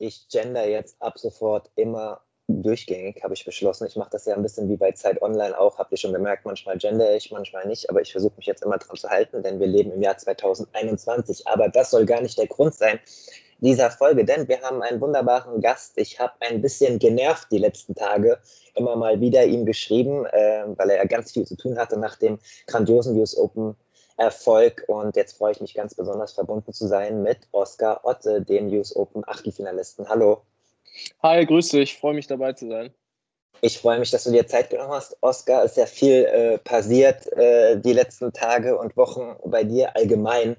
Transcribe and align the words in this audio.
Ich 0.00 0.28
gender 0.28 0.66
jetzt 0.66 0.96
ab 1.00 1.18
sofort 1.18 1.70
immer 1.76 2.22
durchgängig, 2.48 3.22
habe 3.22 3.34
ich 3.34 3.44
beschlossen. 3.44 3.86
Ich 3.86 3.96
mache 3.96 4.10
das 4.10 4.24
ja 4.24 4.34
ein 4.34 4.42
bisschen 4.42 4.68
wie 4.68 4.76
bei 4.76 4.92
Zeit 4.92 5.22
Online 5.22 5.58
auch, 5.58 5.78
habt 5.78 5.92
ihr 5.92 5.98
schon 5.98 6.12
gemerkt, 6.12 6.46
manchmal 6.46 6.78
gender 6.78 7.14
ich, 7.14 7.30
manchmal 7.30 7.66
nicht, 7.66 7.88
aber 7.88 8.00
ich 8.00 8.10
versuche 8.10 8.34
mich 8.36 8.46
jetzt 8.46 8.64
immer 8.64 8.78
dran 8.78 8.96
zu 8.96 9.08
halten, 9.08 9.42
denn 9.42 9.60
wir 9.60 9.66
leben 9.66 9.92
im 9.92 10.02
Jahr 10.02 10.16
2021. 10.16 11.46
Aber 11.46 11.68
das 11.68 11.90
soll 11.90 12.06
gar 12.06 12.20
nicht 12.22 12.38
der 12.38 12.48
Grund 12.48 12.74
sein 12.74 12.98
dieser 13.58 13.90
Folge, 13.90 14.24
denn 14.24 14.48
wir 14.48 14.62
haben 14.62 14.82
einen 14.82 15.02
wunderbaren 15.02 15.60
Gast. 15.60 15.98
Ich 15.98 16.18
habe 16.18 16.32
ein 16.40 16.62
bisschen 16.62 16.98
genervt 16.98 17.48
die 17.52 17.58
letzten 17.58 17.94
Tage 17.94 18.38
immer 18.74 18.96
mal 18.96 19.20
wieder 19.20 19.44
ihm 19.44 19.66
geschrieben, 19.66 20.24
äh, 20.24 20.64
weil 20.76 20.90
er 20.90 20.96
ja 20.96 21.04
ganz 21.04 21.32
viel 21.32 21.46
zu 21.46 21.56
tun 21.56 21.78
hatte 21.78 21.98
nach 21.98 22.16
dem 22.16 22.38
grandiosen 22.66 23.18
US 23.18 23.36
Open 23.36 23.76
Erfolg. 24.20 24.84
Und 24.86 25.16
jetzt 25.16 25.38
freue 25.38 25.52
ich 25.52 25.60
mich 25.60 25.74
ganz 25.74 25.94
besonders 25.94 26.32
verbunden 26.32 26.72
zu 26.72 26.86
sein 26.86 27.22
mit 27.22 27.38
Oskar 27.52 28.04
Otte, 28.04 28.42
dem 28.42 28.68
US 28.68 28.94
Open 28.94 29.24
Achtelfinalisten. 29.26 30.08
Hallo. 30.08 30.42
Hi, 31.22 31.44
grüß 31.46 31.70
dich. 31.70 31.94
Ich 31.94 31.98
freue 31.98 32.14
mich 32.14 32.26
dabei 32.26 32.52
zu 32.52 32.68
sein. 32.68 32.92
Ich 33.62 33.78
freue 33.78 33.98
mich, 33.98 34.10
dass 34.10 34.24
du 34.24 34.30
dir 34.30 34.46
Zeit 34.46 34.70
genommen 34.70 34.92
hast. 34.92 35.16
Oskar, 35.22 35.64
ist 35.64 35.76
ja 35.76 35.86
viel 35.86 36.24
äh, 36.24 36.58
passiert 36.58 37.32
äh, 37.32 37.78
die 37.78 37.92
letzten 37.92 38.32
Tage 38.32 38.78
und 38.78 38.96
Wochen 38.96 39.36
bei 39.44 39.64
dir 39.64 39.96
allgemein, 39.96 40.56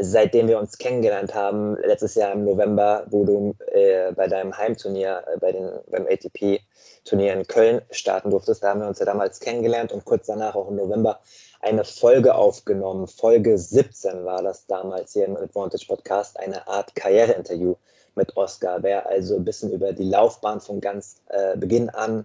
seitdem 0.00 0.48
wir 0.48 0.58
uns 0.58 0.78
kennengelernt 0.78 1.34
haben, 1.34 1.76
letztes 1.84 2.14
Jahr 2.14 2.32
im 2.32 2.44
November, 2.44 3.06
wo 3.10 3.24
du 3.24 3.54
äh, 3.72 4.12
bei 4.12 4.26
deinem 4.26 4.56
Heimturnier, 4.56 5.22
äh, 5.32 5.38
bei 5.38 5.52
den, 5.52 5.70
beim 5.90 6.06
ATP-Turnier 6.06 7.34
in 7.34 7.46
Köln 7.46 7.82
starten 7.90 8.30
durftest. 8.30 8.62
Da 8.62 8.70
haben 8.70 8.80
wir 8.80 8.88
uns 8.88 8.98
ja 8.98 9.04
damals 9.04 9.40
kennengelernt 9.40 9.92
und 9.92 10.04
kurz 10.04 10.26
danach 10.26 10.54
auch 10.54 10.68
im 10.68 10.76
November 10.76 11.20
eine 11.60 11.84
Folge 11.84 12.34
aufgenommen. 12.34 13.06
Folge 13.06 13.58
17 13.58 14.24
war 14.24 14.42
das 14.42 14.66
damals 14.66 15.12
hier 15.12 15.26
im 15.26 15.36
Advantage 15.36 15.86
Podcast, 15.86 16.40
eine 16.40 16.66
Art 16.66 16.94
Karriereinterview 16.94 17.74
mit 18.14 18.36
Oscar. 18.36 18.82
Wer 18.82 19.06
also 19.06 19.36
ein 19.36 19.44
bisschen 19.44 19.70
über 19.70 19.92
die 19.92 20.08
Laufbahn 20.08 20.60
von 20.60 20.80
ganz 20.80 21.16
äh, 21.28 21.56
Beginn 21.56 21.90
an 21.90 22.24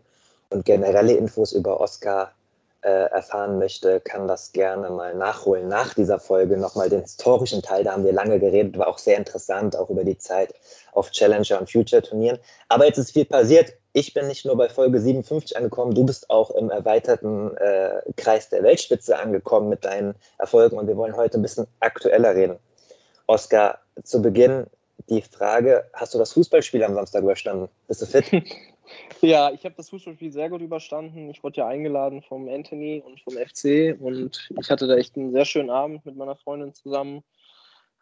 und 0.50 0.66
generelle 0.66 1.14
Infos 1.14 1.52
über 1.52 1.82
Oscar 1.82 2.32
erfahren 2.90 3.58
möchte, 3.58 4.00
kann 4.00 4.28
das 4.28 4.52
gerne 4.52 4.90
mal 4.90 5.16
nachholen. 5.16 5.68
Nach 5.68 5.94
dieser 5.94 6.20
Folge 6.20 6.58
nochmal 6.58 6.90
den 6.90 7.02
historischen 7.02 7.62
Teil, 7.62 7.84
da 7.84 7.94
haben 7.94 8.04
wir 8.04 8.14
lange 8.14 8.40
geredet, 8.40 8.78
war 8.78 8.88
auch 8.88 8.98
sehr 8.98 9.18
interessant, 9.18 9.76
auch 9.76 9.90
über 9.90 10.04
die 10.04 10.18
Zeit 10.18 10.54
auf 10.94 11.12
Challenger 11.12 11.60
und 11.60 11.72
Future 11.72 12.02
Turnieren. 12.02 12.40
Aber 12.70 12.86
jetzt 12.86 12.98
ist 12.98 13.12
viel 13.12 13.26
passiert 13.26 13.74
ich 13.96 14.14
bin 14.14 14.28
nicht 14.28 14.46
nur 14.46 14.58
bei 14.58 14.68
Folge 14.68 15.00
57 15.00 15.56
angekommen, 15.56 15.96
du 15.96 16.06
bist 16.06 16.30
auch 16.30 16.52
im 16.52 16.70
erweiterten 16.70 17.56
äh, 17.56 18.02
Kreis 18.18 18.50
der 18.50 18.62
Weltspitze 18.62 19.18
angekommen 19.18 19.70
mit 19.70 19.86
deinen 19.86 20.16
Erfolgen 20.38 20.78
und 20.78 20.88
wir 20.88 20.98
wollen 20.98 21.16
heute 21.16 21.40
ein 21.40 21.42
bisschen 21.42 21.66
aktueller 21.80 22.36
reden. 22.36 22.58
Oskar, 23.26 23.80
zu 24.04 24.22
Beginn 24.22 24.68
die 25.10 25.22
Frage, 25.22 25.86
hast 25.94 26.14
du 26.14 26.18
das 26.18 26.34
Fußballspiel 26.34 26.84
am 26.84 26.94
Samstag 26.94 27.24
überstanden? 27.24 27.70
Bist 27.88 28.02
du 28.02 28.06
fit? 28.06 28.26
Ja, 29.22 29.52
ich 29.52 29.66
habe 29.66 29.76
das 29.76 29.90
Fußballspiel 29.90 30.32
sehr 30.32 30.50
gut 30.50 30.62
überstanden. 30.62 31.30
Ich 31.30 31.44
wurde 31.44 31.58
ja 31.58 31.68
eingeladen 31.68 32.22
vom 32.22 32.48
Anthony 32.48 33.02
und 33.06 33.20
vom 33.22 33.34
FC 33.34 33.96
und 34.00 34.50
ich 34.60 34.70
hatte 34.70 34.88
da 34.88 34.96
echt 34.96 35.16
einen 35.18 35.32
sehr 35.32 35.46
schönen 35.46 35.70
Abend 35.70 36.06
mit 36.06 36.16
meiner 36.16 36.36
Freundin 36.36 36.74
zusammen 36.74 37.24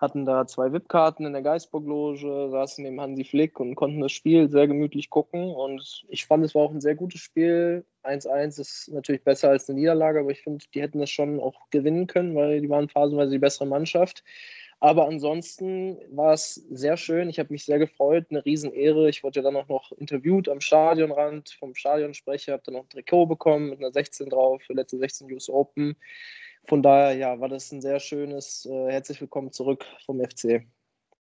hatten 0.03 0.25
da 0.25 0.45
zwei 0.45 0.73
VIP-Karten 0.73 1.25
in 1.25 1.31
der 1.31 1.41
Geisburg-Loge, 1.41 2.49
saßen 2.51 2.83
neben 2.83 2.99
Hansi 2.99 3.23
Flick 3.23 3.59
und 3.59 3.75
konnten 3.75 4.01
das 4.01 4.11
Spiel 4.11 4.49
sehr 4.49 4.67
gemütlich 4.67 5.09
gucken. 5.09 5.49
Und 5.49 6.03
ich 6.09 6.25
fand, 6.25 6.43
es 6.43 6.53
war 6.53 6.63
auch 6.63 6.71
ein 6.71 6.81
sehr 6.81 6.95
gutes 6.95 7.21
Spiel. 7.21 7.85
1-1 8.03 8.59
ist 8.59 8.89
natürlich 8.91 9.23
besser 9.23 9.49
als 9.49 9.69
eine 9.69 9.79
Niederlage, 9.79 10.19
aber 10.19 10.31
ich 10.31 10.41
finde, 10.41 10.65
die 10.73 10.81
hätten 10.81 10.99
das 10.99 11.09
schon 11.09 11.39
auch 11.39 11.69
gewinnen 11.69 12.07
können, 12.07 12.35
weil 12.35 12.59
die 12.59 12.69
waren 12.69 12.89
phasenweise 12.89 13.31
die 13.31 13.39
bessere 13.39 13.65
Mannschaft. 13.65 14.25
Aber 14.83 15.07
ansonsten 15.07 15.97
war 16.11 16.33
es 16.33 16.55
sehr 16.55 16.97
schön. 16.97 17.29
Ich 17.29 17.39
habe 17.39 17.53
mich 17.53 17.63
sehr 17.63 17.79
gefreut, 17.79 18.25
eine 18.29 18.43
Riesenehre. 18.43 19.07
Ich 19.07 19.23
wurde 19.23 19.39
ja 19.39 19.43
dann 19.43 19.55
auch 19.55 19.69
noch 19.69 19.93
interviewt 19.93 20.49
am 20.49 20.59
Stadionrand 20.59 21.51
vom 21.57 21.73
Stadionsprecher, 21.73 22.51
habe 22.51 22.63
dann 22.65 22.73
noch 22.73 22.83
ein 22.83 22.89
Trikot 22.89 23.27
bekommen 23.27 23.69
mit 23.69 23.79
einer 23.79 23.93
16 23.93 24.29
drauf 24.29 24.61
für 24.61 24.73
letzte 24.73 24.97
16 24.97 25.31
US 25.31 25.49
Open 25.49 25.95
von 26.67 26.81
daher 26.81 27.13
ja, 27.13 27.39
war 27.39 27.49
das 27.49 27.71
ein 27.71 27.81
sehr 27.81 27.99
schönes 27.99 28.65
äh, 28.65 28.91
Herzlich 28.91 29.19
Willkommen 29.19 29.51
zurück 29.51 29.85
vom 30.05 30.21
FC. 30.21 30.61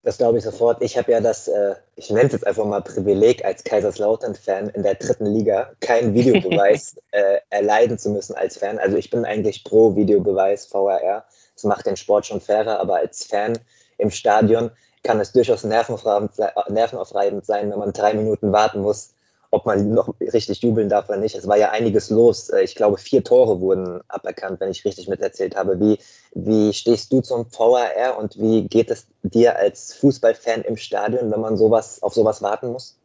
Das 0.04 0.18
glaube 0.18 0.38
ich 0.38 0.44
sofort. 0.44 0.82
Ich 0.82 0.98
habe 0.98 1.12
ja 1.12 1.22
das, 1.22 1.48
äh, 1.48 1.76
ich 1.96 2.10
nenne 2.10 2.26
es 2.26 2.34
jetzt 2.34 2.46
einfach 2.46 2.66
mal 2.66 2.82
Privileg 2.82 3.44
als 3.44 3.64
Kaiserslautern-Fan 3.64 4.70
in 4.70 4.84
der 4.84 4.96
dritten 4.96 5.26
Liga, 5.26 5.72
keinen 5.80 6.14
Videobeweis 6.14 6.98
äh, 7.12 7.40
erleiden 7.50 7.98
zu 7.98 8.10
müssen 8.10 8.36
als 8.36 8.58
Fan. 8.58 8.78
Also 8.80 8.98
ich 8.98 9.10
bin 9.10 9.26
eigentlich 9.26 9.64
pro 9.64 9.96
Videobeweis 9.96 10.66
VRR. 10.66 11.26
Das 11.56 11.64
macht 11.64 11.86
den 11.86 11.98
Sport 11.98 12.26
schon 12.26 12.42
fairer, 12.42 12.80
aber 12.80 12.98
als 12.98 13.26
Fan 13.26 13.60
im 13.98 14.12
Stadion 14.12 14.72
kann 15.04 15.20
es 15.20 15.32
durchaus 15.32 15.64
nervenaufreibend 15.64 17.46
sein, 17.46 17.72
wenn 17.72 17.80
man 17.80 17.94
drei 17.94 18.14
Minuten 18.14 18.52
warten 18.52 18.82
muss, 18.82 19.14
ob 19.52 19.66
man 19.66 19.94
noch 19.94 20.16
richtig 20.20 20.62
jubeln 20.62 20.90
darf 20.90 21.10
oder 21.10 21.20
nicht. 21.20 21.36
Es 21.36 21.48
war 21.48 21.58
ja 21.58 21.70
einiges 21.72 22.10
los. 22.10 22.50
Äh, 22.50 22.64
ich 22.64 22.74
glaube, 22.74 22.98
vier 22.98 23.24
Tore 23.24 23.60
wurden 23.60 24.02
aberkannt, 24.08 24.60
wenn 24.60 24.72
ich 24.72 24.84
richtig 24.84 25.08
miterzählt 25.08 25.56
habe. 25.56 25.80
Wie, 25.80 26.00
wie 26.34 26.74
stehst 26.74 27.12
du 27.12 27.22
zum 27.22 27.46
VAR 27.52 28.18
und 28.18 28.40
wie 28.40 28.68
geht 28.68 28.90
es 28.90 29.06
dir 29.22 29.58
als 29.58 29.94
Fußballfan 29.94 30.64
im 30.64 30.78
Stadion, 30.78 31.32
wenn 31.32 31.42
man 31.42 31.58
sowas, 31.58 32.02
auf 32.02 32.14
sowas 32.14 32.42
warten 32.42 32.72
muss? 32.72 32.98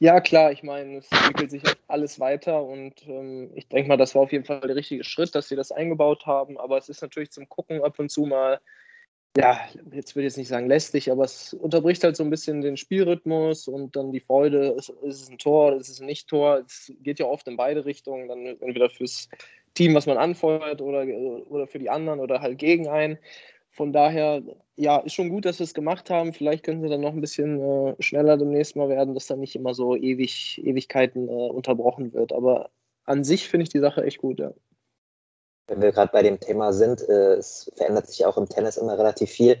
Ja, 0.00 0.20
klar, 0.20 0.52
ich 0.52 0.62
meine, 0.62 0.98
es 0.98 1.10
entwickelt 1.10 1.50
sich 1.50 1.62
alles 1.86 2.20
weiter 2.20 2.62
und 2.62 3.06
ähm, 3.06 3.52
ich 3.54 3.68
denke 3.68 3.88
mal, 3.88 3.96
das 3.96 4.14
war 4.14 4.22
auf 4.22 4.32
jeden 4.32 4.44
Fall 4.44 4.60
der 4.60 4.76
richtige 4.76 5.04
Schritt, 5.04 5.34
dass 5.34 5.48
sie 5.48 5.56
das 5.56 5.72
eingebaut 5.72 6.26
haben. 6.26 6.58
Aber 6.58 6.76
es 6.76 6.88
ist 6.88 7.00
natürlich 7.00 7.30
zum 7.30 7.48
Gucken 7.48 7.82
ab 7.82 7.98
und 7.98 8.10
zu 8.10 8.26
mal 8.26 8.60
ja, 9.36 9.60
jetzt 9.90 10.14
würde 10.14 10.26
ich 10.26 10.32
jetzt 10.32 10.36
nicht 10.36 10.48
sagen 10.48 10.68
lästig, 10.68 11.10
aber 11.10 11.24
es 11.24 11.54
unterbricht 11.54 12.04
halt 12.04 12.16
so 12.16 12.22
ein 12.22 12.30
bisschen 12.30 12.60
den 12.60 12.76
Spielrhythmus 12.76 13.66
und 13.66 13.96
dann 13.96 14.12
die 14.12 14.20
Freude, 14.20 14.68
ist, 14.78 14.90
ist 15.02 15.22
es 15.22 15.28
ein 15.28 15.38
Tor 15.38 15.74
ist 15.76 15.88
es 15.88 16.00
ein 16.00 16.06
Nicht-Tor? 16.06 16.62
Es 16.64 16.92
geht 17.02 17.18
ja 17.18 17.26
oft 17.26 17.48
in 17.48 17.56
beide 17.56 17.84
Richtungen, 17.84 18.28
dann 18.28 18.46
entweder 18.46 18.90
fürs 18.90 19.28
Team, 19.74 19.94
was 19.94 20.06
man 20.06 20.18
anfeuert 20.18 20.80
oder, 20.80 21.04
oder 21.48 21.66
für 21.66 21.80
die 21.80 21.90
anderen 21.90 22.20
oder 22.20 22.40
halt 22.40 22.58
gegen 22.58 22.86
einen. 22.86 23.18
Von 23.74 23.92
daher, 23.92 24.42
ja, 24.76 24.98
ist 24.98 25.14
schon 25.14 25.30
gut, 25.30 25.44
dass 25.44 25.58
wir 25.58 25.64
es 25.64 25.74
gemacht 25.74 26.08
haben. 26.10 26.32
Vielleicht 26.32 26.64
können 26.64 26.80
sie 26.80 26.88
dann 26.88 27.00
noch 27.00 27.12
ein 27.12 27.20
bisschen 27.20 27.60
äh, 27.60 27.94
schneller 28.00 28.36
demnächst 28.36 28.76
mal 28.76 28.88
werden, 28.88 29.14
dass 29.14 29.26
dann 29.26 29.40
nicht 29.40 29.56
immer 29.56 29.74
so 29.74 29.96
ewig, 29.96 30.60
Ewigkeiten 30.64 31.28
äh, 31.28 31.50
unterbrochen 31.50 32.12
wird. 32.12 32.32
Aber 32.32 32.70
an 33.04 33.24
sich 33.24 33.48
finde 33.48 33.64
ich 33.64 33.70
die 33.70 33.80
Sache 33.80 34.04
echt 34.04 34.18
gut, 34.18 34.38
ja 34.38 34.52
wenn 35.66 35.80
wir 35.80 35.92
gerade 35.92 36.12
bei 36.12 36.22
dem 36.22 36.40
Thema 36.40 36.72
sind, 36.72 37.06
äh, 37.08 37.34
es 37.34 37.70
verändert 37.76 38.08
sich 38.08 38.24
auch 38.26 38.36
im 38.36 38.48
Tennis 38.48 38.76
immer 38.76 38.98
relativ 38.98 39.30
viel. 39.30 39.56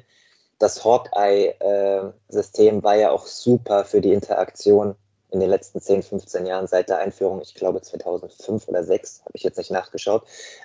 Das 0.58 0.84
Hawkeye-System 0.84 2.82
war 2.82 2.96
ja 2.96 3.10
auch 3.10 3.26
super 3.26 3.84
für 3.84 4.00
die 4.00 4.12
Interaktion 4.12 4.94
in 5.30 5.40
den 5.40 5.50
letzten 5.50 5.80
10, 5.80 6.02
15 6.04 6.46
Jahren 6.46 6.68
seit 6.68 6.88
der 6.88 6.98
Einführung, 6.98 7.40
ich 7.42 7.54
glaube 7.54 7.80
2005 7.80 8.68
oder 8.68 8.82
2006, 8.82 9.22
habe 9.22 9.32
ich 9.34 9.42
jetzt 9.42 9.58
nicht 9.58 9.72
nachgeschaut, 9.72 10.22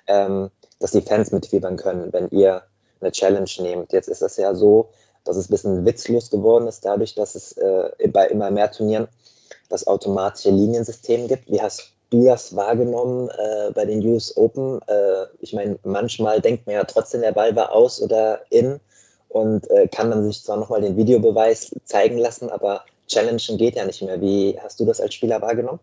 ähm, 0.08 0.52
dass 0.80 0.92
die 0.92 1.02
Fans 1.02 1.32
mitfiebern 1.32 1.76
können, 1.76 2.14
wenn 2.14 2.30
ihr 2.30 2.64
eine 3.02 3.12
Challenge 3.12 3.50
nehmt. 3.60 3.94
Jetzt 3.94 4.10
ist 4.10 4.22
das 4.22 4.38
ja 4.38 4.54
so, 4.54 4.90
dass 5.24 5.38
es 5.38 5.48
ein 5.48 5.52
bisschen 5.52 5.86
witzlos 5.86 6.30
geworden 6.30 6.68
ist, 6.68 6.86
dadurch, 6.86 7.16
dass 7.16 7.36
es 7.36 7.54
äh, 7.54 8.08
bei 8.12 8.28
immer 8.28 8.52
mehr 8.52 8.72
Turnieren 8.72 9.08
das 9.70 9.86
automatische 9.88 10.50
Liniensystem 10.50 11.28
gibt. 11.28 11.50
Wie 11.50 11.62
hast 11.62 11.94
du 12.10 12.26
das 12.26 12.56
wahrgenommen 12.56 13.30
äh, 13.30 13.72
bei 13.72 13.86
den 13.86 14.06
US 14.08 14.36
Open? 14.36 14.82
Äh, 14.88 15.26
ich 15.40 15.54
meine, 15.54 15.78
manchmal 15.84 16.42
denkt 16.42 16.66
man 16.66 16.76
ja 16.76 16.84
trotzdem, 16.84 17.22
der 17.22 17.34
Ball 17.34 17.56
war 17.56 17.74
aus 17.74 18.02
oder 18.02 18.42
in 18.50 18.80
und 19.30 19.70
äh, 19.70 19.88
kann 19.88 20.10
dann 20.10 20.24
sich 20.24 20.44
zwar 20.44 20.58
nochmal 20.58 20.82
den 20.82 20.98
Videobeweis 20.98 21.72
zeigen 21.86 22.18
lassen, 22.18 22.50
aber 22.50 22.84
Challengen 23.08 23.58
geht 23.58 23.76
ja 23.76 23.86
nicht 23.86 24.02
mehr. 24.02 24.20
Wie 24.22 24.60
hast 24.62 24.80
du 24.80 24.86
das 24.86 25.00
als 25.00 25.14
Spieler 25.14 25.42
wahrgenommen? 25.42 25.80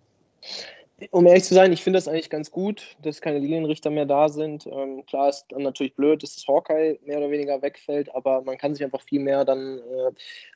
Um 1.10 1.26
ehrlich 1.26 1.44
zu 1.44 1.52
sein, 1.52 1.72
ich 1.72 1.82
finde 1.82 1.98
das 1.98 2.08
eigentlich 2.08 2.30
ganz 2.30 2.50
gut, 2.50 2.96
dass 3.02 3.20
keine 3.20 3.38
Linienrichter 3.38 3.90
mehr 3.90 4.06
da 4.06 4.30
sind. 4.30 4.66
Ähm, 4.66 5.04
klar 5.04 5.28
ist 5.28 5.44
dann 5.50 5.62
natürlich 5.62 5.94
blöd, 5.94 6.22
dass 6.22 6.34
das 6.34 6.48
Hawkeye 6.48 6.98
mehr 7.04 7.18
oder 7.18 7.30
weniger 7.30 7.60
wegfällt, 7.60 8.14
aber 8.14 8.40
man 8.42 8.56
kann 8.56 8.74
sich 8.74 8.82
einfach 8.82 9.02
viel 9.02 9.20
mehr 9.20 9.44
dann 9.44 9.78
äh, 9.78 10.12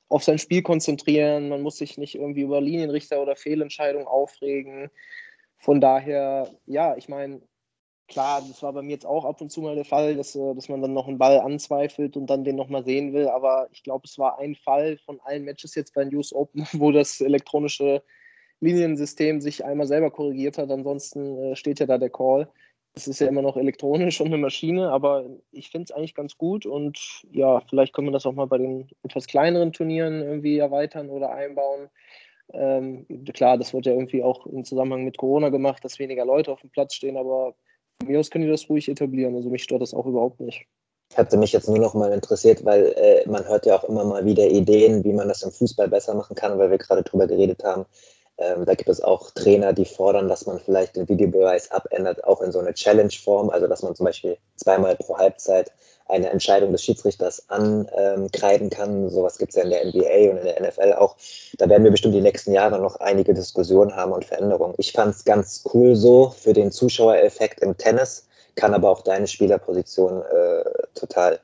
auf 0.09 0.25
sein 0.25 0.39
Spiel 0.39 0.63
konzentrieren. 0.63 1.51
Man 1.51 1.61
muss 1.61 1.77
sich 1.77 1.99
nicht 1.99 2.15
irgendwie 2.15 2.41
über 2.43 2.61
Linienrichter 2.63 3.21
oder 3.21 3.37
Fehlentscheidungen 3.37 4.07
aufregen. 4.07 4.91
Von 5.59 5.79
daher, 5.83 6.51
ja, 6.65 6.97
ich 6.97 7.11
meine, 7.11 7.43
klar, 8.09 8.43
das 8.47 8.63
war 8.63 8.73
bei 8.73 8.81
mir 8.83 8.93
jetzt 8.93 9.07
auch 9.07 9.27
ab 9.27 9.43
und 9.43 9.51
zu 9.51 9.61
mal 9.61 9.75
der 9.75 9.85
Fall, 9.85 10.17
dass, 10.17 10.35
äh, 10.35 10.55
dass 10.55 10.71
man 10.71 10.81
dann 10.81 10.95
noch 10.95 11.07
einen 11.07 11.19
Ball 11.19 11.41
anzweifelt 11.41 12.17
und 12.17 12.29
dann 12.29 12.45
den 12.45 12.57
nochmal 12.57 12.85
sehen 12.85 13.13
will. 13.13 13.29
Aber 13.29 13.69
ich 13.73 13.83
glaube, 13.83 14.07
es 14.07 14.19
war 14.19 14.39
ein 14.39 14.55
Fall 14.57 14.97
von 15.05 15.21
allen 15.21 15.45
Matches 15.45 15.75
jetzt 15.75 15.93
bei 15.95 16.05
News 16.05 16.33
Open, 16.35 16.67
wo 16.73 16.93
das 16.93 17.21
elektronische 17.21 18.03
Liniensystem 18.61 19.41
sich 19.41 19.65
einmal 19.65 19.87
selber 19.87 20.11
korrigiert 20.11 20.59
hat. 20.59 20.71
Ansonsten 20.71 21.39
äh, 21.39 21.57
steht 21.57 21.81
ja 21.81 21.87
da 21.87 21.99
der 21.99 22.11
Call. 22.11 22.49
Es 22.95 23.07
ist 23.07 23.21
ja 23.21 23.29
immer 23.29 23.43
noch 23.43 23.57
elektronisch 23.57 24.21
und 24.21 24.29
eine 24.29 24.39
Maschine, 24.39 24.91
aber 24.91 25.25
ich 25.53 25.71
finde 25.71 25.85
es 25.85 25.93
eigentlich 25.93 26.15
ganz 26.15 26.37
gut 26.37 26.67
und 26.67 27.23
ja, 27.31 27.61
vielleicht 27.69 27.93
können 27.95 28.09
wir 28.09 28.13
das 28.13 28.27
auch 28.27 28.33
mal 28.33 28.49
bei 28.49 28.59
den 28.59 28.89
etwas 29.05 29.29
kleineren 29.29 29.73
Turnieren 29.73 30.21
irgendwie 30.21 30.59
erweitern 30.59 31.09
oder 31.09 31.31
einbauen. 31.31 31.89
Ähm, 32.53 33.07
klar, 33.33 33.59
das 33.59 33.73
wird 33.73 33.87
ja 33.87 33.93
irgendwie 33.93 34.25
auch 34.25 34.45
im 34.47 34.65
Zusammenhang 34.65 35.05
mit 35.05 35.19
Corona 35.19 35.51
gemacht, 35.51 35.85
dass 35.85 36.01
weniger 36.01 36.25
Leute 36.25 36.51
auf 36.51 36.63
dem 36.63 36.71
Platz 36.71 36.95
stehen, 36.95 37.17
aber 37.17 37.55
von 38.01 38.09
mir 38.11 38.19
aus 38.19 38.31
können 38.31 38.45
die 38.45 38.51
das 38.51 38.69
ruhig 38.69 38.89
etablieren. 38.89 39.37
Also 39.37 39.51
mich 39.51 39.63
stört 39.63 39.83
das 39.83 39.95
auch 39.95 40.07
überhaupt 40.07 40.41
nicht. 40.41 40.67
Hatte 41.17 41.37
mich 41.37 41.53
jetzt 41.53 41.69
nur 41.69 41.79
noch 41.79 41.95
mal 41.95 42.13
interessiert, 42.13 42.65
weil 42.65 42.93
äh, 42.97 43.29
man 43.29 43.47
hört 43.47 43.67
ja 43.67 43.77
auch 43.77 43.85
immer 43.85 44.05
mal 44.05 44.25
wieder 44.25 44.49
Ideen, 44.49 45.05
wie 45.05 45.13
man 45.13 45.29
das 45.29 45.43
im 45.43 45.51
Fußball 45.51 45.89
besser 45.89 46.15
machen 46.15 46.35
kann, 46.37 46.59
weil 46.59 46.71
wir 46.71 46.79
gerade 46.79 47.03
drüber 47.03 47.27
geredet 47.27 47.63
haben. 47.65 47.85
Ähm, 48.41 48.65
da 48.65 48.75
gibt 48.75 48.89
es 48.89 49.03
auch 49.03 49.31
Trainer, 49.33 49.73
die 49.73 49.85
fordern, 49.85 50.29
dass 50.29 50.47
man 50.47 50.59
vielleicht 50.59 50.97
den 50.97 51.09
Videobeweis 51.09 51.71
abändert, 51.71 52.25
auch 52.25 52.41
in 52.41 52.53
so 52.53 52.59
eine 52.59 52.73
Challenge-Form, 52.73 53.51
also 53.51 53.67
dass 53.67 53.83
man 53.83 53.95
zum 53.95 54.07
Beispiel 54.07 54.39
zweimal 54.57 54.97
pro 54.97 55.19
Halbzeit 55.19 55.71
eine 56.09 56.31
Entscheidung 56.31 56.73
des 56.73 56.83
Schiedsrichters 56.83 57.49
ankreiden 57.49 58.71
kann. 58.71 59.11
Sowas 59.11 59.39
gibt 59.39 59.51
es 59.51 59.57
ja 59.57 59.63
in 59.63 59.71
der 59.71 59.85
NBA 59.87 60.31
und 60.33 60.39
in 60.39 60.45
der 60.45 60.61
NFL 60.61 60.95
auch. 60.95 61.17
Da 61.59 61.69
werden 61.69 61.85
wir 61.85 61.91
bestimmt 61.91 62.15
die 62.15 62.21
nächsten 62.21 62.53
Jahre 62.53 62.81
noch 62.81 62.97
einige 62.97 63.35
Diskussionen 63.35 63.95
haben 63.95 64.13
und 64.13 64.25
Veränderungen. 64.25 64.75
Ich 64.79 64.93
fand 64.93 65.15
es 65.15 65.25
ganz 65.25 65.63
cool 65.73 65.95
so 65.95 66.31
für 66.31 66.53
den 66.53 66.73
Zuschauereffekt 66.73 67.61
im 67.61 67.77
Tennis, 67.77 68.27
kann 68.57 68.75
aber 68.75 68.91
auch 68.91 69.03
deine 69.03 69.27
Spielerposition 69.27 70.23
äh, 70.23 70.65
total 70.95 71.39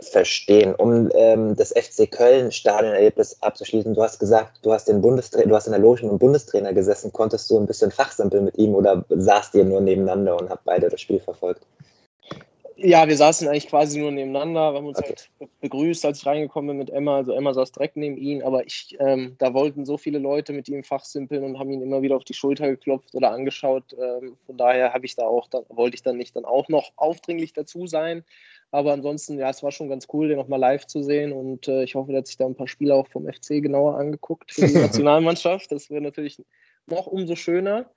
verstehen. 0.00 0.74
Um 0.74 1.10
ähm, 1.14 1.56
das 1.56 1.72
FC 1.72 2.10
Köln 2.10 2.52
Stadionerlebnis 2.52 3.38
abzuschließen, 3.40 3.94
du 3.94 4.02
hast 4.02 4.18
gesagt, 4.18 4.58
du 4.62 4.72
hast 4.72 4.88
den 4.88 5.00
Bundestrainer, 5.00 5.48
du 5.48 5.56
hast 5.56 5.66
in 5.66 5.72
der 5.72 5.80
Loge 5.80 6.02
mit 6.02 6.12
dem 6.12 6.18
Bundestrainer 6.18 6.72
gesessen, 6.72 7.12
konntest 7.12 7.50
du 7.50 7.58
ein 7.58 7.66
bisschen 7.66 7.90
fachsimpeln 7.90 8.44
mit 8.44 8.58
ihm 8.58 8.74
oder 8.74 9.04
saßt 9.08 9.54
ihr 9.54 9.64
nur 9.64 9.80
nebeneinander 9.80 10.36
und 10.38 10.50
habt 10.50 10.64
beide 10.64 10.88
das 10.88 11.00
Spiel 11.00 11.20
verfolgt? 11.20 11.62
Ja, 12.78 13.08
wir 13.08 13.16
saßen 13.16 13.48
eigentlich 13.48 13.68
quasi 13.68 13.98
nur 13.98 14.10
nebeneinander. 14.10 14.72
Wir 14.72 14.78
haben 14.78 14.86
uns 14.86 14.98
okay. 14.98 15.14
halt 15.40 15.50
begrüßt, 15.62 16.04
als 16.04 16.18
ich 16.18 16.26
reingekommen 16.26 16.68
bin 16.68 16.76
mit 16.76 16.90
Emma. 16.90 17.16
Also 17.16 17.32
Emma 17.32 17.54
saß 17.54 17.72
direkt 17.72 17.96
neben 17.96 18.18
ihm, 18.18 18.42
aber 18.42 18.66
ich, 18.66 18.94
ähm, 19.00 19.34
da 19.38 19.54
wollten 19.54 19.86
so 19.86 19.96
viele 19.96 20.18
Leute 20.18 20.52
mit 20.52 20.68
ihm 20.68 20.84
fachsimpeln 20.84 21.42
und 21.42 21.58
haben 21.58 21.70
ihn 21.70 21.80
immer 21.80 22.02
wieder 22.02 22.16
auf 22.16 22.24
die 22.24 22.34
Schulter 22.34 22.68
geklopft 22.68 23.14
oder 23.14 23.30
angeschaut. 23.30 23.96
Ähm, 23.98 24.36
von 24.44 24.58
daher 24.58 24.92
habe 24.92 25.06
ich 25.06 25.16
da 25.16 25.22
auch, 25.22 25.48
dann, 25.48 25.64
wollte 25.70 25.94
ich 25.94 26.02
dann 26.02 26.18
nicht 26.18 26.36
dann 26.36 26.44
auch 26.44 26.68
noch 26.68 26.92
aufdringlich 26.96 27.54
dazu 27.54 27.86
sein. 27.86 28.24
Aber 28.70 28.92
ansonsten, 28.92 29.38
ja, 29.38 29.48
es 29.48 29.62
war 29.62 29.72
schon 29.72 29.88
ganz 29.88 30.06
cool, 30.12 30.28
den 30.28 30.36
nochmal 30.36 30.60
live 30.60 30.86
zu 30.86 31.02
sehen. 31.02 31.32
Und 31.32 31.68
äh, 31.68 31.84
ich 31.84 31.94
hoffe, 31.94 32.12
er 32.12 32.18
hat 32.18 32.26
sich 32.26 32.36
da 32.36 32.46
ein 32.46 32.56
paar 32.56 32.68
Spiele 32.68 32.94
auch 32.94 33.08
vom 33.08 33.26
FC 33.26 33.62
genauer 33.62 33.96
angeguckt 33.96 34.52
für 34.52 34.66
die 34.66 34.74
Nationalmannschaft. 34.78 35.70
Das 35.72 35.88
wäre 35.90 36.02
natürlich 36.02 36.42
noch 36.86 37.06
umso 37.06 37.36
schöner. 37.36 37.90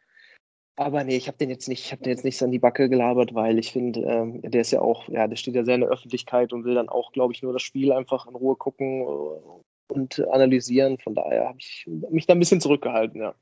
Aber 0.75 1.03
nee, 1.03 1.17
ich 1.17 1.27
habe 1.27 1.37
den 1.37 1.49
jetzt 1.49 1.67
nicht, 1.67 1.83
ich 1.83 1.91
habe 1.91 2.03
den 2.03 2.11
jetzt 2.11 2.23
nicht 2.23 2.37
so 2.37 2.45
an 2.45 2.51
die 2.51 2.59
Backe 2.59 2.87
gelabert, 2.87 3.33
weil 3.33 3.59
ich 3.59 3.73
finde, 3.73 3.99
ähm, 3.99 4.41
der 4.41 4.61
ist 4.61 4.71
ja 4.71 4.79
auch, 4.79 5.09
ja, 5.09 5.27
der 5.27 5.35
steht 5.35 5.55
ja 5.55 5.65
sehr 5.65 5.75
in 5.75 5.81
der 5.81 5.89
Öffentlichkeit 5.89 6.53
und 6.53 6.63
will 6.63 6.75
dann 6.75 6.87
auch, 6.87 7.11
glaube 7.11 7.33
ich, 7.33 7.43
nur 7.43 7.51
das 7.51 7.63
Spiel 7.63 7.91
einfach 7.91 8.27
in 8.27 8.35
Ruhe 8.35 8.55
gucken 8.55 9.01
äh, 9.01 9.93
und 9.93 10.25
analysieren. 10.29 10.97
Von 10.97 11.15
daher 11.15 11.49
habe 11.49 11.57
ich 11.59 11.85
mich 11.87 12.27
da 12.27 12.33
ein 12.33 12.39
bisschen 12.39 12.61
zurückgehalten, 12.61 13.19
ja. 13.19 13.35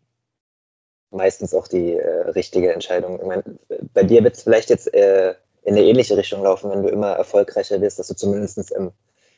Meistens 1.12 1.54
auch 1.54 1.68
die 1.68 1.94
äh, 1.94 2.30
richtige 2.32 2.74
Entscheidung. 2.74 3.20
Ich 3.20 3.28
mein, 3.28 3.60
bei 3.94 4.02
dir 4.02 4.24
wird 4.24 4.36
es 4.36 4.42
vielleicht 4.42 4.72
jetzt 4.72 4.92
äh, 4.96 5.36
in 5.68 5.76
eine 5.76 5.86
ähnliche 5.86 6.16
Richtung 6.16 6.44
laufen, 6.44 6.72
wenn 6.72 6.82
du 6.82 6.88
immer 6.88 7.12
erfolgreicher 7.12 7.82
wirst, 7.82 8.00
dass 8.00 8.08
du 8.08 8.16
zumindest 8.16 8.72
im, 8.72 8.92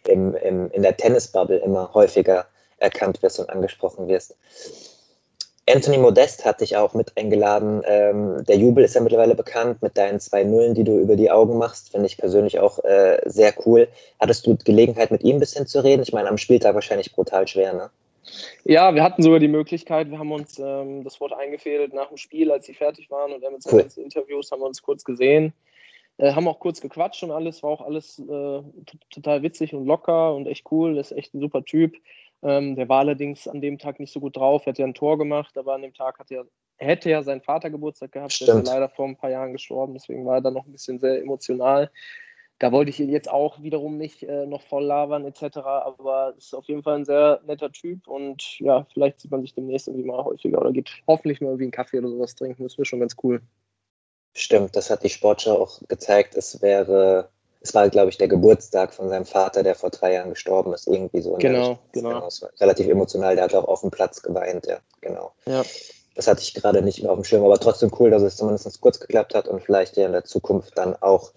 im, 0.08 0.36
im, 0.36 0.70
in 0.70 0.84
der 0.84 0.96
Tennisbubble 0.96 1.58
immer 1.58 1.92
häufiger 1.96 2.46
erkannt 2.78 3.22
wirst 3.24 3.40
und 3.40 3.50
angesprochen 3.50 4.08
wirst. 4.08 4.38
Anthony 5.68 5.98
Modest 5.98 6.46
hat 6.46 6.62
dich 6.62 6.78
auch 6.78 6.94
mit 6.94 7.18
eingeladen. 7.18 7.82
Ähm, 7.86 8.44
der 8.48 8.58
Jubel 8.58 8.84
ist 8.84 8.94
ja 8.94 9.02
mittlerweile 9.02 9.34
bekannt 9.34 9.82
mit 9.82 9.98
deinen 9.98 10.20
zwei 10.20 10.44
Nullen, 10.44 10.76
die 10.76 10.84
du 10.84 11.00
über 11.00 11.16
die 11.16 11.32
Augen 11.32 11.58
machst. 11.58 11.92
Finde 11.92 12.06
ich 12.06 12.18
persönlich 12.18 12.60
auch 12.60 12.84
äh, 12.84 13.20
sehr 13.26 13.54
cool. 13.66 13.88
Hattest 14.20 14.46
du 14.46 14.56
Gelegenheit, 14.56 15.10
mit 15.10 15.24
ihm 15.24 15.38
ein 15.38 15.40
bisschen 15.40 15.66
zu 15.66 15.84
reden? 15.84 16.04
Ich 16.04 16.14
meine, 16.14 16.30
am 16.30 16.38
Spieltag 16.38 16.76
wahrscheinlich 16.76 17.12
brutal 17.12 17.48
schwer, 17.48 17.74
ne? 17.74 17.90
Ja, 18.66 18.94
wir 18.94 19.02
hatten 19.02 19.24
sogar 19.24 19.40
die 19.40 19.48
Möglichkeit. 19.48 20.12
Wir 20.12 20.20
haben 20.20 20.32
uns 20.32 20.60
ähm, 20.60 21.04
das 21.04 21.20
Wort 21.20 21.34
eingefädelt 21.34 21.94
nach 21.94 22.10
dem 22.10 22.18
Spiel, 22.18 22.52
als 22.52 22.68
sie 22.68 22.76
fertig 22.76 23.10
waren 23.10 23.32
und 23.32 23.42
er 23.42 23.50
mit 23.50 23.64
seinen 23.64 23.90
cool. 23.96 24.04
Interviews 24.04 24.52
haben 24.52 24.62
wir 24.62 24.68
uns 24.68 24.84
kurz 24.84 25.04
gesehen. 25.04 25.54
Äh, 26.20 26.34
haben 26.34 26.50
auch 26.50 26.60
kurz 26.60 26.82
gequatscht 26.82 27.24
und 27.24 27.32
alles, 27.32 27.64
war 27.64 27.72
auch 27.72 27.82
alles 27.82 28.20
äh, 28.20 28.62
total 29.10 29.42
witzig 29.42 29.74
und 29.74 29.86
locker 29.86 30.36
und 30.36 30.48
echt 30.48 30.70
cool. 30.70 30.96
Das 30.96 31.12
ist 31.12 31.18
echt 31.18 31.34
ein 31.34 31.40
super 31.40 31.64
Typ. 31.64 31.96
Ähm, 32.44 32.76
der 32.76 32.90
war 32.90 33.00
allerdings 33.00 33.48
an 33.48 33.62
dem 33.62 33.78
Tag 33.78 34.00
nicht 34.00 34.12
so 34.12 34.20
gut 34.20 34.36
drauf, 34.36 34.66
er 34.66 34.72
hat 34.72 34.78
ja 34.78 34.86
ein 34.86 34.94
Tor 34.94 35.18
gemacht, 35.18 35.58
aber 35.58 35.74
an 35.74 35.82
dem 35.82 35.94
Tag 35.94 36.20
hat 36.20 36.30
er, 36.32 36.46
hätte 36.78 37.10
ja 37.10 37.24
sein 37.24 37.42
Vater 37.42 37.70
Geburtstag 37.70 38.12
gehabt, 38.12 38.34
Stimmt. 38.34 38.50
der 38.50 38.58
ist 38.60 38.68
ja 38.68 38.74
leider 38.74 38.90
vor 38.90 39.08
ein 39.08 39.18
paar 39.18 39.30
Jahren 39.30 39.52
gestorben, 39.52 39.94
deswegen 39.94 40.26
war 40.26 40.36
er 40.36 40.42
dann 40.42 40.54
noch 40.54 40.66
ein 40.66 40.72
bisschen 40.72 41.00
sehr 41.00 41.22
emotional. 41.22 41.90
Da 42.58 42.72
wollte 42.74 42.90
ich 42.92 43.00
ihn 43.00 43.10
jetzt 43.10 43.30
auch 43.30 43.62
wiederum 43.62 43.98
nicht 43.98 44.24
äh, 44.24 44.46
noch 44.46 44.62
voll 44.62 44.84
labern 44.86 45.26
etc., 45.26 45.58
aber 45.58 46.34
ist 46.38 46.54
auf 46.54 46.66
jeden 46.66 46.84
Fall 46.84 46.96
ein 46.96 47.06
sehr 47.06 47.42
netter 47.46 47.72
Typ 47.72 48.08
und 48.08 48.60
ja, 48.60 48.86
vielleicht 48.94 49.22
sieht 49.22 49.32
man 49.32 49.42
sich 49.42 49.54
demnächst 49.54 49.88
irgendwie 49.88 50.08
mal 50.08 50.24
häufiger 50.24 50.60
oder 50.60 50.72
geht 50.72 50.92
hoffentlich 51.08 51.42
mal 51.42 51.48
irgendwie 51.48 51.66
einen 51.66 51.72
Kaffee 51.72 52.00
oder 52.00 52.10
sowas 52.10 52.36
trinken, 52.36 52.64
das 52.64 52.78
wäre 52.78 52.86
schon 52.86 53.00
ganz 53.02 53.16
cool. 53.24 53.42
Stimmt, 54.40 54.76
das 54.76 54.90
hat 54.90 55.04
die 55.04 55.10
Sportschau 55.10 55.62
auch 55.62 55.80
gezeigt. 55.88 56.36
Es 56.36 56.62
wäre 56.62 57.30
es 57.62 57.74
war, 57.74 57.90
glaube 57.90 58.10
ich, 58.10 58.18
der 58.18 58.28
Geburtstag 58.28 58.94
von 58.94 59.10
seinem 59.10 59.26
Vater, 59.26 59.64
der 59.64 59.76
vor 59.76 59.90
drei 59.90 60.14
Jahren 60.14 60.30
gestorben 60.30 60.74
ist, 60.74 60.88
irgendwie 60.88 61.22
so. 61.22 61.34
Genau, 61.34 61.78
genau. 61.92 62.28
relativ 62.60 62.88
emotional, 62.88 63.36
der 63.36 63.46
hat 63.46 63.54
auch 63.54 63.68
auf 63.68 63.82
dem 63.82 63.92
Platz 63.92 64.22
geweint, 64.22 64.66
ja, 64.68 64.78
genau. 65.02 65.34
Ja. 65.46 65.64
Das 66.16 66.28
hatte 66.28 66.42
ich 66.42 66.54
gerade 66.54 66.82
nicht 66.82 67.02
mehr 67.02 67.12
auf 67.12 67.18
dem 67.18 67.24
Schirm, 67.24 67.44
aber 67.44 67.60
trotzdem 67.60 67.92
cool, 68.00 68.10
dass 68.10 68.22
es 68.22 68.36
zumindest 68.36 68.82
kurz 68.82 69.00
geklappt 69.00 69.36
hat 69.36 69.48
und 69.48 69.62
vielleicht 69.62 69.96
ja 69.98 70.06
in 70.06 70.12
der 70.12 70.26
Zukunft 70.26 70.78
dann 70.78 70.96
auch. 71.02 71.32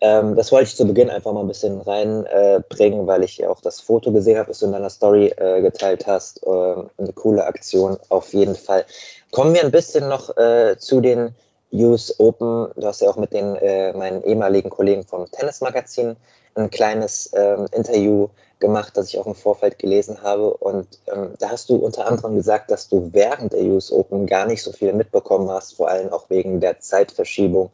Ähm, 0.00 0.34
das 0.34 0.52
wollte 0.52 0.68
ich 0.68 0.76
zu 0.76 0.86
Beginn 0.86 1.08
einfach 1.08 1.32
mal 1.32 1.40
ein 1.40 1.48
bisschen 1.48 1.80
reinbringen, 1.80 3.04
äh, 3.04 3.06
weil 3.06 3.24
ich 3.24 3.38
ja 3.38 3.48
auch 3.48 3.60
das 3.62 3.80
Foto 3.80 4.12
gesehen 4.12 4.36
habe, 4.36 4.48
das 4.48 4.58
du 4.58 4.66
in 4.66 4.72
deiner 4.72 4.90
Story 4.90 5.28
äh, 5.36 5.62
geteilt 5.62 6.06
hast. 6.06 6.42
Äh, 6.42 6.48
eine 6.50 7.12
coole 7.14 7.44
Aktion 7.46 7.96
auf 8.10 8.34
jeden 8.34 8.56
Fall. 8.56 8.84
Kommen 9.30 9.54
wir 9.54 9.64
ein 9.64 9.70
bisschen 9.70 10.08
noch 10.08 10.36
äh, 10.36 10.76
zu 10.78 11.00
den 11.00 11.34
US 11.72 12.18
Open. 12.18 12.68
Du 12.76 12.86
hast 12.86 13.00
ja 13.00 13.08
auch 13.08 13.16
mit 13.16 13.32
den 13.32 13.56
äh, 13.56 13.92
meinen 13.92 14.22
ehemaligen 14.24 14.70
Kollegen 14.70 15.04
vom 15.04 15.30
Tennismagazin 15.30 16.16
ein 16.54 16.70
kleines 16.70 17.30
ähm, 17.34 17.66
Interview 17.72 18.28
gemacht, 18.58 18.96
das 18.96 19.08
ich 19.08 19.18
auch 19.18 19.26
im 19.26 19.34
Vorfeld 19.34 19.78
gelesen 19.78 20.22
habe. 20.22 20.54
Und 20.54 20.86
ähm, 21.12 21.34
da 21.38 21.50
hast 21.50 21.68
du 21.68 21.76
unter 21.76 22.06
anderem 22.06 22.36
gesagt, 22.36 22.70
dass 22.70 22.88
du 22.88 23.10
während 23.12 23.52
der 23.52 23.62
US 23.64 23.92
Open 23.92 24.26
gar 24.26 24.46
nicht 24.46 24.62
so 24.62 24.72
viel 24.72 24.92
mitbekommen 24.92 25.50
hast, 25.50 25.76
vor 25.76 25.88
allem 25.88 26.10
auch 26.12 26.30
wegen 26.30 26.60
der 26.60 26.80
Zeitverschiebung. 26.80 27.70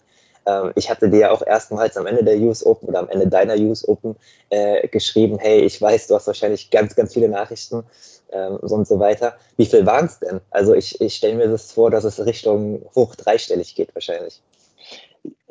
Ähm, 0.47 0.73
ich 0.75 0.91
hatte 0.91 1.09
dir 1.09 1.21
ja 1.21 1.31
auch 1.31 1.47
erstmals 1.47 1.97
am 1.97 2.07
Ende 2.07 2.25
der 2.25 2.37
US 2.39 2.67
Open 2.67 2.89
oder 2.89 2.99
am 2.99 3.09
Ende 3.09 3.29
deiner 3.29 3.57
US 3.57 3.87
Open 3.87 4.17
äh, 4.51 4.89
geschrieben, 4.89 5.39
hey, 5.39 5.61
ich 5.61 5.81
weiß, 5.81 6.09
du 6.09 6.17
hast 6.17 6.27
wahrscheinlich 6.27 6.71
ganz, 6.71 6.97
ganz 6.97 7.13
viele 7.13 7.29
Nachrichten 7.29 7.85
ähm, 8.33 8.57
und 8.57 8.87
so 8.87 8.99
weiter. 8.99 9.37
Wie 9.57 9.67
viel 9.67 9.87
waren 9.87 10.07
es 10.07 10.19
denn? 10.19 10.41
Also 10.51 10.75
ich, 10.75 11.01
ich 11.01 11.15
stelle 11.15 11.37
mir 11.37 11.49
das 11.49 11.73
vor, 11.73 11.91
dass 11.91 12.05
es 12.05 12.25
Richtung 12.25 12.85
hoch 12.95 13.15
dreistellig 13.15 13.75
geht 13.75 13.95
wahrscheinlich. 13.95 14.43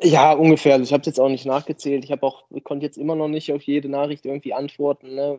Ja, 0.02 0.32
ungefähr. 0.32 0.74
Also 0.74 0.84
ich 0.84 0.92
habe 0.92 1.02
es 1.02 1.06
jetzt 1.06 1.20
auch 1.20 1.28
nicht 1.28 1.46
nachgezählt. 1.46 2.04
Ich 2.04 2.10
habe 2.10 2.26
auch, 2.26 2.44
ich 2.50 2.64
konnte 2.64 2.84
jetzt 2.84 2.98
immer 2.98 3.14
noch 3.14 3.28
nicht 3.28 3.52
auf 3.52 3.62
jede 3.62 3.88
Nachricht 3.88 4.26
irgendwie 4.26 4.52
antworten. 4.52 5.14
Ne? 5.14 5.38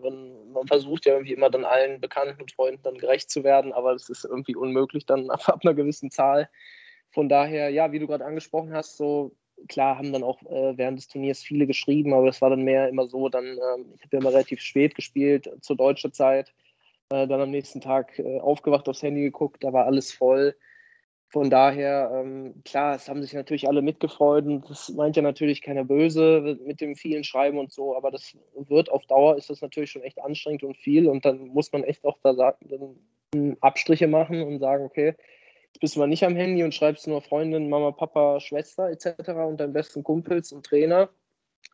Man 0.54 0.68
versucht 0.68 1.06
ja 1.06 1.14
irgendwie 1.14 1.34
immer 1.34 1.50
dann 1.50 1.66
allen 1.66 2.00
Bekannten 2.00 2.42
und 2.42 2.52
Freunden 2.52 2.82
dann 2.84 2.98
gerecht 2.98 3.30
zu 3.30 3.44
werden, 3.44 3.74
aber 3.74 3.94
das 3.94 4.10
ist 4.10 4.26
irgendwie 4.26 4.56
unmöglich 4.56 5.06
dann 5.06 5.30
ab, 5.30 5.50
ab 5.50 5.60
einer 5.64 5.74
gewissen 5.74 6.12
Zahl. 6.12 6.50
Von 7.12 7.30
daher, 7.30 7.70
ja, 7.70 7.92
wie 7.92 8.00
du 8.00 8.08
gerade 8.08 8.26
angesprochen 8.26 8.74
hast, 8.74 8.98
so 8.98 9.36
klar 9.68 9.98
haben 9.98 10.12
dann 10.12 10.24
auch 10.24 10.42
äh, 10.44 10.78
während 10.78 10.98
des 10.98 11.08
Turniers 11.08 11.44
viele 11.44 11.68
geschrieben, 11.68 12.14
aber 12.14 12.26
das 12.26 12.42
war 12.42 12.50
dann 12.50 12.64
mehr 12.64 12.90
immer 12.90 13.08
so, 13.08 13.30
dann, 13.30 13.46
ähm, 13.46 13.94
ich 13.96 14.04
habe 14.04 14.14
ja 14.14 14.20
immer 14.20 14.32
relativ 14.32 14.62
spät 14.62 14.96
gespielt, 14.96 15.50
zur 15.62 15.76
deutschen 15.76 16.12
Zeit. 16.12 16.54
Äh, 17.10 17.28
dann 17.28 17.42
am 17.42 17.52
nächsten 17.52 17.82
Tag 17.82 18.18
äh, 18.20 18.40
aufgewacht, 18.40 18.88
aufs 18.90 19.04
Handy 19.04 19.22
geguckt, 19.22 19.64
da 19.64 19.74
war 19.74 19.86
alles 19.86 20.12
voll. 20.12 20.56
Von 21.30 21.50
daher, 21.50 22.12
ähm, 22.14 22.62
klar, 22.64 22.96
es 22.96 23.10
haben 23.10 23.24
sich 23.24 23.34
natürlich 23.34 23.68
alle 23.68 23.82
mitgefreut 23.82 24.46
und 24.46 24.70
das 24.70 24.90
meint 24.90 25.16
ja 25.16 25.24
natürlich 25.24 25.64
keiner 25.64 25.84
böse 25.84 26.60
mit 26.64 26.80
dem 26.80 26.96
vielen 26.96 27.24
Schreiben 27.24 27.58
und 27.58 27.72
so, 27.72 27.98
aber 27.98 28.12
das 28.12 28.38
wird 28.56 28.92
auf 28.92 29.04
Dauer, 29.08 29.36
ist 29.36 29.50
das 29.50 29.62
natürlich 29.62 29.90
schon 29.90 30.04
echt 30.04 30.22
anstrengend 30.22 30.64
und 30.64 30.78
viel 30.78 31.10
und 31.10 31.26
dann 31.26 31.48
muss 31.48 31.72
man 31.72 31.84
echt 31.84 32.06
auch 32.06 32.20
da 32.22 32.36
sagen, 32.36 33.00
Abstriche 33.62 34.08
machen 34.08 34.44
und 34.44 34.60
sagen, 34.60 34.86
okay, 34.86 35.16
jetzt 35.66 35.80
bist 35.80 35.96
du 35.96 36.02
mal 36.02 36.08
nicht 36.08 36.24
am 36.24 36.36
Handy 36.36 36.64
und 36.64 36.76
schreibst 36.76 37.08
nur 37.08 37.22
Freundin, 37.22 37.68
Mama, 37.68 37.92
Papa, 37.92 38.40
Schwester 38.40 38.90
etc. 38.92 39.30
und 39.48 39.60
deinen 39.60 39.74
besten 39.74 40.04
Kumpels 40.04 40.52
und 40.52 40.64
Trainer, 40.66 41.10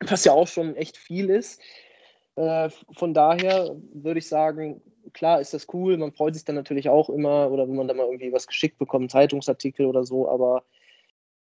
was 0.08 0.24
ja 0.24 0.32
auch 0.32 0.48
schon 0.48 0.76
echt 0.78 0.96
viel 0.96 1.30
ist. 1.30 1.62
Äh, 2.36 2.70
von 2.98 3.14
daher 3.14 3.76
würde 3.94 4.20
ich 4.20 4.30
sagen, 4.30 4.82
klar 5.14 5.42
ist 5.42 5.54
das 5.54 5.68
cool, 5.74 5.98
man 5.98 6.12
freut 6.12 6.36
sich 6.36 6.46
dann 6.46 6.56
natürlich 6.56 6.90
auch 6.90 7.10
immer 7.10 7.52
oder 7.52 7.68
wenn 7.68 7.76
man 7.76 7.88
da 7.88 7.94
mal 7.94 8.06
irgendwie 8.06 8.34
was 8.34 8.48
geschickt 8.48 8.78
bekommt, 8.78 9.12
Zeitungsartikel 9.12 9.86
oder 9.86 10.04
so, 10.04 10.30
aber 10.30 10.64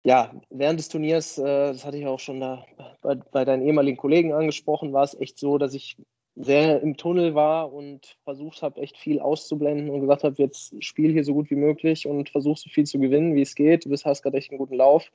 ja, 0.05 0.33
während 0.49 0.79
des 0.79 0.89
Turniers, 0.89 1.37
äh, 1.37 1.43
das 1.43 1.85
hatte 1.85 1.97
ich 1.97 2.05
auch 2.05 2.19
schon 2.19 2.39
da 2.41 2.65
bei, 3.01 3.15
bei 3.15 3.45
deinen 3.45 3.65
ehemaligen 3.65 3.97
Kollegen 3.97 4.33
angesprochen, 4.33 4.93
war 4.93 5.03
es 5.03 5.19
echt 5.19 5.39
so, 5.39 5.57
dass 5.57 5.73
ich 5.73 5.97
sehr 6.35 6.81
im 6.81 6.97
Tunnel 6.97 7.35
war 7.35 7.71
und 7.71 8.17
versucht 8.23 8.63
habe, 8.63 8.81
echt 8.81 8.97
viel 8.97 9.19
auszublenden 9.19 9.89
und 9.89 10.01
gesagt 10.01 10.23
habe, 10.23 10.35
jetzt 10.37 10.83
spiel 10.83 11.11
hier 11.11 11.23
so 11.23 11.33
gut 11.33 11.49
wie 11.51 11.55
möglich 11.55 12.07
und 12.07 12.29
versuch 12.29 12.57
so 12.57 12.69
viel 12.69 12.85
zu 12.85 12.99
gewinnen, 12.99 13.35
wie 13.35 13.43
es 13.43 13.55
geht. 13.55 13.85
Du 13.85 13.89
bist, 13.89 14.05
hast 14.05 14.23
gerade 14.23 14.37
echt 14.37 14.49
einen 14.49 14.57
guten 14.57 14.75
Lauf. 14.75 15.11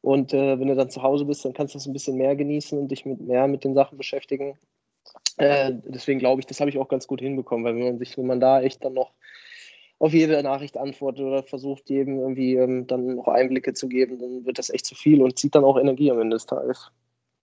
Und 0.00 0.34
äh, 0.34 0.58
wenn 0.58 0.68
du 0.68 0.74
dann 0.74 0.90
zu 0.90 1.02
Hause 1.02 1.24
bist, 1.24 1.44
dann 1.44 1.52
kannst 1.52 1.74
du 1.74 1.78
das 1.78 1.86
ein 1.86 1.92
bisschen 1.92 2.16
mehr 2.16 2.36
genießen 2.36 2.78
und 2.78 2.88
dich 2.88 3.06
mit 3.06 3.20
mehr 3.20 3.46
mit 3.46 3.64
den 3.64 3.74
Sachen 3.74 3.96
beschäftigen. 3.96 4.58
Äh, 5.38 5.72
deswegen 5.84 6.18
glaube 6.18 6.40
ich, 6.40 6.46
das 6.46 6.60
habe 6.60 6.70
ich 6.70 6.78
auch 6.78 6.88
ganz 6.88 7.06
gut 7.06 7.20
hinbekommen, 7.20 7.64
weil 7.64 7.76
wenn 7.76 7.84
man 7.84 7.98
sich, 7.98 8.16
wenn 8.16 8.26
man 8.26 8.40
da 8.40 8.60
echt 8.62 8.84
dann 8.84 8.94
noch 8.94 9.12
auf 9.98 10.12
jede 10.12 10.42
Nachricht 10.42 10.76
antwortet 10.76 11.24
oder 11.24 11.42
versucht, 11.42 11.88
jedem 11.88 12.18
irgendwie 12.18 12.54
ähm, 12.56 12.86
dann 12.86 13.16
noch 13.16 13.28
Einblicke 13.28 13.72
zu 13.72 13.88
geben, 13.88 14.18
dann 14.18 14.44
wird 14.44 14.58
das 14.58 14.70
echt 14.70 14.86
zu 14.86 14.94
viel 14.94 15.22
und 15.22 15.38
zieht 15.38 15.54
dann 15.54 15.64
auch 15.64 15.78
Energie 15.78 16.10
am 16.10 16.20
Ende 16.20 16.36
des 16.36 16.46
Tages. 16.46 16.90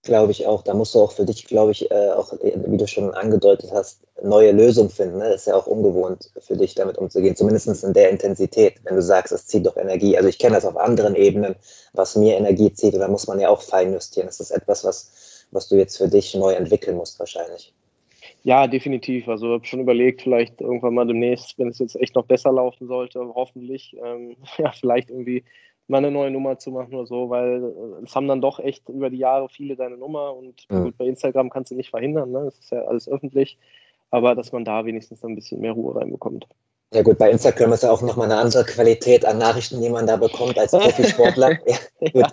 Glaube 0.04 0.32
ich 0.32 0.46
auch. 0.46 0.62
Da 0.62 0.74
musst 0.74 0.94
du 0.94 1.00
auch 1.00 1.12
für 1.12 1.24
dich, 1.24 1.46
glaube 1.46 1.72
ich, 1.72 1.90
äh, 1.90 2.10
auch, 2.10 2.34
wie 2.42 2.76
du 2.76 2.86
schon 2.86 3.14
angedeutet 3.14 3.72
hast, 3.72 4.02
neue 4.22 4.52
Lösungen 4.52 4.90
finden. 4.90 5.16
Ne? 5.16 5.30
Das 5.30 5.42
ist 5.42 5.46
ja 5.46 5.56
auch 5.56 5.66
ungewohnt 5.66 6.30
für 6.40 6.58
dich, 6.58 6.74
damit 6.74 6.98
umzugehen, 6.98 7.34
zumindest 7.34 7.82
in 7.82 7.94
der 7.94 8.10
Intensität, 8.10 8.74
wenn 8.84 8.96
du 8.96 9.02
sagst, 9.02 9.32
es 9.32 9.46
zieht 9.46 9.64
doch 9.66 9.78
Energie. 9.78 10.16
Also 10.16 10.28
ich 10.28 10.38
kenne 10.38 10.56
das 10.56 10.66
auf 10.66 10.76
anderen 10.76 11.14
Ebenen, 11.14 11.56
was 11.94 12.16
mir 12.16 12.36
Energie 12.36 12.70
zieht, 12.74 12.92
und 12.92 13.00
da 13.00 13.08
muss 13.08 13.26
man 13.26 13.40
ja 13.40 13.48
auch 13.48 13.62
fein 13.62 13.94
justieren. 13.94 14.26
Das 14.26 14.40
ist 14.40 14.50
etwas, 14.50 14.84
was, 14.84 15.10
was 15.54 15.68
du 15.68 15.76
jetzt 15.76 15.96
für 15.96 16.08
dich 16.08 16.34
neu 16.34 16.52
entwickeln 16.52 16.96
musst, 16.96 17.18
wahrscheinlich. 17.18 17.72
Ja, 18.42 18.66
definitiv. 18.66 19.28
Also 19.28 19.46
ich 19.46 19.52
habe 19.52 19.64
schon 19.64 19.80
überlegt, 19.80 20.22
vielleicht 20.22 20.60
irgendwann 20.60 20.94
mal 20.94 21.06
demnächst, 21.06 21.58
wenn 21.58 21.68
es 21.68 21.78
jetzt 21.78 21.96
echt 21.96 22.14
noch 22.14 22.26
besser 22.26 22.52
laufen 22.52 22.86
sollte, 22.86 23.20
hoffentlich, 23.34 23.96
ähm, 24.04 24.36
ja, 24.58 24.72
vielleicht 24.72 25.10
irgendwie 25.10 25.44
mal 25.88 25.98
eine 25.98 26.10
neue 26.10 26.30
Nummer 26.30 26.58
zu 26.58 26.70
machen 26.70 26.94
oder 26.94 27.06
so, 27.06 27.30
weil 27.30 27.62
äh, 27.62 28.04
es 28.04 28.14
haben 28.14 28.28
dann 28.28 28.40
doch 28.40 28.58
echt 28.58 28.88
über 28.88 29.10
die 29.10 29.18
Jahre 29.18 29.48
viele 29.48 29.76
deine 29.76 29.96
Nummer 29.96 30.34
und 30.34 30.66
ja. 30.70 30.82
gut, 30.82 30.96
bei 30.96 31.06
Instagram 31.06 31.50
kannst 31.50 31.70
du 31.70 31.74
nicht 31.74 31.90
verhindern, 31.90 32.32
ne? 32.32 32.44
das 32.44 32.58
ist 32.58 32.70
ja 32.70 32.82
alles 32.82 33.08
öffentlich, 33.08 33.58
aber 34.10 34.34
dass 34.34 34.52
man 34.52 34.64
da 34.64 34.84
wenigstens 34.84 35.24
ein 35.24 35.34
bisschen 35.34 35.60
mehr 35.60 35.72
Ruhe 35.72 35.96
reinbekommt. 35.96 36.46
Ja 36.94 37.02
gut, 37.02 37.18
bei 37.18 37.28
Instagram 37.28 37.72
ist 37.72 37.82
ja 37.82 37.90
auch 37.90 38.02
nochmal 38.02 38.30
eine 38.30 38.40
andere 38.40 38.64
Qualität 38.64 39.24
an 39.24 39.38
Nachrichten, 39.38 39.80
die 39.80 39.88
man 39.88 40.06
da 40.06 40.14
bekommt 40.14 40.56
als 40.56 40.70
Profisportler. 40.70 41.58
ja, 41.66 42.12
gut, 42.12 42.32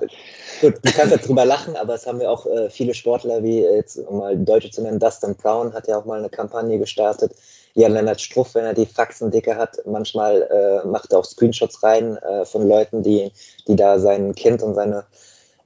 gut, 0.61 0.73
du 0.83 0.91
kannst 0.91 1.27
drüber 1.27 1.45
lachen, 1.45 1.75
aber 1.75 1.95
es 1.95 2.05
haben 2.05 2.21
ja 2.21 2.29
auch 2.29 2.45
äh, 2.45 2.69
viele 2.69 2.93
Sportler, 2.93 3.41
wie 3.41 3.61
jetzt 3.61 3.97
um 3.97 4.19
mal 4.19 4.37
Deutsche 4.37 4.69
zu 4.69 4.83
nennen, 4.83 4.99
Dustin 4.99 5.35
Brown 5.35 5.73
hat 5.73 5.87
ja 5.87 5.97
auch 5.97 6.05
mal 6.05 6.19
eine 6.19 6.29
Kampagne 6.29 6.77
gestartet, 6.77 7.31
Jan 7.73 7.93
Lennart 7.93 8.21
Struff, 8.21 8.53
wenn 8.53 8.65
er 8.65 8.75
die 8.75 8.85
Faxen 8.85 9.31
dicke 9.31 9.55
hat, 9.55 9.81
manchmal 9.87 10.43
äh, 10.43 10.87
macht 10.87 11.11
er 11.11 11.19
auch 11.19 11.25
Screenshots 11.25 11.81
rein 11.81 12.17
äh, 12.17 12.45
von 12.45 12.67
Leuten, 12.67 13.01
die, 13.01 13.31
die 13.67 13.75
da 13.75 13.97
sein 13.97 14.35
Kind 14.35 14.61
und 14.61 14.75
seine 14.75 15.05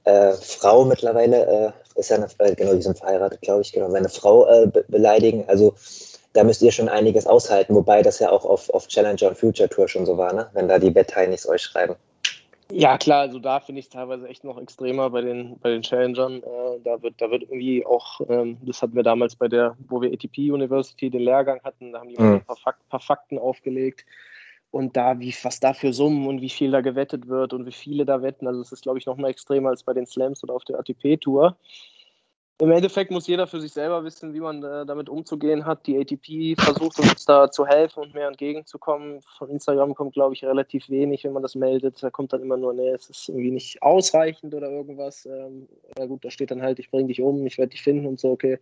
äh, 0.04 0.32
Frau 0.32 0.86
mittlerweile, 0.86 1.74
äh, 1.94 2.00
ist 2.00 2.08
ja 2.08 2.16
eine, 2.16 2.28
äh, 2.38 2.54
genau, 2.54 2.72
die 2.72 2.80
sind 2.80 2.96
verheiratet, 2.96 3.42
glaube 3.42 3.60
ich, 3.60 3.72
genau, 3.72 3.90
seine 3.90 4.08
Frau 4.08 4.46
be 4.68 4.86
beleidigen. 4.88 5.44
Also 5.48 5.74
da 6.36 6.44
müsst 6.44 6.62
ihr 6.62 6.72
schon 6.72 6.88
einiges 6.88 7.26
aushalten, 7.26 7.74
wobei 7.74 8.02
das 8.02 8.18
ja 8.18 8.30
auch 8.30 8.44
auf, 8.44 8.68
auf 8.70 8.86
Challenger 8.88 9.28
und 9.28 9.38
Future 9.38 9.68
Tour 9.68 9.88
schon 9.88 10.06
so 10.06 10.18
war, 10.18 10.32
ne? 10.32 10.48
wenn 10.52 10.68
da 10.68 10.78
die 10.78 10.90
Bettheinis 10.90 11.48
euch 11.48 11.62
schreiben. 11.62 11.96
Ja, 12.72 12.98
klar, 12.98 13.20
also 13.20 13.38
da 13.38 13.60
finde 13.60 13.78
ich 13.78 13.86
es 13.86 13.90
teilweise 13.90 14.26
echt 14.26 14.42
noch 14.42 14.58
extremer 14.60 15.08
bei 15.10 15.20
den, 15.20 15.56
bei 15.60 15.70
den 15.70 15.82
Challengern. 15.82 16.42
Äh, 16.42 16.80
da, 16.82 17.00
wird, 17.00 17.14
da 17.18 17.30
wird 17.30 17.44
irgendwie 17.44 17.86
auch, 17.86 18.20
ähm, 18.28 18.58
das 18.62 18.82
hatten 18.82 18.96
wir 18.96 19.04
damals 19.04 19.36
bei 19.36 19.46
der, 19.46 19.76
wo 19.88 20.02
wir 20.02 20.12
ATP 20.12 20.50
University 20.50 21.08
den 21.08 21.22
Lehrgang 21.22 21.60
hatten, 21.62 21.92
da 21.92 22.00
haben 22.00 22.08
die 22.08 22.20
mhm. 22.20 22.34
ein 22.34 22.44
paar, 22.44 22.56
Fak 22.56 22.76
paar, 22.88 23.00
Fakten 23.00 23.38
aufgelegt. 23.38 24.04
Und 24.72 24.96
da, 24.96 25.20
wie, 25.20 25.32
was 25.42 25.60
da 25.60 25.74
für 25.74 25.92
Summen 25.92 26.26
und 26.26 26.40
wie 26.40 26.50
viel 26.50 26.72
da 26.72 26.80
gewettet 26.80 27.28
wird 27.28 27.52
und 27.52 27.66
wie 27.66 27.72
viele 27.72 28.04
da 28.04 28.20
wetten, 28.20 28.48
also 28.48 28.60
es 28.60 28.72
ist, 28.72 28.82
glaube 28.82 28.98
ich, 28.98 29.06
noch 29.06 29.16
mal 29.16 29.30
extremer 29.30 29.68
als 29.70 29.84
bei 29.84 29.94
den 29.94 30.06
Slams 30.06 30.42
oder 30.42 30.54
auf 30.54 30.64
der 30.64 30.78
ATP-Tour 30.80 31.56
im 32.58 32.70
Endeffekt 32.70 33.10
muss 33.10 33.26
jeder 33.26 33.46
für 33.46 33.60
sich 33.60 33.72
selber 33.72 34.02
wissen, 34.04 34.32
wie 34.32 34.40
man 34.40 34.62
äh, 34.62 34.86
damit 34.86 35.10
umzugehen 35.10 35.66
hat. 35.66 35.86
Die 35.86 35.98
ATP 35.98 36.58
versucht 36.58 36.98
uns 36.98 37.26
da 37.26 37.50
zu 37.50 37.66
helfen 37.66 38.02
und 38.02 38.14
mehr 38.14 38.28
entgegenzukommen. 38.28 39.20
Von 39.36 39.50
Instagram 39.50 39.94
kommt, 39.94 40.14
glaube 40.14 40.34
ich, 40.34 40.42
relativ 40.42 40.88
wenig, 40.88 41.24
wenn 41.24 41.34
man 41.34 41.42
das 41.42 41.54
meldet. 41.54 42.02
Da 42.02 42.08
kommt 42.08 42.32
dann 42.32 42.40
immer 42.40 42.56
nur, 42.56 42.72
nee, 42.72 42.88
es 42.88 43.10
ist 43.10 43.28
irgendwie 43.28 43.50
nicht 43.50 43.82
ausreichend 43.82 44.54
oder 44.54 44.70
irgendwas. 44.70 45.26
Ähm, 45.26 45.68
ja 45.98 46.06
gut, 46.06 46.24
da 46.24 46.30
steht 46.30 46.50
dann 46.50 46.62
halt, 46.62 46.78
ich 46.78 46.90
bringe 46.90 47.08
dich 47.08 47.20
um, 47.20 47.46
ich 47.46 47.58
werde 47.58 47.70
dich 47.70 47.82
finden 47.82 48.06
und 48.06 48.18
so, 48.18 48.30
okay. 48.30 48.58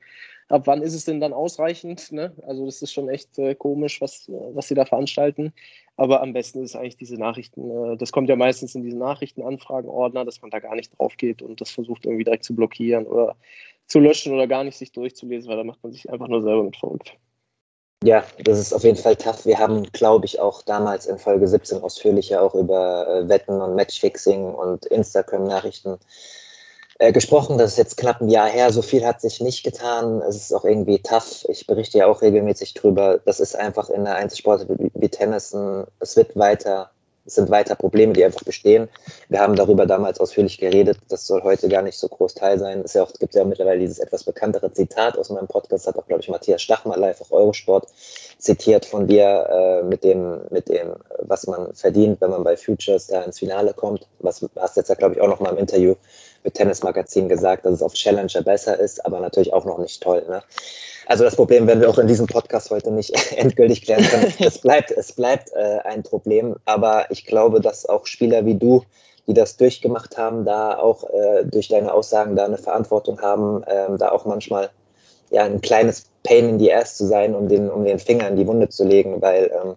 Ab 0.48 0.66
wann 0.66 0.82
ist 0.82 0.94
es 0.94 1.04
denn 1.04 1.20
dann 1.20 1.32
ausreichend? 1.32 2.12
Ne? 2.12 2.32
Also 2.46 2.66
das 2.66 2.82
ist 2.82 2.92
schon 2.92 3.08
echt 3.08 3.38
äh, 3.38 3.54
komisch, 3.54 4.00
was, 4.00 4.26
was 4.28 4.68
sie 4.68 4.74
da 4.74 4.84
veranstalten. 4.84 5.52
Aber 5.96 6.22
am 6.22 6.32
besten 6.32 6.62
ist 6.62 6.76
eigentlich 6.76 6.96
diese 6.96 7.16
Nachrichten, 7.16 7.70
äh, 7.70 7.96
das 7.96 8.12
kommt 8.12 8.28
ja 8.28 8.36
meistens 8.36 8.74
in 8.74 8.82
diesen 8.82 8.98
Nachrichtenanfragenordner, 8.98 10.24
dass 10.24 10.42
man 10.42 10.50
da 10.50 10.58
gar 10.58 10.74
nicht 10.74 10.98
drauf 10.98 11.16
geht 11.16 11.40
und 11.40 11.60
das 11.60 11.70
versucht 11.70 12.04
irgendwie 12.04 12.24
direkt 12.24 12.44
zu 12.44 12.54
blockieren 12.54 13.06
oder 13.06 13.36
zu 13.86 14.00
löschen 14.00 14.32
oder 14.32 14.46
gar 14.46 14.64
nicht 14.64 14.76
sich 14.76 14.92
durchzulesen, 14.92 15.48
weil 15.48 15.56
da 15.56 15.64
macht 15.64 15.82
man 15.82 15.92
sich 15.92 16.10
einfach 16.10 16.28
nur 16.28 16.42
selber 16.42 16.64
mit 16.64 16.76
verrückt. 16.76 17.16
Ja, 18.02 18.22
das 18.44 18.58
ist 18.58 18.74
auf 18.74 18.84
jeden 18.84 18.98
Fall 18.98 19.16
tough. 19.16 19.46
Wir 19.46 19.58
haben, 19.58 19.84
glaube 19.92 20.26
ich, 20.26 20.38
auch 20.38 20.60
damals 20.62 21.06
in 21.06 21.16
Folge 21.16 21.48
17 21.48 21.80
ausführlicher 21.80 22.42
auch 22.42 22.54
über 22.54 23.08
äh, 23.08 23.28
Wetten 23.30 23.62
und 23.62 23.76
Matchfixing 23.76 24.44
und 24.44 24.84
Instagram-Nachrichten 24.86 25.98
äh, 26.98 27.12
gesprochen. 27.12 27.58
Das 27.58 27.72
ist 27.72 27.78
jetzt 27.78 27.96
knapp 27.96 28.20
ein 28.20 28.28
Jahr 28.28 28.48
her. 28.48 28.72
So 28.72 28.82
viel 28.82 29.04
hat 29.04 29.20
sich 29.20 29.40
nicht 29.40 29.64
getan. 29.64 30.22
Es 30.28 30.36
ist 30.36 30.52
auch 30.52 30.64
irgendwie 30.64 31.00
tough. 31.00 31.44
Ich 31.48 31.66
berichte 31.66 31.98
ja 31.98 32.06
auch 32.06 32.22
regelmäßig 32.22 32.74
drüber. 32.74 33.20
Das 33.24 33.40
ist 33.40 33.56
einfach 33.56 33.90
in 33.90 34.04
der 34.04 34.16
Einzelsport 34.16 34.68
wie, 34.68 34.90
wie 34.94 35.08
Tennis. 35.08 35.54
Es 36.00 36.16
wird 36.16 36.36
weiter 36.36 36.90
es 37.26 37.36
sind 37.36 37.50
weiter 37.50 37.74
Probleme, 37.74 38.12
die 38.12 38.24
einfach 38.24 38.42
bestehen. 38.42 38.88
Wir 39.28 39.40
haben 39.40 39.56
darüber 39.56 39.86
damals 39.86 40.20
ausführlich 40.20 40.58
geredet. 40.58 40.98
Das 41.08 41.26
soll 41.26 41.42
heute 41.42 41.68
gar 41.68 41.80
nicht 41.80 41.98
so 41.98 42.08
groß 42.08 42.34
Teil 42.34 42.58
sein. 42.58 42.82
Es 42.84 42.92
ja 42.92 43.06
gibt 43.18 43.34
ja 43.34 43.44
mittlerweile 43.44 43.80
dieses 43.80 43.98
etwas 43.98 44.24
bekanntere 44.24 44.70
Zitat 44.72 45.16
aus 45.16 45.30
meinem 45.30 45.46
Podcast, 45.46 45.86
hat 45.86 45.96
auch, 45.96 46.06
glaube 46.06 46.22
ich, 46.22 46.28
Matthias 46.28 46.60
Stachmer 46.60 46.96
live 46.96 47.20
auf 47.20 47.32
Eurosport 47.32 47.88
zitiert 48.38 48.84
von 48.84 49.06
dir 49.06 49.48
äh, 49.50 49.82
mit, 49.84 50.04
dem, 50.04 50.40
mit 50.50 50.68
dem, 50.68 50.96
was 51.20 51.46
man 51.46 51.72
verdient, 51.74 52.20
wenn 52.20 52.30
man 52.30 52.44
bei 52.44 52.58
Futures 52.58 53.06
da 53.06 53.22
ins 53.22 53.38
Finale 53.38 53.72
kommt. 53.72 54.06
Was 54.18 54.46
hast 54.56 54.76
jetzt 54.76 54.88
ja, 54.88 54.94
glaube 54.94 55.14
ich, 55.14 55.20
auch 55.22 55.28
noch 55.28 55.40
mal 55.40 55.50
im 55.50 55.58
Interview 55.58 55.94
mit 56.44 56.54
Tennis 56.54 56.82
Magazin 56.82 57.28
gesagt, 57.28 57.64
dass 57.64 57.74
es 57.74 57.82
auf 57.82 57.94
Challenger 57.94 58.42
besser 58.42 58.78
ist, 58.78 59.04
aber 59.04 59.20
natürlich 59.20 59.52
auch 59.52 59.64
noch 59.64 59.78
nicht 59.78 60.02
toll. 60.02 60.24
Ne? 60.28 60.42
Also 61.06 61.24
das 61.24 61.36
Problem 61.36 61.66
werden 61.66 61.80
wir 61.80 61.90
auch 61.90 61.98
in 61.98 62.06
diesem 62.06 62.26
Podcast 62.26 62.70
heute 62.70 62.90
nicht 62.90 63.12
endgültig 63.36 63.82
klären 63.82 64.04
können. 64.04 64.32
es 64.38 64.58
bleibt, 64.58 64.90
es 64.90 65.12
bleibt 65.12 65.52
äh, 65.52 65.78
ein 65.84 66.02
Problem, 66.02 66.56
aber 66.66 67.10
ich 67.10 67.26
glaube, 67.26 67.60
dass 67.60 67.88
auch 67.88 68.06
Spieler 68.06 68.44
wie 68.44 68.54
du, 68.54 68.84
die 69.26 69.34
das 69.34 69.56
durchgemacht 69.56 70.18
haben, 70.18 70.44
da 70.44 70.78
auch 70.78 71.04
äh, 71.04 71.44
durch 71.44 71.68
deine 71.68 71.92
Aussagen 71.92 72.36
da 72.36 72.44
eine 72.44 72.58
Verantwortung 72.58 73.20
haben, 73.22 73.62
äh, 73.64 73.96
da 73.96 74.10
auch 74.10 74.26
manchmal 74.26 74.70
ja 75.30 75.44
ein 75.44 75.62
kleines 75.62 76.06
Pain 76.22 76.50
in 76.50 76.58
the 76.58 76.72
Ass 76.72 76.96
zu 76.96 77.06
sein, 77.06 77.34
um 77.34 77.48
den, 77.48 77.70
um 77.70 77.84
den 77.84 77.98
Finger 77.98 78.28
in 78.28 78.36
die 78.36 78.46
Wunde 78.46 78.68
zu 78.68 78.84
legen, 78.84 79.22
weil 79.22 79.50
ähm, 79.52 79.74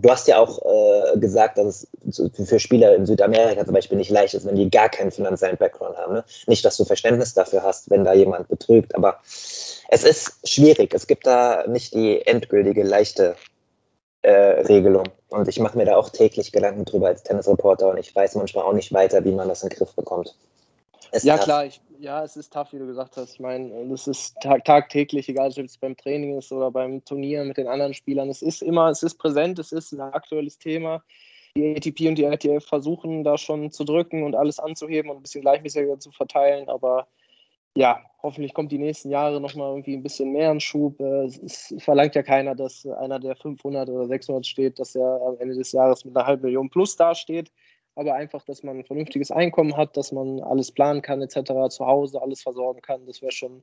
Du 0.00 0.10
hast 0.10 0.28
ja 0.28 0.38
auch 0.38 0.60
äh, 0.64 1.18
gesagt, 1.18 1.58
dass 1.58 1.86
es 2.06 2.30
für 2.44 2.58
Spieler 2.58 2.94
in 2.94 3.06
Südamerika 3.06 3.64
zum 3.64 3.74
Beispiel 3.74 3.96
nicht 3.96 4.10
leicht 4.10 4.34
ist, 4.34 4.46
wenn 4.46 4.56
die 4.56 4.70
gar 4.70 4.88
keinen 4.88 5.10
finanziellen 5.10 5.56
Background 5.56 5.96
haben. 5.96 6.14
Ne? 6.14 6.24
Nicht, 6.46 6.64
dass 6.64 6.76
du 6.76 6.84
Verständnis 6.84 7.34
dafür 7.34 7.62
hast, 7.62 7.90
wenn 7.90 8.04
da 8.04 8.12
jemand 8.12 8.48
betrügt, 8.48 8.94
aber 8.94 9.20
es 9.88 10.04
ist 10.04 10.48
schwierig. 10.48 10.94
Es 10.94 11.06
gibt 11.06 11.26
da 11.26 11.64
nicht 11.66 11.94
die 11.94 12.26
endgültige, 12.26 12.82
leichte 12.82 13.36
äh, 14.22 14.30
Regelung. 14.30 15.08
Und 15.28 15.48
ich 15.48 15.60
mache 15.60 15.78
mir 15.78 15.84
da 15.84 15.96
auch 15.96 16.10
täglich 16.10 16.52
Gedanken 16.52 16.84
drüber 16.84 17.08
als 17.08 17.22
Tennisreporter 17.22 17.88
und 17.88 17.98
ich 17.98 18.14
weiß 18.14 18.34
manchmal 18.34 18.64
auch 18.64 18.72
nicht 18.72 18.92
weiter, 18.92 19.24
wie 19.24 19.32
man 19.32 19.48
das 19.48 19.62
in 19.62 19.68
den 19.68 19.78
Griff 19.78 19.94
bekommt. 19.94 20.34
Es 21.12 21.22
ja, 21.22 21.38
klar, 21.38 21.64
ich, 21.64 21.80
ja, 21.98 22.24
es 22.24 22.36
ist 22.36 22.52
tough, 22.52 22.72
wie 22.72 22.78
du 22.78 22.86
gesagt 22.86 23.16
hast. 23.16 23.34
Ich 23.34 23.40
meine, 23.40 23.88
das 23.88 24.06
ist 24.06 24.36
tag 24.40 24.64
tagtäglich, 24.64 25.28
egal 25.28 25.50
ob 25.50 25.64
es 25.64 25.78
beim 25.78 25.96
Training 25.96 26.38
ist 26.38 26.52
oder 26.52 26.70
beim 26.70 27.04
Turnier 27.04 27.44
mit 27.44 27.56
den 27.56 27.68
anderen 27.68 27.94
Spielern. 27.94 28.28
Es 28.28 28.42
ist 28.42 28.62
immer, 28.62 28.88
es 28.90 29.02
ist 29.02 29.16
präsent, 29.16 29.58
es 29.58 29.72
ist 29.72 29.92
ein 29.92 30.00
aktuelles 30.00 30.58
Thema. 30.58 31.02
Die 31.56 31.74
ATP 31.74 32.08
und 32.08 32.16
die 32.16 32.24
ITF 32.24 32.66
versuchen 32.66 33.24
da 33.24 33.38
schon 33.38 33.70
zu 33.70 33.84
drücken 33.84 34.22
und 34.24 34.34
alles 34.34 34.58
anzuheben 34.58 35.10
und 35.10 35.18
ein 35.18 35.22
bisschen 35.22 35.40
gleichmäßiger 35.40 35.98
zu 35.98 36.10
verteilen, 36.10 36.68
aber 36.68 37.08
ja, 37.76 38.00
hoffentlich 38.22 38.54
kommt 38.54 38.72
die 38.72 38.78
nächsten 38.78 39.10
Jahre 39.10 39.40
nochmal 39.40 39.70
irgendwie 39.70 39.94
ein 39.94 40.02
bisschen 40.02 40.32
mehr 40.32 40.50
in 40.50 40.60
Schub. 40.60 40.98
Äh, 40.98 41.26
es 41.44 41.74
verlangt 41.78 42.14
ja 42.14 42.22
keiner, 42.22 42.54
dass 42.54 42.86
einer, 42.86 43.18
der 43.20 43.36
500 43.36 43.88
oder 43.90 44.06
600 44.06 44.46
steht, 44.46 44.78
dass 44.78 44.94
er 44.94 45.20
am 45.26 45.36
Ende 45.38 45.54
des 45.54 45.72
Jahres 45.72 46.04
mit 46.04 46.16
einer 46.16 46.26
halben 46.26 46.42
Million 46.42 46.70
plus 46.70 46.96
dasteht 46.96 47.52
aber 47.96 48.14
einfach, 48.14 48.44
dass 48.44 48.62
man 48.62 48.78
ein 48.78 48.84
vernünftiges 48.84 49.30
Einkommen 49.30 49.76
hat, 49.76 49.96
dass 49.96 50.12
man 50.12 50.40
alles 50.40 50.70
planen 50.70 51.02
kann, 51.02 51.22
etc., 51.22 51.52
zu 51.70 51.86
Hause 51.86 52.22
alles 52.22 52.42
versorgen 52.42 52.82
kann, 52.82 53.06
das 53.06 53.22
wäre 53.22 53.32
schon, 53.32 53.62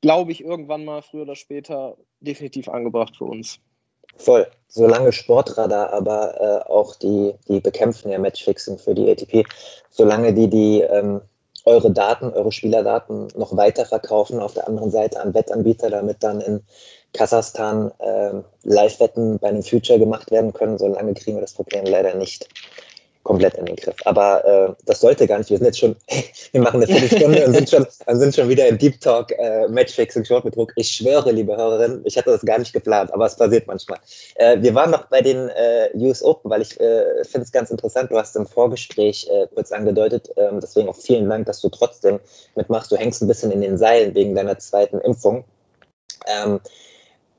glaube 0.00 0.32
ich, 0.32 0.42
irgendwann 0.42 0.84
mal 0.84 1.02
früher 1.02 1.22
oder 1.22 1.36
später 1.36 1.96
definitiv 2.20 2.68
angebracht 2.68 3.16
für 3.16 3.26
uns. 3.26 3.60
Voll. 4.16 4.46
Solange 4.68 5.12
Sportradar 5.12 5.92
aber 5.92 6.40
äh, 6.40 6.70
auch 6.70 6.96
die, 6.96 7.34
die 7.48 7.60
bekämpfen 7.60 8.10
ja 8.10 8.18
Matchfixing 8.18 8.78
für 8.78 8.94
die 8.94 9.10
ATP, 9.10 9.44
solange 9.90 10.32
die 10.32 10.48
die 10.48 10.80
ähm, 10.80 11.20
eure 11.66 11.90
Daten, 11.90 12.32
eure 12.32 12.52
Spielerdaten 12.52 13.28
noch 13.36 13.56
weiter 13.56 13.84
verkaufen 13.84 14.40
auf 14.40 14.54
der 14.54 14.68
anderen 14.68 14.90
Seite 14.90 15.20
an 15.20 15.34
Wettanbieter, 15.34 15.90
damit 15.90 16.22
dann 16.22 16.40
in 16.40 16.62
Kasachstan 17.12 17.92
äh, 17.98 18.42
Live-Wetten 18.62 19.38
bei 19.38 19.48
einem 19.48 19.62
Future 19.62 19.98
gemacht 19.98 20.30
werden 20.30 20.52
können, 20.52 20.78
solange 20.78 21.12
kriegen 21.14 21.36
wir 21.36 21.42
das 21.42 21.54
Problem 21.54 21.84
leider 21.84 22.14
nicht 22.14 22.48
komplett 23.26 23.54
in 23.54 23.66
den 23.66 23.76
Griff. 23.76 23.96
Aber 24.04 24.44
äh, 24.44 24.82
das 24.86 25.00
sollte 25.00 25.26
gar 25.26 25.38
nicht. 25.38 25.50
Wir 25.50 25.58
sind 25.58 25.66
jetzt 25.66 25.80
schon, 25.80 25.96
wir 26.52 26.60
machen 26.60 26.82
eine 26.82 26.86
Viertelstunde 26.86 27.44
und 27.44 27.54
sind 27.54 27.68
schon, 27.68 27.86
und 28.06 28.18
sind 28.18 28.34
schon 28.34 28.48
wieder 28.48 28.68
in 28.68 28.78
Deep 28.78 29.00
Talk, 29.00 29.32
äh, 29.32 29.66
Matchfixing, 29.68 30.24
Shortbetrug. 30.24 30.72
Ich 30.76 30.88
schwöre, 30.88 31.32
liebe 31.32 31.56
Hörerinnen, 31.56 32.02
ich 32.04 32.16
hatte 32.16 32.30
das 32.30 32.42
gar 32.42 32.58
nicht 32.58 32.72
geplant, 32.72 33.12
aber 33.12 33.26
es 33.26 33.36
passiert 33.36 33.66
manchmal. 33.66 33.98
Äh, 34.36 34.62
wir 34.62 34.74
waren 34.74 34.92
noch 34.92 35.06
bei 35.06 35.20
den 35.20 35.48
äh, 35.48 35.90
US 35.94 36.22
Open, 36.22 36.50
weil 36.50 36.62
ich 36.62 36.80
äh, 36.80 37.24
finde 37.24 37.44
es 37.44 37.52
ganz 37.52 37.70
interessant. 37.70 38.10
Du 38.10 38.16
hast 38.16 38.36
im 38.36 38.46
Vorgespräch 38.46 39.28
äh, 39.28 39.48
kurz 39.52 39.72
angedeutet, 39.72 40.30
äh, 40.36 40.48
deswegen 40.62 40.88
auch 40.88 40.96
vielen 40.96 41.28
Dank, 41.28 41.46
dass 41.46 41.60
du 41.60 41.68
trotzdem 41.68 42.20
mitmachst. 42.54 42.92
Du 42.92 42.96
hängst 42.96 43.22
ein 43.22 43.28
bisschen 43.28 43.50
in 43.50 43.60
den 43.60 43.76
Seilen 43.76 44.14
wegen 44.14 44.36
deiner 44.36 44.58
zweiten 44.58 45.00
Impfung. 45.00 45.44
Ähm, 46.26 46.60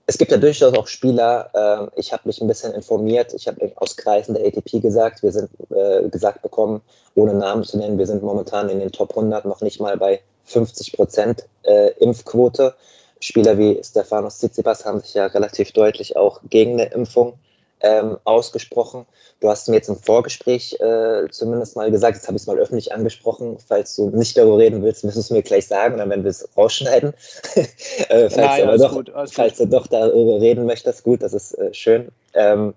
es 0.09 0.17
gibt 0.17 0.31
ja 0.31 0.37
durchaus 0.37 0.73
auch 0.73 0.87
Spieler, 0.87 1.49
äh, 1.53 1.99
ich 1.99 2.13
habe 2.13 2.23
mich 2.25 2.41
ein 2.41 2.47
bisschen 2.47 2.73
informiert, 2.73 3.33
ich 3.33 3.47
habe 3.47 3.73
aus 3.75 3.97
Kreisen 3.97 4.33
der 4.33 4.45
ATP 4.45 4.81
gesagt, 4.81 5.21
wir 5.21 5.33
sind 5.33 5.49
äh, 5.69 6.07
gesagt 6.09 6.41
bekommen, 6.41 6.81
ohne 7.15 7.33
Namen 7.33 7.65
zu 7.65 7.77
nennen, 7.77 7.97
wir 7.97 8.07
sind 8.07 8.23
momentan 8.23 8.69
in 8.69 8.79
den 8.79 8.91
Top 8.93 9.09
100 9.11 9.43
noch 9.45 9.59
nicht 9.59 9.81
mal 9.81 9.97
bei 9.97 10.21
50 10.45 10.93
Prozent 10.93 11.43
äh, 11.63 11.89
Impfquote. 11.99 12.73
Spieler 13.19 13.57
wie 13.57 13.81
Stefanos 13.83 14.37
Tsitsipas 14.37 14.85
haben 14.85 15.01
sich 15.01 15.13
ja 15.13 15.25
relativ 15.25 15.73
deutlich 15.73 16.15
auch 16.15 16.39
gegen 16.49 16.73
eine 16.73 16.85
Impfung 16.91 17.33
ähm, 17.81 18.17
ausgesprochen. 18.23 19.05
Du 19.39 19.49
hast 19.49 19.67
mir 19.69 19.75
jetzt 19.75 19.89
im 19.89 19.97
Vorgespräch 19.97 20.77
äh, 20.79 21.27
zumindest 21.29 21.75
mal 21.75 21.91
gesagt, 21.91 22.17
jetzt 22.17 22.27
habe 22.27 22.35
ich 22.35 22.41
es 22.43 22.47
mal 22.47 22.57
öffentlich 22.57 22.91
angesprochen. 22.93 23.57
Falls 23.65 23.95
du 23.95 24.09
nicht 24.09 24.37
darüber 24.37 24.57
reden 24.57 24.83
willst, 24.83 25.03
müssen 25.03 25.17
du 25.17 25.21
es 25.21 25.29
mir 25.29 25.43
gleich 25.43 25.67
sagen, 25.67 25.97
dann 25.97 26.09
werden 26.09 26.23
wir 26.23 26.31
es 26.31 26.47
rausschneiden. 26.57 27.13
äh, 27.55 28.29
falls 28.29 28.35
Nein, 28.35 28.61
du 28.61 28.67
aber 28.67 28.77
doch, 28.77 28.93
gut, 28.93 29.11
falls 29.31 29.57
du 29.57 29.67
doch 29.67 29.87
darüber 29.87 30.41
reden 30.41 30.65
möchtest, 30.65 31.03
gut, 31.03 31.21
das 31.21 31.33
ist 31.33 31.53
äh, 31.53 31.73
schön. 31.73 32.09
Ähm, 32.33 32.73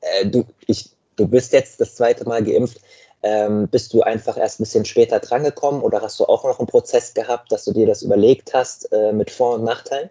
äh, 0.00 0.26
du, 0.26 0.44
ich, 0.66 0.90
du 1.16 1.26
bist 1.26 1.52
jetzt 1.52 1.80
das 1.80 1.96
zweite 1.96 2.24
Mal 2.24 2.42
geimpft. 2.44 2.80
Ähm, 3.22 3.66
bist 3.68 3.92
du 3.92 4.02
einfach 4.02 4.36
erst 4.36 4.60
ein 4.60 4.64
bisschen 4.64 4.84
später 4.84 5.18
drangekommen 5.18 5.80
oder 5.80 6.00
hast 6.00 6.20
du 6.20 6.26
auch 6.26 6.44
noch 6.44 6.60
einen 6.60 6.68
Prozess 6.68 7.12
gehabt, 7.14 7.50
dass 7.50 7.64
du 7.64 7.72
dir 7.72 7.86
das 7.86 8.02
überlegt 8.02 8.54
hast 8.54 8.92
äh, 8.92 9.12
mit 9.12 9.30
Vor- 9.30 9.54
und 9.54 9.64
Nachteilen? 9.64 10.10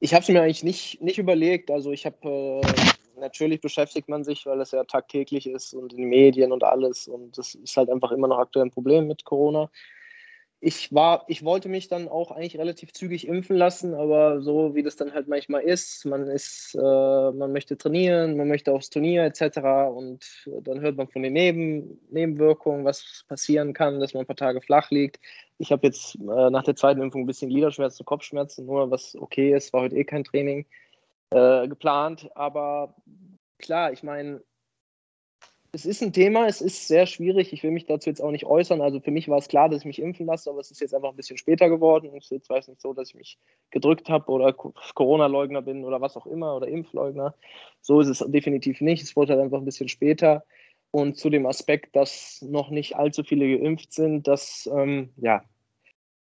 Ich 0.00 0.14
habe 0.14 0.22
es 0.22 0.28
mir 0.28 0.42
eigentlich 0.42 0.64
nicht, 0.64 1.02
nicht 1.02 1.18
überlegt. 1.18 1.70
Also 1.70 1.92
ich 1.92 2.06
habe 2.06 2.62
äh, 2.64 3.20
natürlich 3.20 3.60
beschäftigt 3.60 4.08
man 4.08 4.24
sich, 4.24 4.46
weil 4.46 4.60
es 4.60 4.70
ja 4.70 4.82
tagtäglich 4.84 5.46
ist 5.46 5.74
und 5.74 5.92
in 5.92 5.98
den 5.98 6.08
Medien 6.08 6.52
und 6.52 6.64
alles. 6.64 7.06
Und 7.06 7.36
das 7.36 7.54
ist 7.54 7.76
halt 7.76 7.90
einfach 7.90 8.10
immer 8.10 8.28
noch 8.28 8.38
aktuell 8.38 8.64
ein 8.64 8.70
Problem 8.70 9.06
mit 9.06 9.24
Corona 9.24 9.70
ich 10.62 10.92
war, 10.92 11.24
ich 11.26 11.42
wollte 11.42 11.70
mich 11.70 11.88
dann 11.88 12.06
auch 12.06 12.30
eigentlich 12.30 12.58
relativ 12.58 12.92
zügig 12.92 13.26
impfen 13.26 13.56
lassen, 13.56 13.94
aber 13.94 14.42
so 14.42 14.74
wie 14.74 14.82
das 14.82 14.94
dann 14.94 15.14
halt 15.14 15.26
manchmal 15.26 15.62
ist, 15.62 16.04
man 16.04 16.28
ist, 16.28 16.74
äh, 16.74 16.78
man 17.32 17.52
möchte 17.52 17.78
trainieren, 17.78 18.36
man 18.36 18.46
möchte 18.46 18.72
aufs 18.72 18.90
Turnier 18.90 19.24
etc. 19.24 19.88
Und 19.90 20.46
dann 20.62 20.82
hört 20.82 20.98
man 20.98 21.08
von 21.08 21.22
den 21.22 21.32
Neben, 21.32 21.98
Nebenwirkungen, 22.10 22.84
was 22.84 23.24
passieren 23.26 23.72
kann, 23.72 24.00
dass 24.00 24.12
man 24.12 24.24
ein 24.24 24.26
paar 24.26 24.36
Tage 24.36 24.60
flach 24.60 24.90
liegt. 24.90 25.18
Ich 25.56 25.72
habe 25.72 25.86
jetzt 25.86 26.16
äh, 26.16 26.50
nach 26.50 26.64
der 26.64 26.76
zweiten 26.76 27.00
Impfung 27.00 27.22
ein 27.22 27.26
bisschen 27.26 27.48
Gliederschmerzen, 27.48 28.04
Kopfschmerzen, 28.04 28.66
nur 28.66 28.90
was 28.90 29.16
okay 29.16 29.54
ist, 29.54 29.72
war 29.72 29.82
heute 29.82 29.96
eh 29.96 30.04
kein 30.04 30.24
Training 30.24 30.66
äh, 31.30 31.68
geplant. 31.68 32.28
Aber 32.34 32.94
klar, 33.58 33.92
ich 33.92 34.02
meine, 34.02 34.42
es 35.72 35.86
ist 35.86 36.02
ein 36.02 36.12
Thema, 36.12 36.46
es 36.46 36.60
ist 36.60 36.88
sehr 36.88 37.06
schwierig. 37.06 37.52
Ich 37.52 37.62
will 37.62 37.70
mich 37.70 37.86
dazu 37.86 38.10
jetzt 38.10 38.20
auch 38.20 38.30
nicht 38.30 38.44
äußern. 38.44 38.80
Also 38.80 39.00
für 39.00 39.10
mich 39.10 39.28
war 39.28 39.38
es 39.38 39.48
klar, 39.48 39.68
dass 39.68 39.80
ich 39.80 39.84
mich 39.84 40.02
impfen 40.02 40.26
lasse, 40.26 40.50
aber 40.50 40.60
es 40.60 40.70
ist 40.70 40.80
jetzt 40.80 40.94
einfach 40.94 41.10
ein 41.10 41.16
bisschen 41.16 41.36
später 41.36 41.68
geworden. 41.68 42.10
Es 42.16 42.24
ist 42.24 42.30
jetzt 42.30 42.50
weiß 42.50 42.68
nicht 42.68 42.80
so, 42.80 42.92
dass 42.92 43.10
ich 43.10 43.14
mich 43.14 43.38
gedrückt 43.70 44.08
habe 44.08 44.30
oder 44.32 44.52
Corona-Leugner 44.52 45.62
bin 45.62 45.84
oder 45.84 46.00
was 46.00 46.16
auch 46.16 46.26
immer 46.26 46.56
oder 46.56 46.66
Impfleugner. 46.66 47.34
So 47.80 48.00
ist 48.00 48.08
es 48.08 48.24
definitiv 48.28 48.80
nicht. 48.80 49.02
Es 49.02 49.14
wurde 49.14 49.34
halt 49.34 49.42
einfach 49.42 49.58
ein 49.58 49.64
bisschen 49.64 49.88
später. 49.88 50.44
Und 50.90 51.16
zu 51.16 51.30
dem 51.30 51.46
Aspekt, 51.46 51.94
dass 51.94 52.42
noch 52.42 52.70
nicht 52.70 52.96
allzu 52.96 53.22
viele 53.22 53.58
geimpft 53.58 53.92
sind, 53.92 54.26
dass, 54.26 54.68
ähm, 54.74 55.10
ja, 55.18 55.44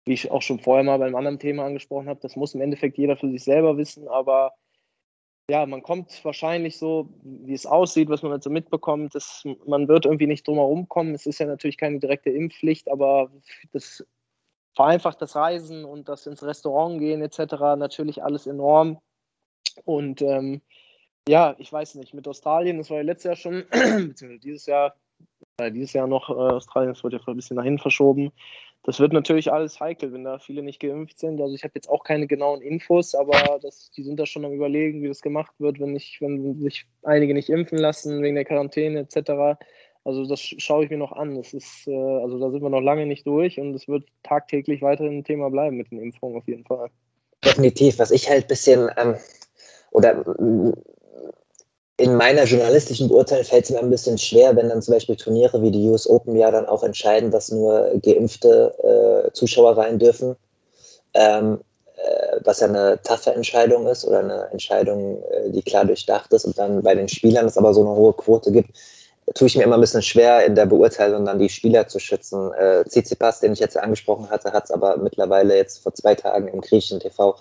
wie 0.06 0.13
ich 0.13 0.32
auch 0.32 0.41
schon 0.41 0.60
vorher 0.60 0.84
mal 0.84 0.98
beim 0.98 1.15
anderen 1.15 1.38
Thema 1.38 1.65
angesprochen 1.65 2.10
habe, 2.10 2.20
das 2.22 2.36
muss 2.36 2.56
im 2.56 2.62
Endeffekt 2.62 2.98
jeder 2.98 3.17
für 3.17 3.29
sich 3.29 3.44
selber 3.44 3.77
wissen, 3.77 4.08
aber 4.08 4.53
ja, 5.50 5.66
man 5.66 5.82
kommt 5.82 6.24
wahrscheinlich 6.25 6.77
so, 6.77 7.10
wie 7.24 7.54
es 7.54 7.66
aussieht, 7.66 8.10
was 8.10 8.22
man 8.22 8.34
halt 8.34 8.44
so 8.44 8.50
mitbekommt, 8.50 9.16
dass 9.16 9.44
man 9.66 9.88
wird 9.88 10.06
irgendwie 10.06 10.28
nicht 10.28 10.45
drum 10.45 10.58
herum 10.58 10.89
kommen. 10.89 11.15
Es 11.15 11.26
ist 11.26 11.39
ja 11.39 11.45
natürlich 11.45 11.78
keine 11.78 12.00
direkte 12.00 12.30
Impfpflicht, 12.30 12.89
aber 12.91 13.32
das 13.71 14.06
vereinfacht 14.76 15.21
das 15.21 15.36
Reisen 15.36 15.86
und 15.86 16.10
das 16.10 16.28
ins 16.28 16.43
Restaurant 16.43 17.00
gehen 17.00 17.21
etc. 17.21 17.54
natürlich 17.78 18.24
alles 18.24 18.45
enorm. 18.45 19.00
Und 19.86 20.21
ähm, 20.21 20.62
ja, 21.30 21.56
ich 21.60 21.71
weiß 21.71 21.95
nicht, 21.95 22.13
mit 22.13 22.28
Australien, 22.28 22.78
das 22.78 22.89
war 22.89 22.98
ja 22.98 23.04
letztes 23.04 23.24
Jahr 23.24 23.36
schon, 23.36 23.65
beziehungsweise 23.71 24.39
dieses 24.39 24.65
Jahr, 24.65 24.95
äh, 25.60 25.71
dieses 25.71 25.93
Jahr 25.93 26.08
noch 26.08 26.30
äh, 26.30 26.34
Australien, 26.34 26.93
das 26.93 27.04
wurde 27.04 27.17
ja 27.17 27.24
ein 27.26 27.36
bisschen 27.38 27.58
dahin 27.58 27.80
verschoben 27.80 28.34
das 28.84 29.00
wird 29.00 29.12
natürlich 29.12 29.52
alles 29.52 29.80
heikel, 29.80 30.13
wenn 30.13 30.24
da 30.24 30.40
viele 30.40 30.63
nicht 30.63 30.80
geimpft 30.80 31.20
sind. 31.20 31.42
Also 31.42 31.54
ich 31.54 31.63
habe 31.63 31.74
jetzt 31.76 31.90
auch 31.90 32.04
keine 32.04 32.26
genauen 32.26 32.62
Infos, 32.62 33.16
aber 33.16 33.60
das, 33.62 33.92
die 33.92 34.04
sind 34.04 34.18
da 34.18 34.26
schon 34.26 34.46
am 34.46 34.54
überlegen, 34.54 35.02
wie 35.02 35.10
das 35.10 35.22
gemacht 35.22 35.54
wird, 35.60 35.80
wenn, 35.80 35.92
nicht, 35.92 36.22
wenn 36.22 36.62
sich 36.62 36.86
einige 37.04 37.34
nicht 37.34 37.50
impfen 37.50 37.78
lassen 37.78 38.22
wegen 38.22 38.36
der 38.36 38.46
Quarantäne 38.46 39.00
etc. 39.00 39.60
Also 40.06 40.26
das 40.26 40.40
schaue 40.40 40.86
ich 40.86 40.90
mir 40.90 40.98
noch 40.98 41.12
an. 41.12 41.36
Das 41.36 41.54
ist, 41.54 41.86
äh, 41.88 41.92
also 41.92 42.40
da 42.40 42.50
sind 42.50 42.63
wir 42.63 42.70
noch 42.70 42.80
lange 42.80 43.06
nicht 43.06 43.28
durch 43.28 43.60
und 43.60 43.76
es 43.76 43.90
wird 43.90 44.06
tagtäglich 44.24 44.82
weiterhin 44.82 45.18
ein 45.18 45.24
Thema 45.26 45.50
bleiben 45.50 45.76
mit 45.76 45.92
den 45.92 46.00
Impfungen 46.00 46.38
auf 46.38 46.48
jeden 46.48 46.63
Fall. 46.63 46.90
Definitiv. 47.44 48.00
Was 48.00 48.12
ich 48.12 48.30
halt 48.30 48.46
ein 48.46 48.48
bisschen 48.48 48.90
ähm, 48.98 49.16
oder 49.92 50.24
in 51.97 52.15
meiner 52.15 52.43
journalistischen 52.43 53.10
Beurteilung 53.10 53.43
fällt 53.43 53.65
es 53.65 53.71
mir 53.71 53.79
ein 53.79 53.89
bisschen 53.89 54.17
schwer, 54.17 54.55
wenn 54.55 54.69
dann 54.69 54.83
zum 54.83 54.93
Beispiel 54.93 55.15
Turniere 55.15 55.62
wie 55.63 55.71
die 55.71 55.89
US 55.89 56.07
Open 56.07 56.36
ja 56.36 56.51
dann 56.51 56.67
auch 56.67 56.83
entscheiden, 56.83 57.31
dass 57.31 57.51
nur 57.51 57.91
geimpfte 58.03 59.25
äh, 59.27 59.31
Zuschauer 59.33 59.77
rein 59.77 59.97
dürfen, 59.97 60.36
ähm, 61.15 61.60
äh, 61.95 62.38
was 62.43 62.60
ja 62.60 62.67
eine 62.67 63.01
taffe 63.01 63.33
Entscheidung 63.33 63.88
ist 63.88 64.05
oder 64.05 64.19
eine 64.19 64.47
Entscheidung, 64.51 65.23
äh, 65.23 65.49
die 65.49 65.63
klar 65.63 65.86
durchdacht 65.86 66.31
ist 66.33 66.45
und 66.45 66.57
dann 66.60 66.83
bei 66.83 66.93
den 66.93 67.07
Spielern 67.07 67.47
es 67.47 67.57
aber 67.57 67.73
so 67.73 67.81
eine 67.81 67.95
hohe 67.95 68.13
Quote 68.13 68.51
gibt, 68.51 68.69
tue 69.33 69.47
ich 69.47 69.57
mir 69.57 69.63
immer 69.63 69.75
ein 69.75 69.81
bisschen 69.81 70.03
schwer 70.03 70.45
in 70.45 70.53
der 70.53 70.67
Beurteilung 70.67 71.25
dann 71.25 71.39
die 71.39 71.49
Spieler 71.49 71.88
zu 71.88 71.97
schützen. 71.97 72.53
Äh, 72.53 72.83
Tsitsipas, 72.86 73.39
den 73.39 73.53
ich 73.53 73.60
jetzt 73.60 73.75
angesprochen 73.75 74.29
hatte, 74.29 74.53
hat 74.53 74.65
es 74.65 74.71
aber 74.71 74.97
mittlerweile 74.97 75.57
jetzt 75.57 75.79
vor 75.79 75.95
zwei 75.95 76.13
Tagen 76.13 76.47
im 76.47 76.62
griechischen 76.62 76.99
TV 76.99 77.36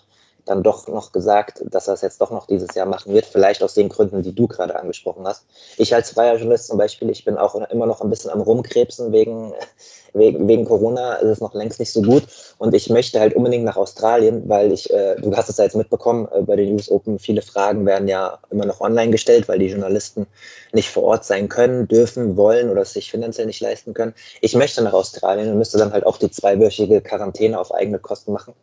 dann 0.46 0.62
doch 0.62 0.86
noch 0.88 1.12
gesagt, 1.12 1.62
dass 1.64 1.88
er 1.88 1.94
es 1.94 2.00
jetzt 2.00 2.20
doch 2.20 2.30
noch 2.30 2.46
dieses 2.46 2.74
Jahr 2.74 2.86
machen 2.86 3.12
wird, 3.12 3.26
vielleicht 3.26 3.62
aus 3.62 3.74
den 3.74 3.88
Gründen, 3.88 4.22
die 4.22 4.34
du 4.34 4.46
gerade 4.46 4.78
angesprochen 4.78 5.26
hast. 5.26 5.44
Ich 5.76 5.94
als 5.94 6.10
freier 6.10 6.36
Journalist 6.36 6.68
zum 6.68 6.78
Beispiel, 6.78 7.10
ich 7.10 7.24
bin 7.24 7.36
auch 7.36 7.54
immer 7.70 7.86
noch 7.86 8.00
ein 8.00 8.08
bisschen 8.08 8.30
am 8.30 8.40
Rumkrebsen 8.40 9.12
wegen, 9.12 9.52
wegen, 10.14 10.46
wegen 10.48 10.64
Corona, 10.64 11.18
es 11.18 11.32
ist 11.32 11.40
noch 11.42 11.52
längst 11.52 11.80
nicht 11.80 11.92
so 11.92 12.00
gut 12.00 12.22
und 12.58 12.74
ich 12.74 12.88
möchte 12.88 13.18
halt 13.18 13.34
unbedingt 13.34 13.64
nach 13.64 13.76
Australien, 13.76 14.48
weil 14.48 14.72
ich, 14.72 14.88
äh, 14.90 15.16
du 15.16 15.36
hast 15.36 15.48
es 15.48 15.56
ja 15.56 15.64
jetzt 15.64 15.76
mitbekommen, 15.76 16.28
äh, 16.32 16.42
bei 16.42 16.54
den 16.54 16.76
News 16.76 16.90
Open, 16.90 17.18
viele 17.18 17.42
Fragen 17.42 17.84
werden 17.84 18.06
ja 18.06 18.38
immer 18.50 18.66
noch 18.66 18.80
online 18.80 19.10
gestellt, 19.10 19.48
weil 19.48 19.58
die 19.58 19.66
Journalisten 19.66 20.26
nicht 20.72 20.90
vor 20.90 21.02
Ort 21.02 21.24
sein 21.24 21.48
können, 21.48 21.88
dürfen, 21.88 22.36
wollen 22.36 22.70
oder 22.70 22.82
es 22.82 22.92
sich 22.92 23.10
finanziell 23.10 23.46
nicht 23.46 23.60
leisten 23.60 23.94
können. 23.94 24.14
Ich 24.40 24.54
möchte 24.54 24.82
nach 24.82 24.92
Australien 24.92 25.50
und 25.50 25.58
müsste 25.58 25.76
dann 25.76 25.92
halt 25.92 26.06
auch 26.06 26.18
die 26.18 26.30
zweiwöchige 26.30 27.00
Quarantäne 27.00 27.58
auf 27.58 27.74
eigene 27.74 27.98
Kosten 27.98 28.32
machen 28.32 28.54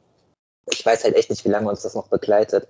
ich 0.71 0.85
weiß 0.85 1.03
halt 1.03 1.15
echt 1.15 1.29
nicht, 1.29 1.45
wie 1.45 1.49
lange 1.49 1.69
uns 1.69 1.81
das 1.81 1.95
noch 1.95 2.07
begleitet. 2.07 2.67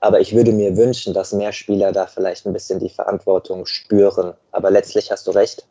Aber 0.00 0.20
ich 0.20 0.34
würde 0.34 0.52
mir 0.52 0.76
wünschen, 0.76 1.14
dass 1.14 1.32
mehr 1.32 1.52
Spieler 1.52 1.92
da 1.92 2.06
vielleicht 2.06 2.44
ein 2.46 2.52
bisschen 2.52 2.80
die 2.80 2.88
Verantwortung 2.88 3.66
spüren. 3.66 4.34
Aber 4.50 4.70
letztlich 4.70 5.10
hast 5.10 5.26
du 5.26 5.30
recht, 5.30 5.64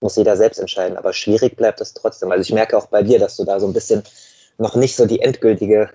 muss 0.00 0.16
jeder 0.16 0.36
selbst 0.36 0.58
entscheiden. 0.58 0.96
Aber 0.96 1.12
schwierig 1.12 1.56
bleibt 1.56 1.80
es 1.80 1.94
trotzdem. 1.94 2.32
Also 2.32 2.42
ich 2.42 2.52
merke 2.52 2.76
auch 2.76 2.86
bei 2.86 3.02
dir, 3.02 3.18
dass 3.18 3.36
du 3.36 3.44
da 3.44 3.60
so 3.60 3.66
ein 3.66 3.72
bisschen 3.72 4.02
noch 4.58 4.74
nicht 4.74 4.96
so 4.96 5.06
die 5.06 5.20
endgültige 5.20 5.90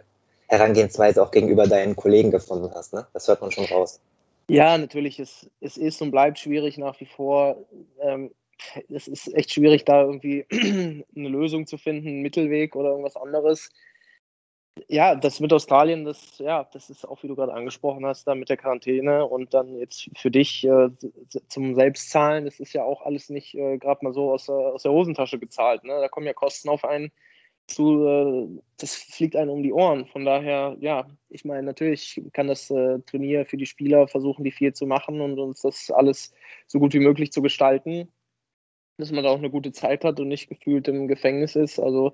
Herangehensweise 0.47 1.21
auch 1.21 1.31
gegenüber 1.31 1.67
deinen 1.67 1.95
Kollegen 1.95 2.31
gefunden 2.31 2.71
hast. 2.73 2.93
Ne? 2.93 3.05
Das 3.13 3.27
hört 3.27 3.41
man 3.41 3.51
schon 3.51 3.65
raus. 3.65 3.99
Ja, 4.47 4.77
natürlich. 4.77 5.19
Es, 5.19 5.49
es 5.59 5.77
ist 5.77 6.01
und 6.01 6.11
bleibt 6.11 6.39
schwierig 6.39 6.77
nach 6.77 6.99
wie 6.99 7.05
vor. 7.05 7.57
Ähm, 8.01 8.31
es 8.89 9.07
ist 9.07 9.33
echt 9.33 9.53
schwierig, 9.53 9.85
da 9.85 10.03
irgendwie 10.03 10.45
eine 11.15 11.29
Lösung 11.29 11.67
zu 11.67 11.77
finden, 11.77 12.07
einen 12.07 12.21
Mittelweg 12.21 12.75
oder 12.75 12.89
irgendwas 12.89 13.15
anderes. 13.15 13.69
Ja, 14.87 15.15
das 15.15 15.41
mit 15.41 15.51
Australien, 15.51 16.05
das, 16.05 16.37
ja, 16.39 16.63
das 16.71 16.89
ist 16.89 17.05
auch, 17.05 17.21
wie 17.23 17.27
du 17.27 17.35
gerade 17.35 17.53
angesprochen 17.53 18.05
hast, 18.05 18.25
da 18.25 18.35
mit 18.35 18.49
der 18.49 18.55
Quarantäne 18.55 19.25
und 19.25 19.53
dann 19.53 19.77
jetzt 19.77 20.09
für 20.15 20.31
dich 20.31 20.63
äh, 20.65 20.89
zum 21.49 21.75
Selbstzahlen, 21.75 22.45
das 22.45 22.59
ist 22.59 22.71
ja 22.73 22.83
auch 22.83 23.01
alles 23.01 23.29
nicht 23.29 23.53
äh, 23.53 23.77
gerade 23.77 24.03
mal 24.05 24.13
so 24.13 24.31
aus, 24.31 24.49
aus 24.49 24.83
der 24.83 24.93
Hosentasche 24.93 25.39
gezahlt. 25.39 25.83
Ne? 25.83 25.99
Da 25.99 26.07
kommen 26.07 26.25
ja 26.25 26.33
Kosten 26.33 26.69
auf 26.69 26.85
einen 26.85 27.11
zu, 27.67 28.05
äh, 28.05 28.61
das 28.77 28.95
fliegt 28.95 29.35
einem 29.35 29.51
um 29.51 29.63
die 29.63 29.73
Ohren. 29.73 30.07
Von 30.07 30.25
daher, 30.25 30.77
ja, 30.79 31.07
ich 31.29 31.43
meine, 31.45 31.63
natürlich 31.63 32.21
kann 32.33 32.47
das 32.47 32.69
äh, 32.71 32.99
Turnier 32.99 33.45
für 33.45 33.57
die 33.57 33.65
Spieler 33.65 34.07
versuchen, 34.07 34.43
die 34.43 34.51
viel 34.51 34.73
zu 34.73 34.85
machen 34.85 35.21
und 35.21 35.37
uns 35.39 35.61
das 35.61 35.91
alles 35.91 36.33
so 36.67 36.79
gut 36.79 36.93
wie 36.93 36.99
möglich 36.99 37.31
zu 37.31 37.41
gestalten, 37.41 38.09
dass 38.97 39.11
man 39.11 39.23
da 39.23 39.31
auch 39.31 39.37
eine 39.37 39.49
gute 39.49 39.71
Zeit 39.73 40.03
hat 40.05 40.19
und 40.19 40.27
nicht 40.29 40.49
gefühlt 40.49 40.87
im 40.87 41.07
Gefängnis 41.07 41.55
ist. 41.55 41.79
Also 41.79 42.13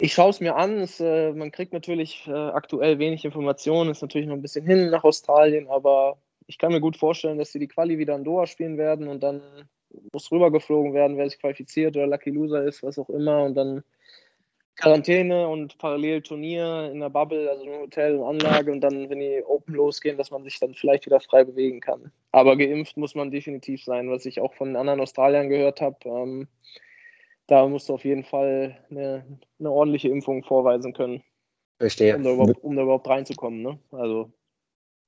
ich 0.00 0.14
schaue 0.14 0.30
es 0.30 0.40
mir 0.40 0.56
an. 0.56 0.78
Es, 0.78 1.00
äh, 1.00 1.32
man 1.32 1.50
kriegt 1.50 1.72
natürlich 1.72 2.26
äh, 2.26 2.32
aktuell 2.32 2.98
wenig 2.98 3.24
Informationen, 3.24 3.90
ist 3.90 4.02
natürlich 4.02 4.28
noch 4.28 4.34
ein 4.34 4.42
bisschen 4.42 4.66
hin 4.66 4.90
nach 4.90 5.04
Australien, 5.04 5.68
aber 5.68 6.18
ich 6.46 6.58
kann 6.58 6.72
mir 6.72 6.80
gut 6.80 6.96
vorstellen, 6.96 7.38
dass 7.38 7.52
sie 7.52 7.58
die 7.58 7.68
Quali 7.68 7.98
wieder 7.98 8.16
in 8.16 8.24
Doha 8.24 8.46
spielen 8.46 8.78
werden 8.78 9.08
und 9.08 9.22
dann 9.22 9.40
muss 10.12 10.30
rübergeflogen 10.30 10.94
werden, 10.94 11.16
wer 11.16 11.28
sich 11.28 11.38
qualifiziert 11.38 11.96
oder 11.96 12.06
Lucky 12.06 12.30
Loser 12.30 12.64
ist, 12.64 12.82
was 12.82 12.98
auch 12.98 13.08
immer. 13.10 13.44
Und 13.44 13.54
dann 13.54 13.82
Quarantäne 14.76 15.46
und 15.46 15.76
parallel 15.78 16.22
Turnier 16.22 16.90
in 16.90 17.00
der 17.00 17.10
Bubble, 17.10 17.50
also 17.50 17.64
im 17.64 17.80
Hotel 17.80 18.16
und 18.16 18.26
Anlage 18.26 18.72
und 18.72 18.80
dann, 18.80 19.10
wenn 19.10 19.20
die 19.20 19.42
Open 19.44 19.74
losgehen, 19.74 20.16
dass 20.16 20.30
man 20.30 20.42
sich 20.42 20.58
dann 20.58 20.74
vielleicht 20.74 21.06
wieder 21.06 21.20
frei 21.20 21.44
bewegen 21.44 21.80
kann. 21.80 22.10
Aber 22.32 22.56
geimpft 22.56 22.96
muss 22.96 23.14
man 23.14 23.30
definitiv 23.30 23.84
sein, 23.84 24.10
was 24.10 24.24
ich 24.24 24.40
auch 24.40 24.54
von 24.54 24.76
anderen 24.76 25.00
Australiern 25.00 25.50
gehört 25.50 25.80
habe. 25.80 25.98
Ähm, 26.06 26.48
da 27.50 27.66
musst 27.66 27.88
du 27.88 27.94
auf 27.94 28.04
jeden 28.04 28.22
Fall 28.22 28.78
eine, 28.90 29.24
eine, 29.58 29.70
ordentliche 29.70 30.08
Impfung 30.08 30.44
vorweisen 30.44 30.92
können. 30.92 31.22
Verstehe. 31.78 32.16
Um 32.16 32.22
da 32.22 32.30
überhaupt, 32.30 32.62
um 32.62 32.76
da 32.76 32.82
überhaupt 32.82 33.08
reinzukommen. 33.08 33.62
Ne? 33.62 33.78
Also 33.90 34.30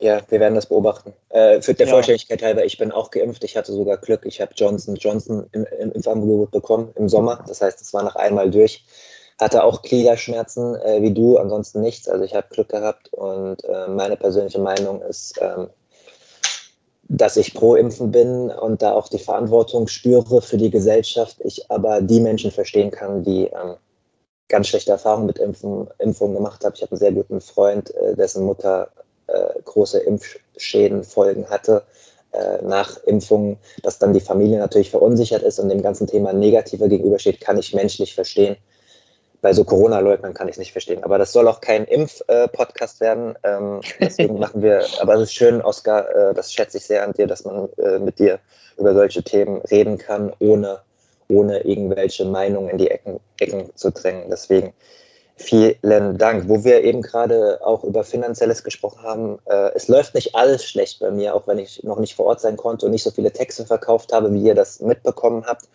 ja, 0.01 0.21
wir 0.29 0.41
werden 0.41 0.57
das 0.57 0.67
beobachten. 0.67 1.13
Äh, 1.29 1.61
für 1.63 1.75
der 1.75 1.87
ja. 1.87 1.93
Vollständigkeit 1.93 2.43
halber, 2.43 2.65
ich 2.65 2.77
bin 2.77 2.91
auch 2.91 3.13
geimpft. 3.13 3.45
Ich 3.45 3.57
hatte 3.57 3.73
sogar 3.73 3.99
Glück. 3.99 4.27
Ich 4.27 4.41
habe 4.41 4.53
Johnson 4.57 4.97
Johnson 4.97 5.47
im, 5.53 5.65
im 5.79 5.93
Impfangebot 5.93 6.51
bekommen 6.51 6.91
im 6.97 7.09
Sommer. 7.09 7.45
Das 7.47 7.63
heißt, 7.63 7.81
es 7.81 7.95
war 7.95 8.03
nach 8.03 8.17
einmal 8.17 8.51
durch. 8.51 8.85
Hatte 9.41 9.63
auch 9.63 9.83
Gliederschmerzen 9.83 10.75
äh, 10.77 11.03
wie 11.03 11.15
du, 11.15 11.39
ansonsten 11.39 11.81
nichts. 11.81 12.09
Also 12.09 12.25
ich 12.25 12.35
habe 12.35 12.49
Glück 12.51 12.71
gehabt 12.71 13.13
und 13.13 13.65
äh, 13.65 13.87
meine 13.87 14.17
persönliche 14.17 14.61
Meinung 14.61 15.03
ist, 15.03 15.39
ähm, 15.41 15.69
dass 17.15 17.37
ich 17.37 17.53
pro 17.53 17.75
Impfen 17.75 18.11
bin 18.11 18.51
und 18.51 18.81
da 18.81 18.95
auch 18.95 19.07
die 19.07 19.19
Verantwortung 19.19 19.87
spüre 19.87 20.41
für 20.41 20.57
die 20.57 20.71
Gesellschaft. 20.71 21.37
Ich 21.45 21.71
aber 21.71 22.01
die 22.01 22.21
Menschen 22.21 22.51
verstehen 22.51 22.91
kann, 22.91 23.23
die 23.23 23.45
ähm, 23.49 23.77
ganz 24.49 24.69
schlechte 24.69 24.93
Erfahrungen 24.93 25.27
mit 25.27 25.39
Impfen, 25.39 25.89
Impfungen 25.99 26.35
gemacht 26.37 26.65
haben. 26.65 26.73
Ich 26.75 26.81
habe 26.81 26.93
einen 26.93 27.01
sehr 27.01 27.13
guten 27.13 27.43
Freund, 27.43 27.95
äh, 27.97 28.17
dessen 28.17 28.47
Mutter 28.47 28.89
äh, 29.27 29.61
große 29.63 29.99
Impfschäden, 29.99 31.05
Folgen 31.05 31.51
hatte 31.51 31.83
äh, 32.33 32.63
nach 32.65 32.97
Impfungen, 33.05 33.59
dass 33.83 33.99
dann 33.99 34.15
die 34.15 34.21
Familie 34.21 34.59
natürlich 34.59 34.91
verunsichert 34.91 35.43
ist 35.43 35.59
und 35.59 35.69
dem 35.69 35.83
ganzen 35.83 36.07
Thema 36.07 36.33
negativer 36.33 36.89
gegenübersteht, 36.89 37.43
kann 37.43 37.59
ich 37.59 37.75
menschlich 37.75 38.15
verstehen. 38.15 38.57
Bei 39.43 39.53
so 39.53 39.65
Corona-Leugnern 39.65 40.33
kann 40.33 40.49
ich 40.49 40.53
es 40.53 40.59
nicht 40.59 40.73
verstehen. 40.73 41.05
Aber 41.05 41.19
das 41.19 41.33
soll 41.33 41.49
auch 41.49 41.61
kein 41.61 41.85
Impf-Podcast 41.85 43.01
werden. 43.01 43.35
Ähm, 43.43 43.81
deswegen 44.01 44.39
machen 44.39 44.63
wir, 44.63 44.87
aber 45.01 45.15
es 45.15 45.23
ist 45.23 45.35
schön, 45.35 45.61
Oskar, 45.61 46.09
äh, 46.15 46.35
das 46.35 46.53
schätze 46.53 46.79
ich 46.79 46.87
sehr 46.87 47.05
an 47.05 47.13
dir, 47.13 47.27
dass 47.27 47.45
man 47.45 47.69
äh, 47.77 47.99
mit 47.99 48.19
dir 48.19 48.39
über 48.79 48.95
solche 48.95 49.23
Themen 49.23 49.61
reden 49.63 49.99
kann, 49.99 50.33
ohne, 50.39 50.81
ohne 51.29 51.61
irgendwelche 51.61 52.25
Meinungen 52.25 52.71
in 52.71 52.79
die 52.79 52.91
Ecken, 52.91 53.21
Ecken 53.39 53.71
zu 53.75 53.91
drängen. 53.91 54.31
Deswegen 54.31 54.73
Vielen 55.37 56.19
Dank. 56.19 56.49
Wo 56.49 56.63
wir 56.63 56.85
eben 56.85 57.03
gerade 57.03 57.59
auch 57.65 57.83
über 57.85 58.05
Finanzielles 58.05 58.63
gesprochen 58.63 59.03
haben, 59.03 59.39
äh, 59.47 59.71
es 59.75 59.89
läuft 59.89 60.15
nicht 60.15 60.35
alles 60.35 60.65
schlecht 60.65 61.01
bei 61.01 61.11
mir, 61.11 61.35
auch 61.35 61.47
wenn 61.47 61.59
ich 61.59 61.83
noch 61.83 61.99
nicht 61.99 62.15
vor 62.15 62.27
Ort 62.27 62.41
sein 62.41 62.57
konnte 62.57 62.87
und 62.87 62.93
nicht 62.93 63.03
so 63.03 63.11
viele 63.11 63.33
Texte 63.33 63.67
verkauft 63.67 64.13
habe, 64.13 64.33
wie 64.33 64.43
ihr 64.43 64.55
das 64.55 64.81
mitbekommen 64.81 65.45
habt. 65.47 65.69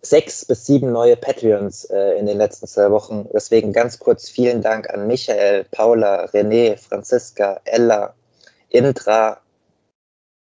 Sechs 0.00 0.44
bis 0.44 0.64
sieben 0.64 0.92
neue 0.92 1.16
Patreons 1.16 1.84
äh, 1.86 2.18
in 2.18 2.26
den 2.26 2.38
letzten 2.38 2.66
zwei 2.66 2.90
Wochen. 2.90 3.28
Deswegen 3.32 3.72
ganz 3.72 3.98
kurz 3.98 4.28
vielen 4.28 4.62
Dank 4.62 4.88
an 4.90 5.06
Michael, 5.06 5.64
Paula, 5.70 6.26
René, 6.26 6.76
Franziska, 6.76 7.60
Ella, 7.64 8.14
Indra. 8.68 9.40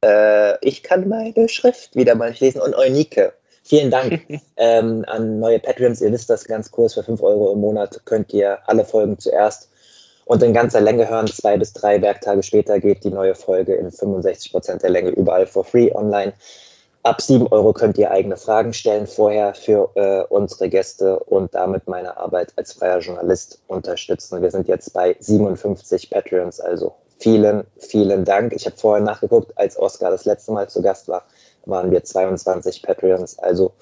Äh, 0.04 0.58
ich 0.66 0.84
kann 0.84 1.08
meine 1.08 1.48
Schrift 1.48 1.96
wieder 1.96 2.16
mal 2.16 2.30
nicht 2.30 2.42
lesen 2.42 2.62
und 2.62 2.76
Eunike. 2.76 3.34
Vielen 3.64 3.92
Dank 3.92 4.22
ähm, 4.58 5.06
an 5.08 5.40
neue 5.40 5.60
Patreons. 5.60 6.02
Ihr 6.02 6.12
wisst 6.12 6.30
das 6.30 6.46
ganz 6.46 6.70
kurz, 6.70 6.94
für 6.94 7.04
5 7.04 7.22
Euro 7.24 7.54
im 7.54 7.60
Monat 7.60 8.02
könnt 8.06 8.34
ihr 8.34 8.60
alle 8.68 8.84
Folgen 8.84 9.18
zuerst 9.18 9.70
und 10.26 10.44
in 10.44 10.54
ganzer 10.54 10.82
Länge 10.82 11.10
hören. 11.10 11.28
Zwei 11.28 11.58
bis 11.58 11.74
drei 11.74 12.02
Werktage 12.02 12.44
später 12.44 12.80
geht 12.80 13.04
die 13.04 13.10
neue 13.10 13.36
Folge 13.36 13.76
in 13.76 13.92
65 13.92 14.52
Prozent 14.52 14.84
der 14.84 14.90
Länge 14.90 15.12
überall 15.12 15.48
for 15.48 15.64
free 15.64 15.92
online. 15.94 16.34
Ab 17.06 17.22
7 17.22 17.46
Euro 17.52 17.72
könnt 17.72 18.00
ihr 18.00 18.10
eigene 18.10 18.36
Fragen 18.36 18.74
stellen 18.74 19.06
vorher 19.06 19.54
für 19.54 19.92
äh, 19.94 20.24
unsere 20.34 20.70
Gäste 20.70 21.20
und 21.20 21.54
damit 21.54 21.88
meine 21.88 22.18
Arbeit 22.18 22.52
als 22.56 22.74
freier 22.74 22.98
Journalist 22.98 23.62
unterstützen. 23.68 24.42
Wir 24.42 24.50
sind 24.50 24.68
jetzt 24.68 24.92
bei 24.92 25.16
57 25.20 26.10
Patreons, 26.10 26.60
also 26.60 26.96
vielen, 27.20 27.68
vielen 27.78 28.26
Dank. 28.26 28.54
Ich 28.54 28.66
habe 28.66 28.76
vorher 28.76 29.06
nachgeguckt, 29.06 29.56
als 29.56 29.78
Oskar 29.78 30.10
das 30.10 30.26
letzte 30.26 30.52
Mal 30.52 30.68
zu 30.68 30.82
Gast 30.82 31.08
war 31.08 31.26
waren 31.66 31.92
wir 31.92 32.04
22 32.04 32.82
Patreons. 32.82 33.38
Also 33.38 33.74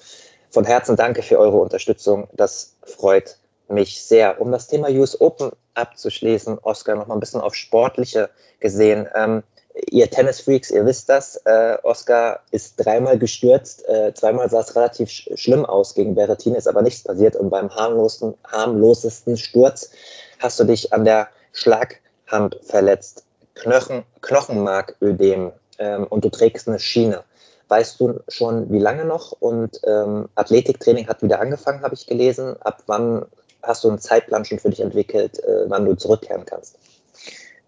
von 0.50 0.66
Herzen 0.66 0.94
danke 0.94 1.22
für 1.22 1.38
eure 1.38 1.56
Unterstützung. 1.56 2.28
Das 2.34 2.76
freut 2.82 3.38
mich 3.68 4.02
sehr. 4.02 4.38
Um 4.38 4.52
das 4.52 4.66
Thema 4.66 4.90
US 4.90 5.18
Open 5.18 5.52
abzuschließen, 5.72 6.58
Oskar, 6.60 6.96
noch 6.96 7.06
mal 7.06 7.14
ein 7.14 7.20
bisschen 7.20 7.40
auf 7.40 7.54
Sportliche 7.54 8.28
gesehen. 8.60 9.08
Ähm, 9.14 9.42
ihr 9.90 10.10
Tennisfreaks, 10.10 10.70
ihr 10.70 10.86
wisst 10.86 11.08
das. 11.08 11.36
Äh, 11.44 11.76
Oskar 11.82 12.40
ist 12.50 12.76
dreimal 12.76 13.18
gestürzt. 13.18 13.86
Äh, 13.88 14.14
zweimal 14.14 14.48
sah 14.48 14.60
es 14.60 14.76
relativ 14.76 15.10
sch 15.10 15.28
schlimm 15.34 15.64
aus 15.64 15.94
gegen 15.94 16.14
Berrettini, 16.14 16.56
ist 16.56 16.68
aber 16.68 16.82
nichts 16.82 17.02
passiert. 17.02 17.36
Und 17.36 17.50
beim 17.50 17.74
harmlosesten, 17.74 18.34
harmlosesten 18.46 19.36
Sturz 19.36 19.90
hast 20.38 20.60
du 20.60 20.64
dich 20.64 20.92
an 20.92 21.04
der 21.04 21.28
Schlaghand 21.52 22.58
verletzt. 22.62 23.24
Knochen, 23.54 24.04
Knochenmarködem 24.20 25.52
ähm, 25.78 26.06
und 26.08 26.24
du 26.24 26.28
trägst 26.28 26.68
eine 26.68 26.78
Schiene. 26.78 27.22
Weißt 27.68 27.98
du 27.98 28.20
schon, 28.28 28.70
wie 28.70 28.78
lange 28.78 29.04
noch? 29.04 29.32
Und 29.32 29.80
ähm, 29.84 30.28
Athletiktraining 30.34 31.08
hat 31.08 31.22
wieder 31.22 31.40
angefangen, 31.40 31.82
habe 31.82 31.94
ich 31.94 32.06
gelesen. 32.06 32.56
Ab 32.60 32.82
wann 32.86 33.24
hast 33.62 33.84
du 33.84 33.88
einen 33.88 33.98
Zeitplan 33.98 34.44
schon 34.44 34.58
für 34.58 34.70
dich 34.70 34.80
entwickelt, 34.80 35.42
äh, 35.42 35.64
wann 35.68 35.86
du 35.86 35.94
zurückkehren 35.94 36.44
kannst? 36.44 36.78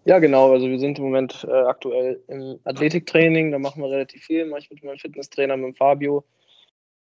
Ja, 0.07 0.19
genau. 0.19 0.53
Also 0.53 0.69
wir 0.69 0.79
sind 0.79 0.97
im 0.99 1.03
Moment 1.03 1.45
äh, 1.49 1.51
aktuell 1.51 2.23
im 2.29 2.61
Athletiktraining. 2.63 3.51
Da 3.51 3.59
machen 3.59 3.83
wir 3.83 3.89
relativ 3.91 4.23
viel. 4.23 4.49
Ich 4.57 4.69
mit 4.69 4.81
meinem 4.81 4.97
Fitnesstrainer, 4.99 5.57
mit 5.57 5.77
Fabio. 5.77 6.23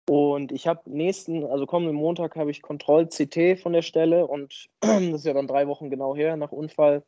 Und 0.09 0.53
ich 0.53 0.69
habe 0.69 0.83
nächsten, 0.88 1.45
also 1.45 1.67
kommenden 1.67 1.97
Montag 1.97 2.37
habe 2.37 2.53
ich 2.53 2.62
Kontroll-CT 2.62 3.59
von 3.61 3.73
der 3.73 3.83
Stelle 3.83 4.29
und 4.29 4.69
das 4.81 5.01
ist 5.01 5.27
ja 5.27 5.33
dann 5.33 5.49
drei 5.49 5.67
Wochen 5.67 5.91
genau 5.91 6.15
her 6.15 6.37
nach 6.37 6.53
Unfall. 6.53 7.03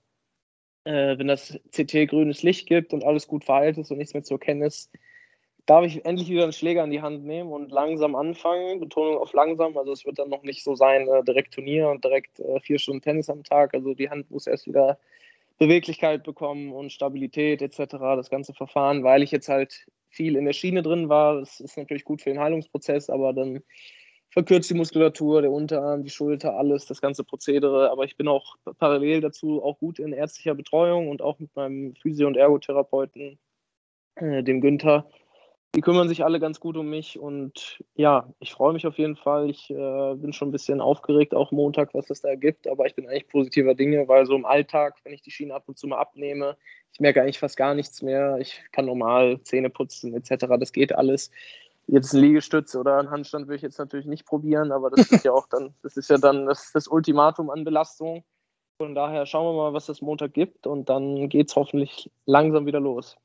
Äh, 0.83 1.17
wenn 1.17 1.29
das 1.29 1.61
CT 1.71 2.09
grünes 2.09 2.43
Licht 2.43 2.67
gibt 2.67 2.93
und 2.93 3.05
alles 3.05 3.29
gut 3.29 3.45
verheilt 3.45 3.79
ist 3.79 3.93
und 3.93 3.99
nichts 3.99 4.15
mehr 4.15 4.25
zu 4.25 4.35
erkennen 4.35 4.63
ist, 4.63 4.91
darf 5.67 5.85
ich 5.85 6.05
endlich 6.05 6.29
wieder 6.29 6.43
einen 6.43 6.53
Schläger 6.53 6.83
in 6.83 6.91
die 6.91 7.03
Hand 7.03 7.25
nehmen 7.25 7.53
und 7.53 7.71
langsam 7.71 8.17
anfangen. 8.17 8.81
Betonung 8.81 9.19
auf 9.19 9.33
langsam. 9.33 9.77
Also 9.79 9.93
es 9.93 10.05
wird 10.05 10.19
dann 10.19 10.31
noch 10.31 10.43
nicht 10.43 10.65
so 10.65 10.75
sein, 10.75 11.07
äh, 11.07 11.23
direkt 11.23 11.55
Turnier 11.55 11.89
und 11.89 12.03
direkt 12.03 12.41
äh, 12.41 12.59
vier 12.59 12.81
Stunden 12.81 13.03
Tennis 13.03 13.31
am 13.31 13.45
Tag. 13.45 13.75
Also 13.75 13.95
die 13.95 14.11
Hand 14.11 14.29
muss 14.33 14.49
erst 14.49 14.67
wieder 14.67 14.99
Beweglichkeit 15.59 16.25
bekommen 16.25 16.73
und 16.73 16.93
Stabilität 16.93 17.63
etc. 17.63 18.17
Das 18.17 18.31
ganze 18.31 18.55
Verfahren, 18.55 19.05
weil 19.05 19.23
ich 19.23 19.31
jetzt 19.31 19.49
halt 19.49 19.87
viel 20.09 20.37
in 20.37 20.45
der 20.45 20.53
Schiene 20.53 20.83
drin 20.83 21.09
war. 21.09 21.41
Das 21.41 21.61
ist 21.61 21.77
natürlich 21.77 22.05
gut 22.05 22.23
für 22.23 22.31
den 22.31 22.41
Heilungsprozess, 22.41 23.11
aber 23.11 23.33
dann 23.33 23.63
verkürzt 24.31 24.69
die 24.69 24.75
Muskulatur, 24.75 25.43
der 25.43 25.53
Unterarm, 25.53 26.03
die 26.03 26.11
Schulter, 26.11 26.57
alles, 26.57 26.87
das 26.87 27.01
ganze 27.01 27.25
Prozedere. 27.25 27.91
Aber 27.91 28.05
ich 28.05 28.17
bin 28.17 28.29
auch 28.29 28.57
parallel 28.79 29.21
dazu 29.21 29.63
auch 29.63 29.79
gut 29.79 29.99
in 29.99 30.13
ärztlicher 30.13 30.55
Betreuung 30.55 31.09
und 31.09 31.23
auch 31.23 31.39
mit 31.39 31.55
meinem 31.55 31.95
Physio- 31.97 32.27
und 32.27 32.37
Ergotherapeuten, 32.37 33.39
äh, 34.17 34.43
dem 34.43 34.61
Günther, 34.61 35.09
die 35.75 35.81
kümmern 35.81 36.09
sich 36.09 36.25
alle 36.25 36.39
ganz 36.39 36.61
gut 36.61 36.77
um 36.77 36.89
mich 36.89 37.19
und 37.19 37.83
ja, 37.97 38.29
ich 38.39 38.53
freue 38.53 38.73
mich 38.73 38.87
auf 38.87 38.97
jeden 38.97 39.17
Fall. 39.17 39.51
Ich 39.51 39.71
äh, 39.71 40.15
bin 40.15 40.33
schon 40.33 40.49
ein 40.49 40.53
bisschen 40.53 40.81
aufgeregt, 40.81 41.35
auch 41.35 41.51
Montag, 41.51 41.95
was 41.95 42.07
das 42.07 42.21
da 42.21 42.37
gibt, 42.37 42.69
aber 42.69 42.87
ich 42.87 42.95
bin 42.95 43.09
eigentlich 43.09 43.29
positiver 43.29 43.75
Dinge, 43.75 44.07
weil 44.07 44.25
so 44.25 44.37
im 44.37 44.45
Alltag, 44.45 44.97
wenn 45.03 45.13
ich 45.13 45.23
die 45.23 45.33
Schiene 45.33 45.55
ab 45.55 45.65
und 45.67 45.77
zu 45.77 45.89
mal 45.89 45.99
abnehme, 45.99 46.57
ich 46.93 47.01
merke 47.01 47.23
eigentlich 47.23 47.41
fast 47.41 47.57
gar 47.57 47.75
nichts 47.75 48.03
mehr. 48.03 48.39
Ich 48.39 48.63
kann 48.71 48.87
normal 48.87 49.41
Zähne 49.43 49.69
putzen 49.69 50.15
etc. 50.15 50.47
Das 50.61 50.73
geht 50.73 50.95
alles. 50.95 51.33
Jetzt 51.89 52.15
ein 52.15 52.21
Liegestütz 52.21 52.77
oder 52.77 52.99
ein 52.99 53.11
Handstand 53.11 53.49
will 53.49 53.57
ich 53.57 53.63
jetzt 53.63 53.79
natürlich 53.79 54.07
nicht 54.07 54.27
probieren, 54.27 54.71
aber 54.71 54.91
das 54.91 55.11
ist 55.11 55.25
ja 55.25 55.33
auch 55.33 55.49
dann, 55.49 55.75
das 55.83 55.97
ist 55.97 56.09
ja 56.09 56.19
dann 56.19 56.47
das, 56.47 56.71
das 56.73 56.87
Ultimatum 56.87 57.51
an 57.51 57.65
Belastung. 57.65 58.25
Von 58.79 58.95
daher 58.95 59.27
schauen 59.27 59.55
wir 59.55 59.63
mal, 59.63 59.73
was 59.73 59.87
das 59.87 60.01
Montag 60.01 60.35
gibt 60.35 60.69
und 60.69 60.89
dann 60.89 61.29
geht 61.29 61.49
es 61.49 61.57
hoffentlich 61.57 62.11
langsam 62.27 62.65
wieder 62.67 62.81
los. 62.81 63.17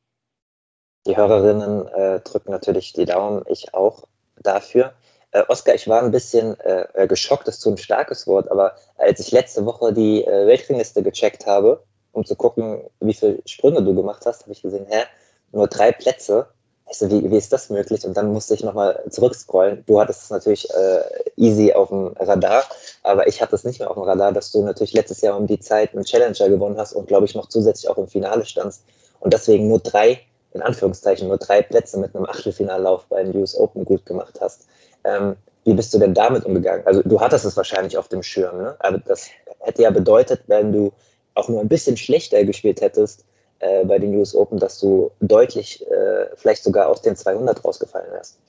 Die 1.06 1.16
Hörerinnen 1.16 1.88
äh, 1.88 2.20
drücken 2.22 2.52
natürlich 2.52 2.94
die 2.94 3.06
Daumen, 3.06 3.44
ich 3.48 3.74
auch 3.74 4.04
dafür. 4.42 4.94
Äh, 5.32 5.44
Oskar, 5.48 5.76
ich 5.76 5.88
war 5.88 6.02
ein 6.02 6.12
bisschen 6.12 6.60
äh, 6.60 6.86
äh 6.94 7.08
geschockt, 7.08 7.48
das 7.48 7.56
ist 7.56 7.62
so 7.62 7.70
ein 7.70 7.78
starkes 7.78 8.28
Wort, 8.28 8.52
aber 8.52 8.76
als 8.98 9.20
ich 9.20 9.32
letzte 9.32 9.66
Woche 9.66 9.94
die 9.94 10.26
äh, 10.26 10.48
Weltrangliste 10.48 11.04
gecheckt 11.04 11.46
habe, 11.46 11.84
um 12.12 12.26
zu 12.26 12.36
gucken, 12.36 12.82
wie 13.00 13.14
viele 13.14 13.40
Sprünge 13.46 13.84
du 13.84 13.96
gemacht 13.96 14.26
hast, 14.26 14.44
habe 14.44 14.52
ich 14.52 14.62
gesehen, 14.62 14.86
hä, 14.90 15.04
nur 15.52 15.68
drei 15.68 15.92
Plätze. 15.92 16.48
Ich 16.92 16.98
so, 16.98 17.10
wie, 17.12 17.30
wie 17.30 17.38
ist 17.38 17.54
das 17.54 17.70
möglich? 17.70 18.04
Und 18.06 18.18
dann 18.18 18.34
musste 18.34 18.56
ich 18.56 18.64
nochmal 18.64 19.04
zurückscrollen. 19.10 19.84
Du 19.86 20.00
hattest 20.02 20.24
es 20.24 20.30
natürlich 20.32 20.68
äh, 20.72 21.04
easy 21.38 21.72
auf 21.72 21.90
dem 21.90 22.08
Radar, 22.20 22.64
aber 23.04 23.28
ich 23.28 23.42
hatte 23.42 23.56
es 23.56 23.64
nicht 23.64 23.80
mehr 23.80 23.92
auf 23.92 23.96
dem 23.96 24.04
Radar, 24.04 24.32
dass 24.32 24.52
du 24.52 24.64
natürlich 24.64 24.94
letztes 24.94 25.22
Jahr 25.22 25.38
um 25.38 25.46
die 25.46 25.60
Zeit 25.60 25.94
einen 25.94 26.04
Challenger 26.04 26.50
gewonnen 26.50 26.80
hast 26.80 26.94
und 26.94 27.08
glaube 27.08 27.26
ich 27.26 27.36
noch 27.36 27.48
zusätzlich 27.48 27.90
auch 27.90 27.98
im 28.00 28.08
Finale 28.08 28.44
standst 28.46 28.84
und 29.20 29.34
deswegen 29.34 29.68
nur 29.68 29.80
drei 29.80 30.22
in 30.54 30.62
Anführungszeichen 30.62 31.28
nur 31.28 31.38
drei 31.38 31.62
Plätze 31.62 32.00
mit 32.00 32.16
einem 32.16 32.26
Achtelfinallauf 32.26 33.06
bei 33.06 33.24
den 33.24 33.36
US 33.36 33.56
Open 33.56 33.86
gut 33.86 34.06
gemacht 34.06 34.40
hast. 34.42 34.68
Ähm, 35.04 35.36
wie 35.64 35.74
bist 35.74 35.94
du 35.94 36.00
denn 36.00 36.14
damit 36.14 36.46
umgegangen? 36.46 36.86
Also 36.86 37.04
du 37.04 37.20
hattest 37.20 37.46
es 37.46 37.56
wahrscheinlich 37.56 37.98
auf 37.98 38.08
dem 38.08 38.24
Schirm, 38.24 38.58
ne? 38.58 38.76
aber 38.80 38.98
das 39.00 39.30
hätte 39.60 39.84
ja 39.84 39.92
bedeutet, 39.92 40.42
wenn 40.48 40.72
du 40.72 40.92
auch 41.36 41.50
nur 41.50 41.62
ein 41.62 41.68
bisschen 41.68 41.98
schlechter 41.98 42.44
gespielt 42.44 42.82
hättest, 42.82 43.26
äh, 43.60 43.86
bei 43.86 44.00
den 44.00 44.16
US 44.16 44.34
Open, 44.36 44.58
dass 44.58 44.80
du 44.80 45.12
deutlich, 45.20 45.86
äh, 45.90 46.28
vielleicht 46.36 46.64
sogar 46.64 46.88
aus 46.88 47.02
den 47.02 47.16
200 47.16 47.64
rausgefallen 47.64 48.12
wärst. 48.12 48.40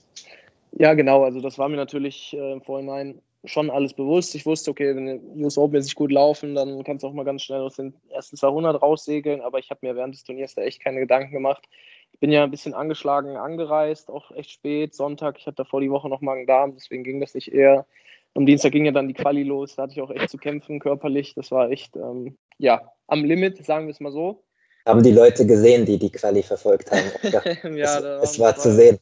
Ja, 0.73 0.95
genau. 0.95 1.25
Also 1.25 1.41
das 1.41 1.59
war 1.59 1.69
mir 1.69 1.77
natürlich 1.77 2.33
äh, 2.33 2.53
im 2.53 2.63
Vorhinein 2.63 3.21
schon 3.45 3.71
alles 3.71 3.95
bewusst. 3.95 4.35
Ich 4.35 4.47
wusste, 4.47 4.71
okay, 4.71 4.95
wenn 4.95 5.07
die 5.07 5.43
US 5.43 5.57
Open 5.57 5.77
jetzt 5.77 5.87
nicht 5.87 5.97
gut 5.97 6.13
laufen, 6.13 6.55
dann 6.55 6.83
kannst 6.85 7.03
du 7.03 7.09
auch 7.09 7.13
mal 7.13 7.25
ganz 7.25 7.43
schnell 7.43 7.61
aus 7.61 7.77
den 7.77 7.95
ersten 8.11 8.37
200 8.37 8.81
raussegeln. 8.83 9.41
Aber 9.41 9.59
ich 9.59 9.71
habe 9.71 9.87
mir 9.87 9.97
während 9.97 10.15
des 10.15 10.25
Turniers 10.25 10.55
da 10.55 10.63
echt 10.63 10.83
keine 10.83 11.01
Gedanken 11.01 11.33
gemacht. 11.33 11.67
Ich 12.13 12.21
bin 12.21 12.33
ja 12.33 12.45
ein 12.45 12.51
bisschen 12.51 12.75
angeschlagen 12.75 13.37
angereist, 13.37 14.11
auch 14.11 14.31
echt 14.33 14.51
spät, 14.51 14.95
Sonntag. 14.95 15.39
Ich 15.39 15.47
hatte 15.47 15.57
davor 15.57 15.81
die 15.81 15.91
Woche 15.91 16.09
noch 16.09 16.21
Magen-Darm, 16.21 16.75
deswegen 16.75 17.05
ging 17.05 17.21
das 17.21 17.35
nicht 17.35 17.53
eher. 17.53 17.87
Am 18.35 18.47
Dienstag 18.47 18.73
ging 18.73 18.85
ja 18.85 18.93
dann 18.93 19.09
die 19.09 19.15
Quali 19.15 19.43
los, 19.43 19.77
da 19.77 19.85
hatte 19.85 19.93
ich 19.93 20.01
auch 20.01 20.11
echt 20.11 20.31
zu 20.31 20.37
kämpfen 20.37 20.79
körperlich. 20.79 21.35
Das 21.35 21.51
war 21.51 21.71
echt, 21.71 21.97
ähm, 21.97 22.37
ja, 22.59 22.93
am 23.07 23.25
Limit, 23.25 23.65
sagen 23.65 23.87
wir 23.87 23.93
es 23.93 24.01
mal 24.01 24.13
so. 24.13 24.45
Haben 24.87 25.03
die 25.03 25.13
Leute 25.13 25.47
gesehen, 25.47 25.85
die 25.87 25.99
die 25.99 26.11
Quali 26.11 26.43
verfolgt 26.43 26.91
haben? 26.91 27.11
ja, 27.77 28.21
es, 28.21 28.33
es 28.33 28.39
war 28.39 28.57
zu 28.57 28.73
sehen. 28.73 28.99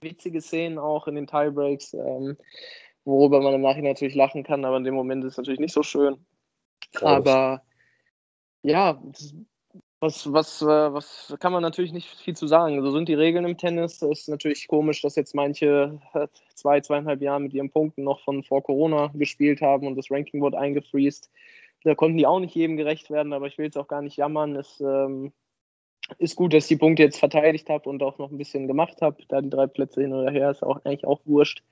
Witzige 0.00 0.40
Szenen 0.40 0.78
auch 0.78 1.08
in 1.08 1.16
den 1.16 1.26
Tiebreaks. 1.26 1.94
Ähm, 1.94 2.36
worüber 3.08 3.40
man 3.40 3.54
im 3.54 3.62
Nachhinein 3.62 3.92
natürlich 3.92 4.14
lachen 4.14 4.44
kann, 4.44 4.64
aber 4.64 4.76
in 4.76 4.84
dem 4.84 4.94
Moment 4.94 5.24
ist 5.24 5.32
es 5.32 5.38
natürlich 5.38 5.60
nicht 5.60 5.72
so 5.72 5.82
schön. 5.82 6.18
Aber 7.00 7.62
ja, 8.62 9.02
was, 10.00 10.30
was, 10.32 10.62
äh, 10.62 10.66
was 10.66 11.34
kann 11.40 11.52
man 11.52 11.62
natürlich 11.62 11.92
nicht 11.92 12.08
viel 12.08 12.36
zu 12.36 12.46
sagen. 12.46 12.80
So 12.82 12.90
sind 12.92 13.08
die 13.08 13.14
Regeln 13.14 13.44
im 13.44 13.56
Tennis. 13.56 14.02
Es 14.02 14.20
ist 14.20 14.28
natürlich 14.28 14.68
komisch, 14.68 15.00
dass 15.02 15.16
jetzt 15.16 15.34
manche 15.34 15.98
zwei, 16.54 16.80
zweieinhalb 16.80 17.22
Jahre 17.22 17.40
mit 17.40 17.54
ihren 17.54 17.70
Punkten 17.70 18.04
noch 18.04 18.20
von 18.20 18.44
vor 18.44 18.62
Corona 18.62 19.10
gespielt 19.14 19.60
haben 19.62 19.86
und 19.86 19.96
das 19.96 20.10
Ranking 20.10 20.40
wurde 20.40 20.58
eingefriest. 20.58 21.30
Da 21.84 21.94
konnten 21.94 22.18
die 22.18 22.26
auch 22.26 22.40
nicht 22.40 22.54
jedem 22.54 22.76
gerecht 22.76 23.10
werden, 23.10 23.32
aber 23.32 23.46
ich 23.46 23.56
will 23.56 23.64
jetzt 23.64 23.78
auch 23.78 23.88
gar 23.88 24.02
nicht 24.02 24.16
jammern. 24.16 24.56
Es 24.56 24.80
ähm, 24.80 25.32
ist 26.18 26.36
gut, 26.36 26.52
dass 26.52 26.64
ich 26.64 26.68
die 26.68 26.76
Punkte 26.76 27.04
jetzt 27.04 27.18
verteidigt 27.18 27.70
habe 27.70 27.88
und 27.88 28.02
auch 28.02 28.18
noch 28.18 28.30
ein 28.30 28.38
bisschen 28.38 28.66
gemacht 28.66 29.00
habe. 29.00 29.16
Da 29.28 29.40
die 29.40 29.50
drei 29.50 29.66
Plätze 29.66 30.02
hin 30.02 30.12
oder 30.12 30.30
her 30.30 30.50
ist 30.50 30.62
auch 30.62 30.84
eigentlich 30.84 31.06
auch 31.06 31.20
wurscht. 31.24 31.62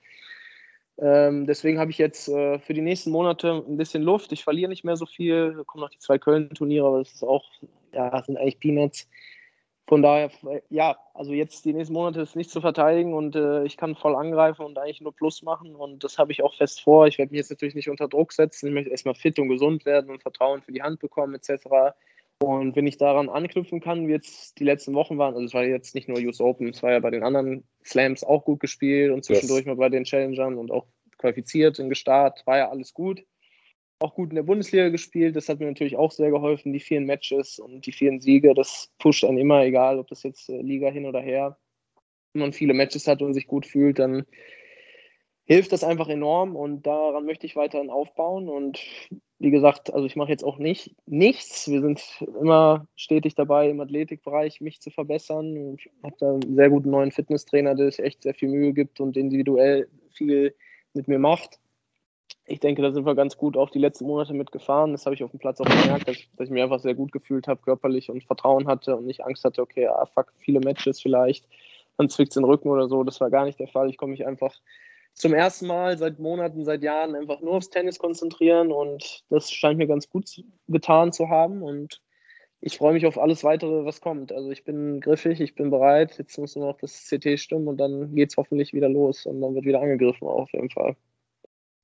Ähm, 0.99 1.45
deswegen 1.45 1.79
habe 1.79 1.91
ich 1.91 1.97
jetzt 1.97 2.27
äh, 2.27 2.59
für 2.59 2.73
die 2.73 2.81
nächsten 2.81 3.11
Monate 3.11 3.63
ein 3.67 3.77
bisschen 3.77 4.01
Luft. 4.01 4.31
Ich 4.31 4.43
verliere 4.43 4.69
nicht 4.69 4.83
mehr 4.83 4.97
so 4.97 5.05
viel. 5.05 5.53
Da 5.55 5.63
kommen 5.63 5.83
noch 5.83 5.91
die 5.91 5.99
zwei 5.99 6.17
Köln-Turniere, 6.17 6.87
aber 6.87 6.99
das 6.99 7.13
ist 7.13 7.23
auch, 7.23 7.45
ja, 7.93 8.23
sind 8.23 8.37
eigentlich 8.37 8.59
Peanuts. 8.59 9.07
Von 9.87 10.01
daher, 10.01 10.29
ja, 10.69 10.97
also 11.13 11.31
jetzt 11.31 11.63
die 11.63 11.71
nächsten 11.71 11.93
Monate 11.93 12.19
ist 12.19 12.35
nicht 12.35 12.49
zu 12.49 12.59
verteidigen 12.59 13.13
und 13.13 13.37
äh, 13.37 13.63
ich 13.63 13.77
kann 13.77 13.95
voll 13.95 14.15
angreifen 14.15 14.65
und 14.65 14.77
eigentlich 14.77 14.99
nur 14.99 15.15
Plus 15.15 15.43
machen 15.43 15.75
und 15.75 16.03
das 16.03 16.17
habe 16.17 16.33
ich 16.33 16.43
auch 16.43 16.53
fest 16.55 16.81
vor. 16.81 17.07
Ich 17.07 17.17
werde 17.17 17.31
mich 17.31 17.37
jetzt 17.37 17.51
natürlich 17.51 17.73
nicht 17.73 17.89
unter 17.89 18.09
Druck 18.09 18.33
setzen. 18.33 18.67
Ich 18.67 18.73
möchte 18.73 18.89
erstmal 18.89 19.15
fit 19.15 19.39
und 19.39 19.47
gesund 19.47 19.85
werden 19.85 20.09
und 20.09 20.21
Vertrauen 20.21 20.61
für 20.61 20.73
die 20.73 20.81
Hand 20.83 20.99
bekommen 20.99 21.35
etc. 21.35 21.95
Und 22.39 22.75
wenn 22.75 22.85
ich 22.85 22.97
daran 22.97 23.29
anknüpfen 23.29 23.79
kann, 23.79 24.07
wie 24.07 24.11
jetzt 24.11 24.59
die 24.59 24.63
letzten 24.63 24.93
Wochen 24.93 25.17
waren, 25.17 25.33
also 25.33 25.45
es 25.45 25.53
war 25.53 25.63
jetzt 25.63 25.95
nicht 25.95 26.07
nur 26.07 26.19
US 26.19 26.39
Open, 26.39 26.69
es 26.69 26.83
war 26.83 26.91
ja 26.91 26.99
bei 26.99 27.09
den 27.09 27.23
anderen 27.23 27.63
Slams 27.83 28.23
auch 28.23 28.45
gut 28.45 28.59
gespielt 28.59 29.11
und 29.11 29.25
zwischendurch 29.25 29.61
yes. 29.61 29.67
mal 29.67 29.75
bei 29.75 29.89
den 29.89 30.03
Challengern 30.03 30.57
und 30.57 30.71
auch 30.71 30.85
qualifiziert 31.17 31.79
und 31.79 31.89
gestartet, 31.89 32.45
war 32.45 32.57
ja 32.57 32.69
alles 32.69 32.93
gut. 32.93 33.23
Auch 33.99 34.13
gut 34.13 34.29
in 34.29 34.35
der 34.35 34.43
Bundesliga 34.43 34.89
gespielt, 34.89 35.35
das 35.35 35.49
hat 35.49 35.59
mir 35.59 35.65
natürlich 35.65 35.95
auch 35.95 36.11
sehr 36.11 36.29
geholfen, 36.29 36.71
die 36.71 36.79
vielen 36.79 37.05
Matches 37.05 37.57
und 37.57 37.87
die 37.87 37.91
vielen 37.91 38.21
Siege, 38.21 38.53
das 38.53 38.91
pusht 38.99 39.23
einen 39.23 39.39
immer, 39.39 39.63
egal 39.63 39.97
ob 39.97 40.07
das 40.07 40.21
jetzt 40.21 40.49
äh, 40.49 40.61
Liga 40.61 40.91
hin 40.91 41.07
oder 41.07 41.19
her. 41.19 41.57
Wenn 42.33 42.41
man 42.41 42.53
viele 42.53 42.75
Matches 42.75 43.07
hat 43.07 43.23
und 43.23 43.33
sich 43.33 43.47
gut 43.47 43.65
fühlt, 43.65 43.97
dann 43.97 44.27
hilft 45.47 45.71
das 45.71 45.83
einfach 45.83 46.09
enorm 46.09 46.55
und 46.55 46.85
daran 46.85 47.25
möchte 47.25 47.45
ich 47.45 47.55
weiterhin 47.55 47.89
aufbauen 47.89 48.49
und 48.49 48.79
wie 49.39 49.49
gesagt, 49.49 49.93
also 49.93 50.05
ich 50.05 50.15
mache 50.15 50.31
jetzt 50.31 50.43
auch 50.43 50.57
nicht 50.57 50.95
nichts. 51.05 51.69
Wir 51.69 51.81
sind 51.81 52.01
immer 52.41 52.87
stetig 52.95 53.35
dabei, 53.35 53.69
im 53.69 53.79
Athletikbereich 53.79 54.61
mich 54.61 54.81
zu 54.81 54.89
verbessern. 54.89 55.75
Ich 55.75 55.89
habe 56.03 56.15
da 56.19 56.33
einen 56.33 56.55
sehr 56.55 56.69
guten 56.69 56.89
neuen 56.89 57.11
Fitnesstrainer, 57.11 57.75
der 57.75 57.91
sich 57.91 58.03
echt 58.03 58.23
sehr 58.23 58.33
viel 58.33 58.49
Mühe 58.49 58.73
gibt 58.73 58.99
und 58.99 59.15
individuell 59.15 59.87
viel 60.11 60.53
mit 60.93 61.07
mir 61.07 61.19
macht. 61.19 61.59
Ich 62.45 62.59
denke, 62.59 62.81
da 62.81 62.91
sind 62.91 63.05
wir 63.05 63.15
ganz 63.15 63.37
gut 63.37 63.55
auch 63.55 63.69
die 63.69 63.79
letzten 63.79 64.05
Monate 64.05 64.33
mitgefahren. 64.33 64.91
Das 64.91 65.05
habe 65.05 65.15
ich 65.15 65.23
auf 65.23 65.31
dem 65.31 65.39
Platz 65.39 65.61
auch 65.61 65.65
gemerkt, 65.65 66.07
dass, 66.07 66.17
dass 66.35 66.47
ich 66.47 66.51
mich 66.51 66.63
einfach 66.63 66.79
sehr 66.79 66.95
gut 66.95 67.11
gefühlt 67.11 67.47
habe, 67.47 67.61
körperlich 67.61 68.09
und 68.09 68.23
Vertrauen 68.23 68.67
hatte 68.67 68.97
und 68.97 69.05
nicht 69.05 69.23
Angst 69.23 69.45
hatte, 69.45 69.61
okay, 69.61 69.87
ah, 69.87 70.07
fuck, 70.13 70.33
viele 70.39 70.59
Matches 70.59 70.99
vielleicht, 70.99 71.47
dann 71.97 72.09
zwickt 72.09 72.31
es 72.31 72.35
den 72.35 72.43
Rücken 72.43 72.69
oder 72.69 72.87
so. 72.87 73.03
Das 73.03 73.21
war 73.21 73.29
gar 73.29 73.45
nicht 73.45 73.59
der 73.59 73.67
Fall. 73.67 73.89
Ich 73.89 73.97
komme 73.97 74.11
mich 74.11 74.25
einfach 74.25 74.53
zum 75.17 75.33
ersten 75.33 75.67
Mal 75.67 75.97
seit 75.97 76.19
Monaten, 76.19 76.63
seit 76.63 76.83
Jahren 76.83 77.15
einfach 77.15 77.41
nur 77.41 77.53
aufs 77.53 77.71
Tennis 77.71 77.97
konzentrieren 77.97 78.71
und 78.71 79.23
das 79.29 79.51
scheint 79.51 79.79
mir 79.79 79.87
ganz 79.87 80.09
gut 80.09 80.43
getan 80.67 81.11
zu 81.11 81.29
haben 81.29 81.63
und 81.63 82.01
ich 82.59 82.77
freue 82.77 82.93
mich 82.93 83.05
auf 83.05 83.17
alles 83.17 83.43
weitere, 83.43 83.85
was 83.85 84.01
kommt. 84.01 84.31
Also 84.31 84.49
ich 84.49 84.63
bin 84.63 84.99
griffig, 84.99 85.39
ich 85.41 85.53
bin 85.53 85.69
bereit. 85.69 86.17
Jetzt 86.17 86.39
muss 86.39 86.55
nur 86.55 86.65
noch 86.67 86.79
das 86.79 87.07
CT 87.07 87.39
stimmen 87.39 87.67
und 87.67 87.77
dann 87.77 88.15
geht 88.15 88.31
es 88.31 88.37
hoffentlich 88.37 88.73
wieder 88.73 88.89
los 88.89 89.27
und 89.27 89.41
dann 89.41 89.53
wird 89.53 89.65
wieder 89.65 89.81
angegriffen 89.81 90.27
auf 90.27 90.51
jeden 90.53 90.71
Fall. 90.71 90.95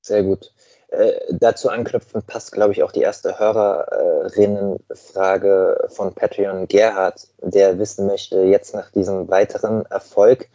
Sehr 0.00 0.24
gut. 0.24 0.52
Äh, 0.88 1.12
dazu 1.30 1.68
anknüpfend 1.70 2.26
passt, 2.26 2.50
glaube 2.52 2.72
ich, 2.72 2.82
auch 2.82 2.92
die 2.92 3.00
erste 3.00 3.38
Hörerinnenfrage 3.38 5.88
von 5.88 6.12
Patreon 6.12 6.68
Gerhard, 6.68 7.26
der 7.40 7.78
wissen 7.78 8.06
möchte, 8.06 8.42
jetzt 8.42 8.74
nach 8.74 8.90
diesem 8.90 9.26
weiteren 9.28 9.86
Erfolg, 9.86 10.50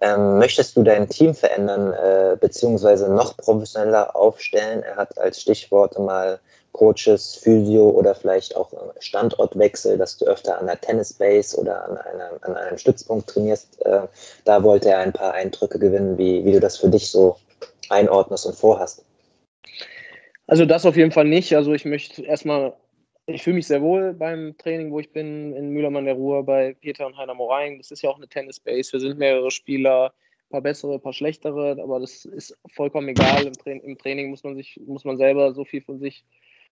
ähm, 0.00 0.38
möchtest 0.38 0.76
du 0.76 0.82
dein 0.82 1.08
Team 1.08 1.34
verändern 1.34 1.92
äh, 1.92 2.36
beziehungsweise 2.40 3.12
noch 3.12 3.36
professioneller 3.36 4.16
aufstellen? 4.16 4.82
Er 4.82 4.96
hat 4.96 5.18
als 5.18 5.40
Stichworte 5.40 6.00
mal 6.00 6.40
Coaches, 6.72 7.34
Physio 7.34 7.90
oder 7.90 8.14
vielleicht 8.14 8.56
auch 8.56 8.72
Standortwechsel, 9.00 9.98
dass 9.98 10.16
du 10.16 10.26
öfter 10.26 10.58
an 10.58 10.66
der 10.66 10.80
Tennisbase 10.80 11.58
oder 11.58 11.84
an, 11.84 11.98
einer, 11.98 12.30
an 12.42 12.56
einem 12.56 12.78
Stützpunkt 12.78 13.28
trainierst. 13.28 13.84
Äh, 13.84 14.02
da 14.44 14.62
wollte 14.62 14.90
er 14.90 14.98
ein 14.98 15.12
paar 15.12 15.34
Eindrücke 15.34 15.78
gewinnen, 15.78 16.16
wie, 16.16 16.44
wie 16.44 16.52
du 16.52 16.60
das 16.60 16.76
für 16.76 16.88
dich 16.88 17.10
so 17.10 17.36
einordnest 17.88 18.46
und 18.46 18.54
vorhast. 18.54 19.04
Also 20.46 20.64
das 20.64 20.86
auf 20.86 20.96
jeden 20.96 21.12
Fall 21.12 21.26
nicht. 21.26 21.54
Also 21.54 21.74
ich 21.74 21.84
möchte 21.84 22.22
erstmal 22.22 22.72
ich 23.34 23.42
fühle 23.42 23.56
mich 23.56 23.66
sehr 23.66 23.82
wohl 23.82 24.14
beim 24.14 24.56
Training, 24.58 24.90
wo 24.90 25.00
ich 25.00 25.12
bin, 25.12 25.54
in 25.54 25.70
Mühlermann 25.70 26.04
der 26.04 26.14
Ruhr 26.14 26.44
bei 26.44 26.74
Peter 26.74 27.06
und 27.06 27.16
Heiner 27.16 27.34
Moraing. 27.34 27.78
Das 27.78 27.90
ist 27.90 28.02
ja 28.02 28.10
auch 28.10 28.16
eine 28.16 28.28
Tennis-Base. 28.28 28.92
Wir 28.92 29.00
sind 29.00 29.18
mehrere 29.18 29.50
Spieler, 29.50 30.06
ein 30.06 30.50
paar 30.50 30.60
bessere, 30.60 30.94
ein 30.94 31.00
paar 31.00 31.12
schlechtere, 31.12 31.78
aber 31.82 32.00
das 32.00 32.24
ist 32.24 32.56
vollkommen 32.72 33.08
egal. 33.08 33.46
Im, 33.46 33.52
Tra 33.52 33.70
im 33.70 33.98
Training 33.98 34.30
muss 34.30 34.44
man 34.44 34.56
sich, 34.56 34.80
muss 34.86 35.04
man 35.04 35.16
selber 35.16 35.52
so 35.52 35.64
viel 35.64 35.82
von 35.82 35.98
sich 35.98 36.24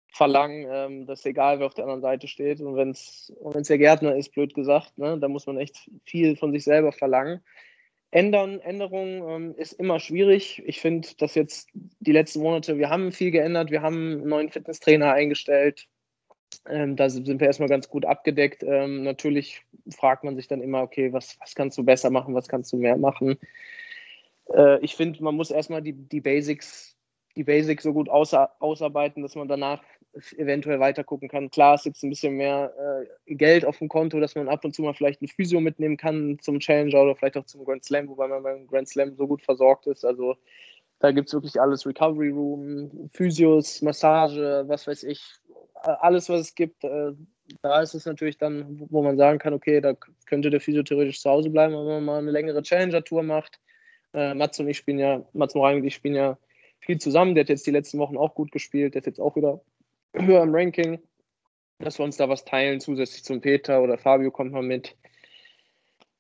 verlangen, 0.09 0.67
ähm, 0.71 1.07
dass 1.07 1.27
egal, 1.27 1.59
wer 1.59 1.67
auf 1.67 1.75
der 1.75 1.85
anderen 1.85 2.03
Seite 2.03 2.29
steht. 2.29 2.61
Und 2.61 2.77
wenn 2.77 2.90
es 2.90 3.33
der 3.40 3.79
Gärtner 3.79 4.14
ist, 4.17 4.33
blöd 4.33 4.55
gesagt, 4.55 4.97
ne, 4.97 5.19
da 5.19 5.29
muss 5.29 5.47
man 5.47 5.59
echt 5.59 5.90
viel 6.05 6.37
von 6.37 6.53
sich 6.53 6.64
selber 6.64 6.93
verlangen. 6.93 7.40
Ändern, 8.12 8.61
Änderungen 8.61 9.29
ähm, 9.29 9.55
ist 9.57 9.73
immer 9.73 9.99
schwierig. 9.99 10.62
Ich 10.67 10.81
finde, 10.81 11.09
dass 11.19 11.35
jetzt 11.35 11.69
die 11.73 12.12
letzten 12.12 12.43
Monate, 12.43 12.79
wir 12.79 12.88
haben 12.88 13.11
viel 13.11 13.33
geändert, 13.33 13.73
wir 13.73 13.83
haben 13.83 14.21
einen 14.21 14.29
neuen 14.29 14.51
Fitnesstrainer 14.51 15.12
eingestellt, 15.12 15.88
ähm, 16.69 16.97
da 16.97 17.09
sind 17.09 17.40
wir 17.40 17.47
erstmal 17.47 17.69
ganz 17.69 17.88
gut 17.88 18.05
abgedeckt. 18.05 18.62
Ähm, 18.62 19.03
natürlich 19.03 19.62
fragt 19.90 20.25
man 20.25 20.37
sich 20.37 20.49
dann 20.49 20.62
immer, 20.62 20.83
okay, 20.83 21.12
was, 21.12 21.38
was 21.40 21.55
kannst 21.55 21.79
du 21.79 21.85
besser 21.85 22.11
machen, 22.11 22.35
was 22.35 22.49
kannst 22.49 22.73
du 22.73 22.77
mehr 22.77 22.97
machen? 22.97 23.38
Äh, 24.53 24.81
ich 24.81 24.95
finde, 24.97 25.23
man 25.23 25.35
muss 25.35 25.51
erstmal 25.51 25.83
die, 25.83 25.93
die 25.93 26.21
Basics, 26.21 26.97
die 27.37 27.45
Basics 27.45 27.83
so 27.83 27.93
gut 27.93 28.09
außer, 28.09 28.51
ausarbeiten, 28.61 29.23
dass 29.23 29.35
man 29.35 29.49
danach 29.49 29.83
eventuell 30.37 30.81
weiter 30.81 31.03
gucken 31.05 31.29
kann. 31.29 31.51
Klar, 31.51 31.75
es 31.75 31.83
gibt 31.83 32.03
ein 32.03 32.11
bisschen 32.11 32.35
mehr 32.35 32.73
äh, 33.27 33.35
Geld 33.35 33.64
auf 33.64 33.79
dem 33.79 33.88
Konto, 33.88 34.21
dass 34.21 34.35
man 34.35 34.49
ab 34.49 34.64
und 34.64 34.75
zu 34.75 34.83
mal 34.83 34.95
vielleicht 34.95 35.23
ein 35.23 35.29
Physio 35.29 35.61
mitnehmen 35.61 35.97
kann 35.97 36.38
zum 36.40 36.61
Challenger 36.61 37.03
oder 37.03 37.17
vielleicht 37.17 37.37
auch 37.37 37.47
zum 37.47 37.64
Grand 37.64 37.85
Slam, 37.85 38.09
wobei 38.09 38.29
man 38.29 38.43
beim 38.43 38.67
Grand 38.67 38.88
Slam 38.88 39.17
so 39.17 39.27
gut 39.27 39.43
versorgt 39.43 39.87
ist. 39.87 40.05
Also 40.05 40.37
da 41.01 41.11
gibt 41.11 41.29
es 41.29 41.35
wirklich 41.35 41.61
alles, 41.61 41.87
Recovery 41.87 42.31
Room, 42.31 43.11
Physios, 43.12 43.83
Massage, 43.83 44.64
was 44.69 44.87
weiß 44.87 45.03
ich, 45.03 45.23
alles, 45.87 46.29
was 46.29 46.40
es 46.40 46.55
gibt, 46.55 46.85
äh, 46.85 47.12
da 47.62 47.81
ist 47.81 47.94
es 47.94 48.07
natürlich 48.07 48.38
dann, 48.38 48.87
wo 48.90 49.03
man 49.03 49.16
sagen 49.16 49.38
kann, 49.38 49.55
okay, 49.55 49.81
da 49.81 49.94
könnte 50.27 50.51
der 50.51 50.61
Physio 50.61 50.83
theoretisch 50.83 51.20
zu 51.20 51.31
Hause 51.31 51.51
bleiben, 51.51 51.75
wenn 51.75 51.85
man 51.85 52.05
mal 52.05 52.18
eine 52.18 52.31
längere 52.31 52.62
Challenger-Tour 52.62 53.23
macht. 53.23 53.61
Äh, 54.14 54.35
Mats 54.35 54.59
und 54.61 54.68
ich 54.68 54.79
spielen 54.79 54.99
ja, 54.99 55.25
Mats 55.33 55.55
Moraing 55.55 55.81
und 55.81 55.87
ich 55.87 55.94
spielen 55.94 56.14
ja 56.14 56.38
viel 56.81 56.99
zusammen. 56.99 57.35
Der 57.35 57.44
hat 57.44 57.49
jetzt 57.49 57.66
die 57.66 57.70
letzten 57.70 57.99
Wochen 57.99 58.16
auch 58.16 58.35
gut 58.35 58.53
gespielt, 58.53 58.94
der 58.94 59.01
ist 59.01 59.07
jetzt 59.07 59.20
auch 59.20 59.37
wieder 59.37 59.61
höher 60.14 60.42
im 60.42 60.55
Ranking. 60.55 61.01
Dass 61.81 61.99
wir 61.99 62.05
uns 62.05 62.16
da 62.16 62.29
was 62.29 62.44
teilen, 62.44 62.81
zusätzlich 62.81 63.25
zum 63.25 63.40
Peter 63.40 63.83
oder 63.83 63.99
Fabio 63.99 64.31
kommt 64.31 64.53
mal 64.53 64.62
mit 64.62 64.97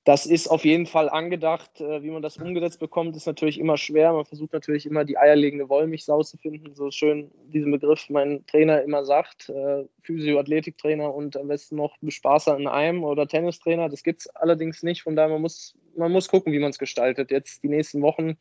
das 0.04 0.26
ist 0.26 0.48
auf 0.48 0.66
jeden 0.66 0.84
Fall 0.84 1.08
angedacht. 1.08 1.80
Äh, 1.80 2.02
wie 2.02 2.10
man 2.10 2.20
das 2.20 2.36
umgesetzt 2.36 2.78
bekommt, 2.78 3.16
ist 3.16 3.26
natürlich 3.26 3.58
immer 3.58 3.78
schwer. 3.78 4.12
Man 4.12 4.26
versucht 4.26 4.52
natürlich 4.52 4.84
immer 4.84 5.04
die 5.04 5.16
eierlegende 5.16 5.68
Wollmilchsau 5.70 6.22
zu 6.22 6.36
finden, 6.36 6.74
so 6.74 6.90
schön 6.90 7.30
diesen 7.46 7.72
Begriff 7.72 8.10
mein 8.10 8.44
Trainer 8.46 8.82
immer 8.82 9.04
sagt. 9.06 9.48
Äh, 9.48 9.84
Physio-Athletiktrainer 10.02 11.12
und 11.12 11.38
am 11.38 11.48
besten 11.48 11.76
noch 11.76 11.96
Bespaßer 12.02 12.56
in 12.58 12.66
einem 12.66 13.02
oder 13.02 13.26
Tennistrainer. 13.26 13.88
Das 13.88 14.02
gibt 14.02 14.20
es 14.20 14.28
allerdings 14.28 14.82
nicht. 14.82 15.02
Von 15.02 15.16
daher, 15.16 15.30
man 15.30 15.40
muss, 15.40 15.74
man 15.96 16.12
muss 16.12 16.28
gucken, 16.28 16.52
wie 16.52 16.58
man 16.58 16.70
es 16.70 16.78
gestaltet. 16.78 17.30
Jetzt 17.30 17.62
die 17.62 17.68
nächsten 17.68 18.02
Wochen 18.02 18.36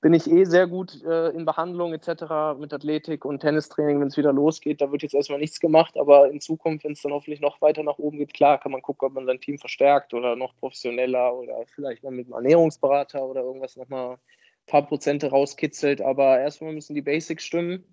bin 0.00 0.12
ich 0.12 0.30
eh 0.30 0.44
sehr 0.44 0.66
gut 0.66 1.02
äh, 1.04 1.30
in 1.30 1.44
Behandlung 1.44 1.92
etc. 1.94 2.58
mit 2.58 2.72
Athletik 2.72 3.24
und 3.24 3.40
Tennistraining, 3.40 4.00
wenn 4.00 4.08
es 4.08 4.16
wieder 4.16 4.32
losgeht. 4.32 4.80
Da 4.80 4.92
wird 4.92 5.02
jetzt 5.02 5.14
erstmal 5.14 5.38
nichts 5.38 5.58
gemacht, 5.58 5.96
aber 5.96 6.30
in 6.30 6.40
Zukunft, 6.40 6.84
wenn 6.84 6.92
es 6.92 7.02
dann 7.02 7.12
hoffentlich 7.12 7.40
noch 7.40 7.60
weiter 7.60 7.82
nach 7.82 7.98
oben 7.98 8.18
geht, 8.18 8.34
klar, 8.34 8.58
kann 8.58 8.72
man 8.72 8.82
gucken, 8.82 9.08
ob 9.08 9.14
man 9.14 9.26
sein 9.26 9.40
Team 9.40 9.58
verstärkt 9.58 10.12
oder 10.12 10.36
noch 10.36 10.54
professioneller 10.56 11.34
oder 11.34 11.64
vielleicht 11.74 12.02
mal 12.02 12.12
mit 12.12 12.26
einem 12.26 12.34
Ernährungsberater 12.34 13.24
oder 13.24 13.42
irgendwas 13.42 13.76
nochmal 13.76 14.12
ein 14.12 14.18
paar 14.66 14.86
Prozente 14.86 15.30
rauskitzelt. 15.30 16.00
Aber 16.00 16.38
erstmal 16.38 16.72
müssen 16.72 16.94
die 16.94 17.02
Basics 17.02 17.44
stimmen 17.44 17.84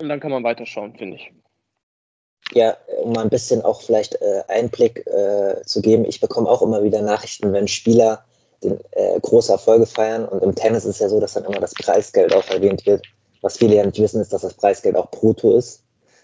und 0.00 0.08
dann 0.08 0.20
kann 0.20 0.32
man 0.32 0.44
weiterschauen, 0.44 0.96
finde 0.96 1.16
ich. 1.16 1.32
Ja, 2.52 2.76
um 3.02 3.12
mal 3.12 3.22
ein 3.22 3.30
bisschen 3.30 3.62
auch 3.62 3.80
vielleicht 3.80 4.20
äh, 4.20 4.42
Einblick 4.48 5.06
äh, 5.06 5.62
zu 5.64 5.80
geben, 5.80 6.04
ich 6.04 6.20
bekomme 6.20 6.48
auch 6.48 6.60
immer 6.60 6.82
wieder 6.82 7.00
Nachrichten, 7.00 7.52
wenn 7.52 7.66
Spieler 7.66 8.24
den, 8.62 8.78
äh, 8.92 9.13
große 9.24 9.52
Erfolge 9.52 9.86
feiern. 9.86 10.26
Und 10.26 10.42
im 10.42 10.54
Tennis 10.54 10.84
ist 10.84 10.96
es 10.96 11.00
ja 11.00 11.08
so, 11.08 11.20
dass 11.20 11.34
dann 11.34 11.44
immer 11.44 11.60
das 11.60 11.74
Preisgeld 11.74 12.34
auch 12.34 12.48
erwähnt 12.48 12.86
wird. 12.86 13.02
Was 13.42 13.58
viele 13.58 13.76
ja 13.76 13.84
nicht 13.84 14.00
wissen, 14.00 14.20
ist, 14.20 14.32
dass 14.32 14.42
das 14.42 14.54
Preisgeld 14.54 14.96
auch 14.96 15.10
brutto 15.10 15.56
ist, 15.56 15.82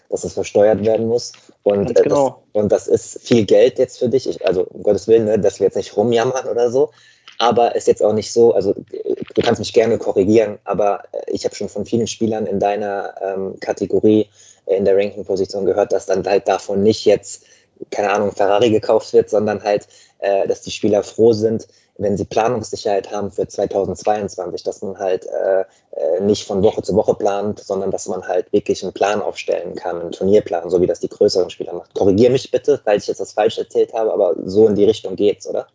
dass 0.09 0.23
es 0.23 0.33
versteuert 0.33 0.83
werden 0.83 1.07
muss. 1.07 1.33
Und, 1.63 1.91
äh, 1.91 2.03
genau. 2.03 2.43
das, 2.53 2.61
und 2.61 2.71
das 2.71 2.87
ist 2.87 3.21
viel 3.21 3.45
Geld 3.45 3.77
jetzt 3.77 3.99
für 3.99 4.09
dich. 4.09 4.27
Ich, 4.27 4.45
also 4.45 4.65
um 4.65 4.83
Gottes 4.83 5.07
Willen, 5.07 5.25
ne, 5.25 5.37
dass 5.39 5.59
wir 5.59 5.67
jetzt 5.67 5.75
nicht 5.75 5.95
rumjammern 5.95 6.47
oder 6.47 6.71
so. 6.71 6.89
Aber 7.37 7.75
ist 7.75 7.87
jetzt 7.87 8.03
auch 8.03 8.13
nicht 8.13 8.31
so, 8.31 8.53
also 8.53 8.73
du 8.73 9.41
kannst 9.41 9.59
mich 9.59 9.73
gerne 9.73 9.97
korrigieren, 9.97 10.59
aber 10.63 11.03
äh, 11.11 11.31
ich 11.31 11.43
habe 11.45 11.55
schon 11.55 11.69
von 11.69 11.85
vielen 11.85 12.07
Spielern 12.07 12.45
in 12.45 12.59
deiner 12.59 13.15
ähm, 13.21 13.59
Kategorie 13.59 14.29
äh, 14.65 14.75
in 14.75 14.85
der 14.85 14.95
Ranking-Position 14.95 15.65
gehört, 15.65 15.91
dass 15.91 16.05
dann 16.05 16.25
halt 16.25 16.47
davon 16.47 16.83
nicht 16.83 17.05
jetzt, 17.05 17.43
keine 17.89 18.11
Ahnung, 18.11 18.31
Ferrari 18.31 18.69
gekauft 18.69 19.13
wird, 19.13 19.29
sondern 19.29 19.63
halt, 19.63 19.87
äh, 20.19 20.47
dass 20.47 20.61
die 20.61 20.71
Spieler 20.71 21.03
froh 21.03 21.33
sind, 21.33 21.67
wenn 21.97 22.17
sie 22.17 22.25
Planungssicherheit 22.25 23.11
haben 23.11 23.31
für 23.31 23.47
2022, 23.47 24.63
dass 24.63 24.81
man 24.81 24.97
halt 24.97 25.25
äh, 25.27 25.61
äh, 25.91 26.21
nicht 26.21 26.45
von 26.45 26.63
Woche 26.63 26.81
zu 26.81 26.95
Woche 26.95 27.13
plant, 27.13 27.59
sondern 27.59 27.91
dass 27.91 28.07
man 28.07 28.27
halt 28.27 28.51
wirklich 28.53 28.83
einen 28.83 28.93
Plan 28.93 29.21
aufstellen 29.21 29.75
kann, 29.75 30.01
einen 30.01 30.11
Turnierplan, 30.11 30.69
so 30.69 30.81
wie 30.81 30.87
das 30.87 30.99
die 30.99 31.09
größeren 31.09 31.49
Spieler 31.49 31.73
machen. 31.73 31.89
Korrigiere 31.93 32.31
mich 32.31 32.49
bitte, 32.49 32.79
weil 32.85 32.97
ich 32.97 33.07
jetzt 33.07 33.19
das 33.19 33.33
falsch 33.33 33.57
erzählt 33.57 33.93
habe, 33.93 34.11
aber 34.13 34.35
so 34.45 34.67
in 34.67 34.75
die 34.75 34.85
Richtung 34.85 35.15
geht's, 35.15 35.47
oder? 35.47 35.67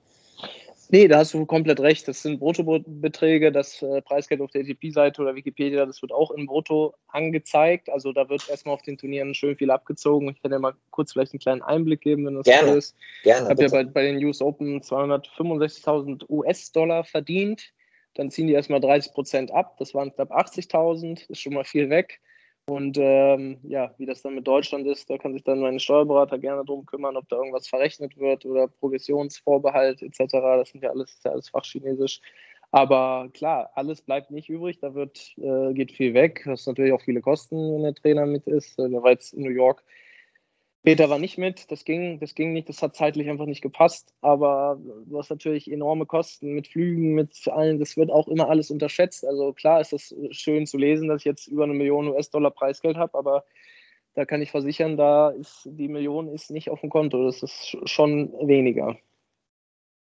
Nee, 0.91 1.09
da 1.09 1.19
hast 1.19 1.35
du 1.35 1.45
komplett 1.47 1.81
recht. 1.81 2.07
Das 2.07 2.23
sind 2.23 2.39
Bruttobeträge. 2.39 3.51
Das 3.51 3.83
äh, 3.83 4.03
Preisgeld 4.03 4.41
auf 4.41 4.51
der 4.51 4.63
ATP-Seite 4.63 5.23
oder 5.23 5.35
Wikipedia, 5.35 5.85
das 5.85 6.03
wird 6.03 6.13
auch 6.13 6.31
in 6.31 6.47
Brutto 6.47 6.95
angezeigt. 7.09 7.91
Also 7.91 8.13
da 8.13 8.29
wird 8.29 8.49
erstmal 8.49 8.75
auf 8.75 8.83
den 8.83 8.97
Turnieren 8.97 9.35
schön 9.35 9.57
viel 9.57 9.71
abgezogen. 9.71 10.29
Ich 10.29 10.41
kann 10.41 10.51
dir 10.51 10.59
mal 10.59 10.75
kurz 10.91 11.13
vielleicht 11.13 11.33
einen 11.33 11.41
kleinen 11.41 11.63
Einblick 11.63 12.01
geben, 12.01 12.27
wenn 12.27 12.35
das 12.35 12.45
gerne, 12.45 12.73
so 12.73 12.79
ist. 12.79 12.97
Gerne. 13.23 13.45
Ich 13.45 13.51
habe 13.51 13.63
ja 13.63 13.69
bei, 13.69 13.85
bei 13.85 14.03
den 14.03 14.25
US 14.25 14.41
Open 14.41 14.81
265.000 14.81 16.29
US-Dollar 16.29 17.05
verdient. 17.05 17.73
Dann 18.15 18.31
ziehen 18.31 18.47
die 18.47 18.55
erstmal 18.55 18.81
30 18.81 19.13
Prozent 19.13 19.51
ab. 19.51 19.77
Das 19.79 19.95
waren 19.95 20.15
knapp 20.15 20.31
80.000. 20.31 21.29
Ist 21.29 21.41
schon 21.41 21.55
mal 21.55 21.65
viel 21.65 21.91
weg. 21.91 22.21
Und 22.69 22.99
ähm, 22.99 23.59
ja, 23.63 23.95
wie 23.97 24.07
das 24.07 24.23
dann 24.23 24.35
mit 24.35 24.47
Deutschland 24.47 24.89
ist, 24.89 25.09
da 25.09 25.19
kann 25.19 25.33
sich 25.33 25.45
dann 25.45 25.61
mein 25.61 25.79
Steuerberater 25.79 26.37
gerne 26.39 26.65
drum 26.65 26.85
kümmern, 26.85 27.17
ob 27.17 27.29
da 27.29 27.37
irgendwas 27.37 27.69
verrechnet 27.69 28.19
wird 28.19 28.45
oder 28.45 28.67
Progressionsvorbehalt 28.67 30.03
etc. 30.03 30.19
Das 30.33 30.71
sind 30.71 30.83
ja 30.83 30.91
alles, 30.91 31.15
ist 31.15 31.25
ja 31.25 31.31
alles 31.31 31.49
Fachchinesisch. 31.49 32.21
Aber 32.73 33.29
klar, 33.33 33.71
alles 33.75 34.03
bleibt 34.03 34.33
nicht 34.33 34.49
übrig, 34.49 34.81
da 34.81 34.95
wird, 34.95 35.35
äh, 35.39 35.73
geht 35.75 35.93
viel 35.93 36.13
weg. 36.15 36.43
Das 36.45 36.63
ist 36.63 36.67
natürlich 36.67 36.93
auch 36.93 37.01
viele 37.01 37.21
Kosten, 37.21 37.57
wenn 37.75 37.83
der 37.83 37.95
Trainer 37.95 38.27
mit 38.27 38.49
ist. 38.49 38.79
Der 38.79 38.91
war 39.03 39.13
jetzt 39.13 39.33
in 39.35 39.45
New 39.45 39.51
York 39.51 39.85
Peter 40.87 41.11
war 41.11 41.19
nicht 41.19 41.37
mit, 41.37 41.73
das 41.73 41.85
ging, 41.85 42.21
das 42.21 42.37
ging 42.37 42.53
nicht, 42.53 42.69
das 42.69 42.81
hat 42.81 42.95
zeitlich 42.95 43.29
einfach 43.29 43.47
nicht 43.47 43.61
gepasst. 43.61 44.15
Aber 44.21 44.79
du 45.07 45.19
hast 45.19 45.31
natürlich 45.31 45.69
enorme 45.69 46.07
Kosten 46.07 46.53
mit 46.53 46.69
Flügen, 46.69 47.13
mit 47.13 47.49
allen, 47.49 47.81
das 47.81 47.97
wird 47.97 48.13
auch 48.13 48.29
immer 48.29 48.49
alles 48.49 48.71
unterschätzt. 48.71 49.27
Also 49.27 49.53
klar 49.53 49.81
ist 49.81 49.93
das 49.93 50.15
schön 50.31 50.65
zu 50.65 50.79
lesen, 50.79 51.09
dass 51.09 51.23
ich 51.23 51.25
jetzt 51.25 51.49
über 51.49 51.65
eine 51.65 51.73
Million 51.75 52.07
US-Dollar 52.07 52.53
Preisgeld 52.53 52.97
habe, 52.97 53.19
aber 53.19 53.43
da 54.15 54.25
kann 54.25 54.41
ich 54.41 54.53
versichern, 54.53 54.97
da 54.97 55.31
ist 55.31 55.63
die 55.65 55.89
Million 55.89 56.29
ist 56.29 56.53
nicht 56.53 56.71
auf 56.71 56.83
dem 56.83 56.91
Konto, 56.91 57.27
das 57.27 57.43
ist 57.43 57.77
schon 57.87 58.33
weniger. 58.47 58.97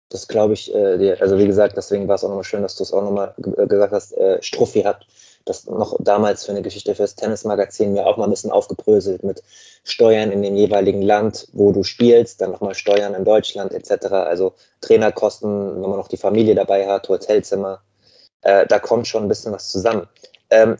Das 0.07 0.29
glaube 0.29 0.53
ich 0.53 0.73
äh, 0.73 0.97
dir. 0.97 1.21
Also 1.21 1.37
wie 1.37 1.47
gesagt, 1.47 1.75
deswegen 1.75 2.07
war 2.07 2.15
es 2.15 2.23
auch 2.23 2.29
nochmal 2.29 2.45
schön, 2.45 2.61
dass 2.61 2.77
du 2.77 2.83
es 2.83 2.93
auch 2.93 3.03
nochmal 3.03 3.35
gesagt 3.67 3.91
hast. 3.91 4.13
Äh, 4.13 4.41
Struffi 4.41 4.83
hat 4.83 5.05
das 5.45 5.65
noch 5.65 5.95
damals 5.99 6.45
für 6.45 6.51
eine 6.51 6.61
Geschichte 6.61 6.95
fürs 6.95 7.15
Tennismagazin 7.15 7.93
mir 7.93 8.05
auch 8.05 8.17
mal 8.17 8.25
ein 8.25 8.29
bisschen 8.29 8.51
aufgebröselt 8.51 9.23
mit 9.23 9.43
Steuern 9.83 10.31
in 10.31 10.41
dem 10.41 10.55
jeweiligen 10.55 11.01
Land, 11.01 11.47
wo 11.53 11.71
du 11.71 11.83
spielst, 11.83 12.41
dann 12.41 12.51
nochmal 12.51 12.75
Steuern 12.75 13.13
in 13.13 13.25
Deutschland 13.25 13.73
etc. 13.73 14.05
Also 14.11 14.53
Trainerkosten, 14.81 15.81
wenn 15.81 15.89
man 15.89 15.97
noch 15.97 16.07
die 16.07 16.17
Familie 16.17 16.55
dabei 16.55 16.87
hat, 16.87 17.09
Hotelzimmer. 17.09 17.81
Äh, 18.41 18.65
da 18.67 18.79
kommt 18.79 19.07
schon 19.07 19.23
ein 19.23 19.29
bisschen 19.29 19.53
was 19.53 19.71
zusammen. 19.71 20.07
Ähm, 20.49 20.77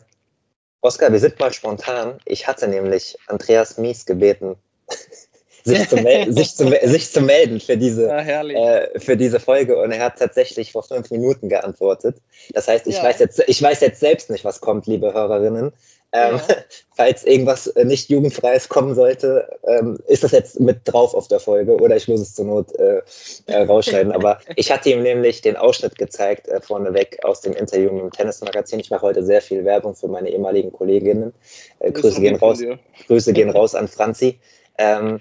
Oskar, 0.80 1.12
wir 1.12 1.20
sind 1.20 1.38
mal 1.38 1.52
spontan. 1.52 2.18
Ich 2.24 2.46
hatte 2.46 2.66
nämlich 2.66 3.16
Andreas 3.28 3.78
Mies 3.78 4.04
gebeten, 4.04 4.56
sich, 5.64 5.88
zu 5.88 5.96
sich, 6.28 6.54
zu, 6.54 6.74
sich 6.84 7.10
zu 7.10 7.20
melden 7.20 7.60
für 7.60 7.76
diese, 7.76 8.06
ja, 8.06 8.42
äh, 8.42 8.98
für 8.98 9.16
diese 9.16 9.40
Folge 9.40 9.76
und 9.78 9.92
er 9.92 10.04
hat 10.04 10.18
tatsächlich 10.18 10.72
vor 10.72 10.82
fünf 10.82 11.10
Minuten 11.10 11.48
geantwortet. 11.48 12.16
Das 12.52 12.68
heißt, 12.68 12.86
ich, 12.86 12.96
ja. 12.96 13.04
weiß, 13.04 13.18
jetzt, 13.18 13.42
ich 13.46 13.62
weiß 13.62 13.80
jetzt 13.80 14.00
selbst 14.00 14.30
nicht, 14.30 14.44
was 14.44 14.60
kommt, 14.60 14.86
liebe 14.86 15.12
Hörerinnen. 15.12 15.72
Ähm, 16.14 16.36
ja. 16.36 16.56
Falls 16.94 17.24
irgendwas 17.24 17.72
nicht 17.84 18.10
jugendfreies 18.10 18.68
kommen 18.68 18.94
sollte, 18.94 19.48
ähm, 19.66 19.98
ist 20.08 20.22
das 20.22 20.32
jetzt 20.32 20.60
mit 20.60 20.80
drauf 20.84 21.14
auf 21.14 21.26
der 21.28 21.40
Folge 21.40 21.74
oder 21.74 21.96
ich 21.96 22.06
muss 22.06 22.20
es 22.20 22.34
zur 22.34 22.44
Not 22.44 22.74
äh, 22.78 23.00
äh, 23.46 23.62
rausschneiden. 23.62 24.12
Aber 24.12 24.38
ich 24.56 24.70
hatte 24.70 24.90
ihm 24.90 25.02
nämlich 25.02 25.40
den 25.40 25.56
Ausschnitt 25.56 25.96
gezeigt, 25.96 26.48
äh, 26.48 26.60
vorneweg 26.60 27.18
aus 27.24 27.40
dem 27.40 27.54
Interview 27.54 27.88
im 27.88 28.10
Tennismagazin. 28.10 28.78
Ich 28.80 28.90
mache 28.90 29.02
heute 29.02 29.24
sehr 29.24 29.40
viel 29.40 29.64
Werbung 29.64 29.94
für 29.94 30.08
meine 30.08 30.28
ehemaligen 30.28 30.70
Kolleginnen. 30.70 31.32
Äh, 31.78 31.92
Grüße, 31.92 32.20
gehen 32.20 32.36
raus, 32.36 32.60
Grüße 33.06 33.32
gehen 33.32 33.48
raus 33.48 33.74
an 33.74 33.88
Franzi. 33.88 34.38
Ähm, 34.76 35.20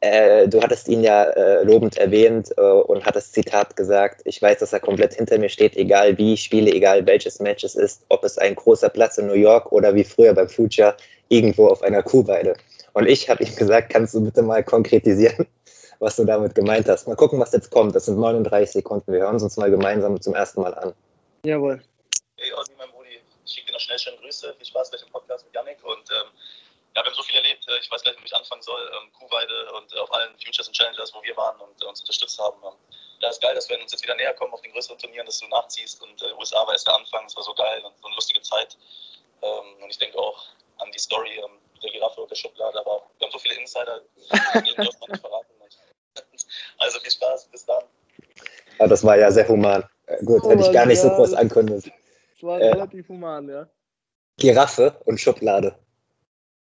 äh, 0.00 0.46
du 0.48 0.62
hattest 0.62 0.88
ihn 0.88 1.02
ja 1.02 1.24
äh, 1.24 1.64
lobend 1.64 1.98
erwähnt 1.98 2.50
äh, 2.56 2.60
und 2.60 3.04
hattest 3.04 3.32
Zitat 3.32 3.74
gesagt, 3.74 4.20
ich 4.24 4.40
weiß, 4.40 4.58
dass 4.58 4.72
er 4.72 4.80
komplett 4.80 5.14
hinter 5.14 5.38
mir 5.38 5.48
steht, 5.48 5.76
egal 5.76 6.16
wie 6.18 6.34
ich 6.34 6.42
spiele, 6.42 6.70
egal 6.70 7.06
welches 7.06 7.40
Match 7.40 7.64
es 7.64 7.74
ist, 7.74 8.04
ob 8.08 8.24
es 8.24 8.38
ein 8.38 8.54
großer 8.54 8.88
Platz 8.90 9.18
in 9.18 9.26
New 9.26 9.34
York 9.34 9.72
oder 9.72 9.94
wie 9.94 10.04
früher 10.04 10.34
beim 10.34 10.48
Future 10.48 10.96
irgendwo 11.28 11.66
auf 11.66 11.82
einer 11.82 12.02
Kuhweide. 12.02 12.54
Und 12.92 13.06
ich 13.06 13.28
habe 13.28 13.42
ihm 13.44 13.54
gesagt, 13.54 13.90
kannst 13.90 14.14
du 14.14 14.24
bitte 14.24 14.42
mal 14.42 14.62
konkretisieren, 14.62 15.46
was 15.98 16.16
du 16.16 16.24
damit 16.24 16.54
gemeint 16.54 16.88
hast. 16.88 17.08
Mal 17.08 17.16
gucken, 17.16 17.40
was 17.40 17.52
jetzt 17.52 17.70
kommt. 17.70 17.94
Das 17.94 18.06
sind 18.06 18.18
39 18.18 18.70
Sekunden. 18.70 19.12
Wir 19.12 19.20
hören 19.20 19.40
uns 19.40 19.56
mal 19.56 19.70
gemeinsam 19.70 20.20
zum 20.20 20.34
ersten 20.34 20.62
Mal 20.62 20.74
an. 20.74 20.92
Jawohl. 21.44 21.82
Hey 22.36 22.52
Ossi, 22.52 22.72
mein 22.78 22.88
Brudi, 22.90 23.18
ich 23.44 23.52
schicke 23.52 23.66
dir 23.66 23.72
noch 23.72 23.80
schnell 23.80 23.98
schöne 23.98 24.16
Grüße. 24.18 24.54
Viel 24.56 24.66
Spaß 24.66 24.90
gleich 24.90 25.02
im 25.02 25.10
Podcast 25.10 25.44
mit 25.44 25.54
Janik 25.54 25.78
und 25.82 26.08
ähm, 26.10 26.28
ja, 26.98 27.04
wir 27.04 27.10
haben 27.10 27.16
so 27.16 27.22
viel 27.22 27.36
erlebt. 27.36 27.62
Äh, 27.68 27.78
ich 27.78 27.90
weiß 27.90 28.02
gleich, 28.02 28.16
wo 28.18 28.24
ich 28.24 28.34
anfangen 28.34 28.62
soll. 28.62 28.90
Ähm, 28.90 29.12
Kuhweide 29.12 29.72
und 29.72 29.92
äh, 29.94 29.98
auf 29.98 30.12
allen 30.12 30.34
Futures 30.38 30.66
und 30.66 30.74
Challengers, 30.74 31.14
wo 31.14 31.22
wir 31.22 31.36
waren 31.36 31.60
und 31.60 31.80
äh, 31.80 31.86
uns 31.86 32.00
unterstützt 32.00 32.38
haben. 32.38 32.58
Ähm, 32.64 32.74
ja, 33.20 33.30
ist 33.30 33.40
geil, 33.40 33.54
dass 33.54 33.68
wir 33.68 33.80
uns 33.80 33.92
jetzt 33.92 34.02
wieder 34.02 34.16
näher 34.16 34.34
kommen 34.34 34.52
auf 34.52 34.60
den 34.62 34.72
größeren 34.72 34.98
Turnieren, 34.98 35.26
dass 35.26 35.38
du 35.38 35.46
nachziehst. 35.46 36.02
Und 36.02 36.20
äh, 36.22 36.32
USA 36.34 36.66
war 36.66 36.72
erst 36.72 36.86
der 36.86 36.94
Anfang. 36.94 37.24
Es 37.26 37.36
war 37.36 37.44
so 37.44 37.54
geil 37.54 37.82
und 37.84 37.94
so 38.00 38.06
eine 38.06 38.16
lustige 38.16 38.42
Zeit. 38.42 38.76
Ähm, 39.42 39.82
und 39.82 39.90
ich 39.90 39.98
denke 39.98 40.18
auch 40.18 40.44
an 40.78 40.90
die 40.90 40.98
Story 40.98 41.38
ähm, 41.38 41.58
der 41.82 41.90
Giraffe 41.92 42.20
und 42.20 42.30
der 42.30 42.36
Schublade. 42.36 42.80
Aber 42.80 43.06
wir 43.18 43.26
haben 43.26 43.32
so 43.32 43.38
viele 43.38 43.54
Insider, 43.54 44.00
die 44.54 44.74
dürfen 44.74 45.00
wir 45.00 45.08
nicht 45.08 45.20
verraten. 45.20 45.46
Also 46.78 46.98
viel 47.00 47.10
Spaß. 47.12 47.48
Bis 47.52 47.64
dann. 47.64 47.84
Ja, 48.78 48.86
das 48.88 49.04
war 49.04 49.16
ja 49.16 49.30
sehr 49.30 49.46
human. 49.46 49.84
Gut, 50.24 50.42
oh, 50.42 50.50
hätte 50.50 50.62
ich 50.62 50.72
gar 50.72 50.86
nicht 50.86 51.02
ja, 51.02 51.08
so 51.08 51.10
groß 51.10 51.34
ankündigt. 51.34 51.86
Das 51.86 52.42
war 52.42 52.60
äh, 52.60 52.70
relativ 52.70 53.08
human, 53.08 53.48
ja. 53.48 53.68
Giraffe 54.38 55.00
und 55.04 55.20
Schublade. 55.20 55.78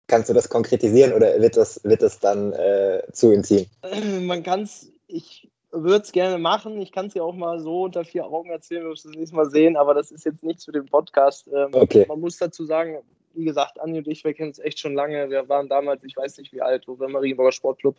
Kannst 0.09 0.29
du 0.29 0.33
das 0.33 0.49
konkretisieren 0.49 1.13
oder 1.13 1.39
wird 1.39 1.55
das, 1.55 1.81
wird 1.85 2.01
das 2.01 2.19
dann 2.19 2.51
äh, 2.53 3.01
zu 3.13 3.31
intim? 3.31 3.65
Man 4.27 4.43
kann 4.43 4.63
es, 4.63 4.91
ich 5.07 5.49
würde 5.71 6.03
es 6.03 6.11
gerne 6.11 6.37
machen. 6.37 6.81
Ich 6.81 6.91
kann 6.91 7.05
es 7.05 7.13
ja 7.13 7.23
auch 7.23 7.35
mal 7.35 7.59
so 7.59 7.83
unter 7.83 8.03
vier 8.03 8.25
Augen 8.25 8.49
erzählen, 8.49 8.83
wir 8.83 8.89
müssen 8.89 9.11
es 9.11 9.15
nächstes 9.15 9.35
Mal 9.35 9.49
sehen, 9.49 9.77
aber 9.77 9.93
das 9.93 10.11
ist 10.11 10.25
jetzt 10.25 10.43
nicht 10.43 10.59
zu 10.59 10.71
dem 10.71 10.87
Podcast. 10.87 11.47
Ähm, 11.47 11.69
okay. 11.71 12.05
Man 12.09 12.19
muss 12.19 12.37
dazu 12.37 12.65
sagen, 12.65 12.97
wie 13.35 13.45
gesagt, 13.45 13.79
Anni 13.79 13.99
und 13.99 14.07
ich, 14.07 14.23
wir 14.23 14.33
kennen 14.33 14.51
es 14.51 14.59
echt 14.59 14.79
schon 14.79 14.95
lange. 14.95 15.29
Wir 15.29 15.47
waren 15.47 15.69
damals, 15.69 16.03
ich 16.03 16.17
weiß 16.17 16.37
nicht 16.39 16.51
wie 16.51 16.61
alt, 16.61 16.87
wo 16.87 16.99
wir 16.99 17.05
im 17.05 17.13
Marienburger 17.13 17.51
Sportclub 17.51 17.95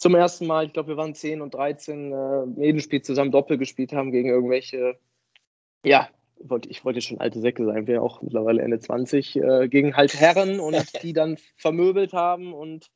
zum 0.00 0.14
ersten 0.14 0.46
Mal, 0.46 0.64
ich 0.64 0.72
glaube, 0.72 0.88
wir 0.88 0.96
waren 0.96 1.14
10 1.14 1.42
und 1.42 1.52
13, 1.52 2.12
äh, 2.12 2.64
jeden 2.64 2.80
Spiel 2.80 3.02
zusammen 3.02 3.30
Doppel 3.30 3.58
gespielt 3.58 3.92
haben 3.92 4.12
gegen 4.12 4.30
irgendwelche, 4.30 4.96
ja, 5.84 6.08
wollte, 6.42 6.68
ich 6.68 6.84
wollte 6.84 7.00
schon 7.00 7.20
alte 7.20 7.40
Säcke 7.40 7.64
sein, 7.64 7.86
wäre 7.86 8.02
auch 8.02 8.22
mittlerweile 8.22 8.62
Ende 8.62 8.78
20, 8.78 9.36
äh, 9.36 9.68
gegen 9.68 9.96
halt 9.96 10.14
Herren 10.14 10.60
und 10.60 10.76
die 11.02 11.12
dann 11.12 11.36
vermöbelt 11.56 12.12
haben 12.12 12.52
und 12.52 12.90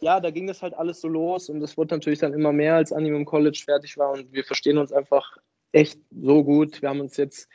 ja, 0.00 0.20
da 0.20 0.30
ging 0.30 0.46
das 0.46 0.62
halt 0.62 0.74
alles 0.74 1.00
so 1.00 1.08
los 1.08 1.48
und 1.48 1.62
es 1.62 1.76
wurde 1.76 1.94
natürlich 1.94 2.20
dann 2.20 2.34
immer 2.34 2.52
mehr, 2.52 2.76
als 2.76 2.92
Anime 2.92 3.16
im 3.16 3.24
College 3.24 3.62
fertig 3.64 3.96
war 3.96 4.12
und 4.12 4.32
wir 4.32 4.44
verstehen 4.44 4.78
uns 4.78 4.92
einfach 4.92 5.36
echt 5.72 5.98
so 6.10 6.44
gut. 6.44 6.80
Wir 6.82 6.88
haben 6.90 7.00
uns 7.00 7.16
jetzt 7.16 7.48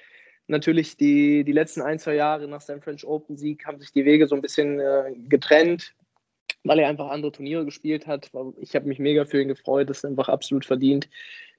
natürlich 0.48 0.98
die, 0.98 1.44
die 1.44 1.52
letzten 1.52 1.82
ein, 1.82 2.00
zwei 2.00 2.16
Jahre 2.16 2.48
nach 2.48 2.62
seinem 2.62 2.82
French 2.82 3.06
Open 3.06 3.38
Sieg 3.38 3.66
haben 3.66 3.80
sich 3.80 3.92
die 3.92 4.06
Wege 4.06 4.28
so 4.28 4.36
ein 4.36 4.42
bisschen 4.42 4.80
äh, 4.80 5.14
getrennt, 5.30 5.94
weil 6.64 6.80
er 6.80 6.90
einfach 6.90 7.10
andere 7.10 7.32
Turniere 7.32 7.66
gespielt 7.66 8.08
hat. 8.08 8.32
Ich 8.58 8.76
habe 8.76 8.88
mich 8.88 9.00
mega 9.00 9.26
für 9.26 9.42
ihn 9.42 9.48
gefreut, 9.48 9.90
das 9.90 10.00
ist 10.00 10.06
einfach 10.06 10.28
absolut 10.28 10.66
verdient. 10.66 11.08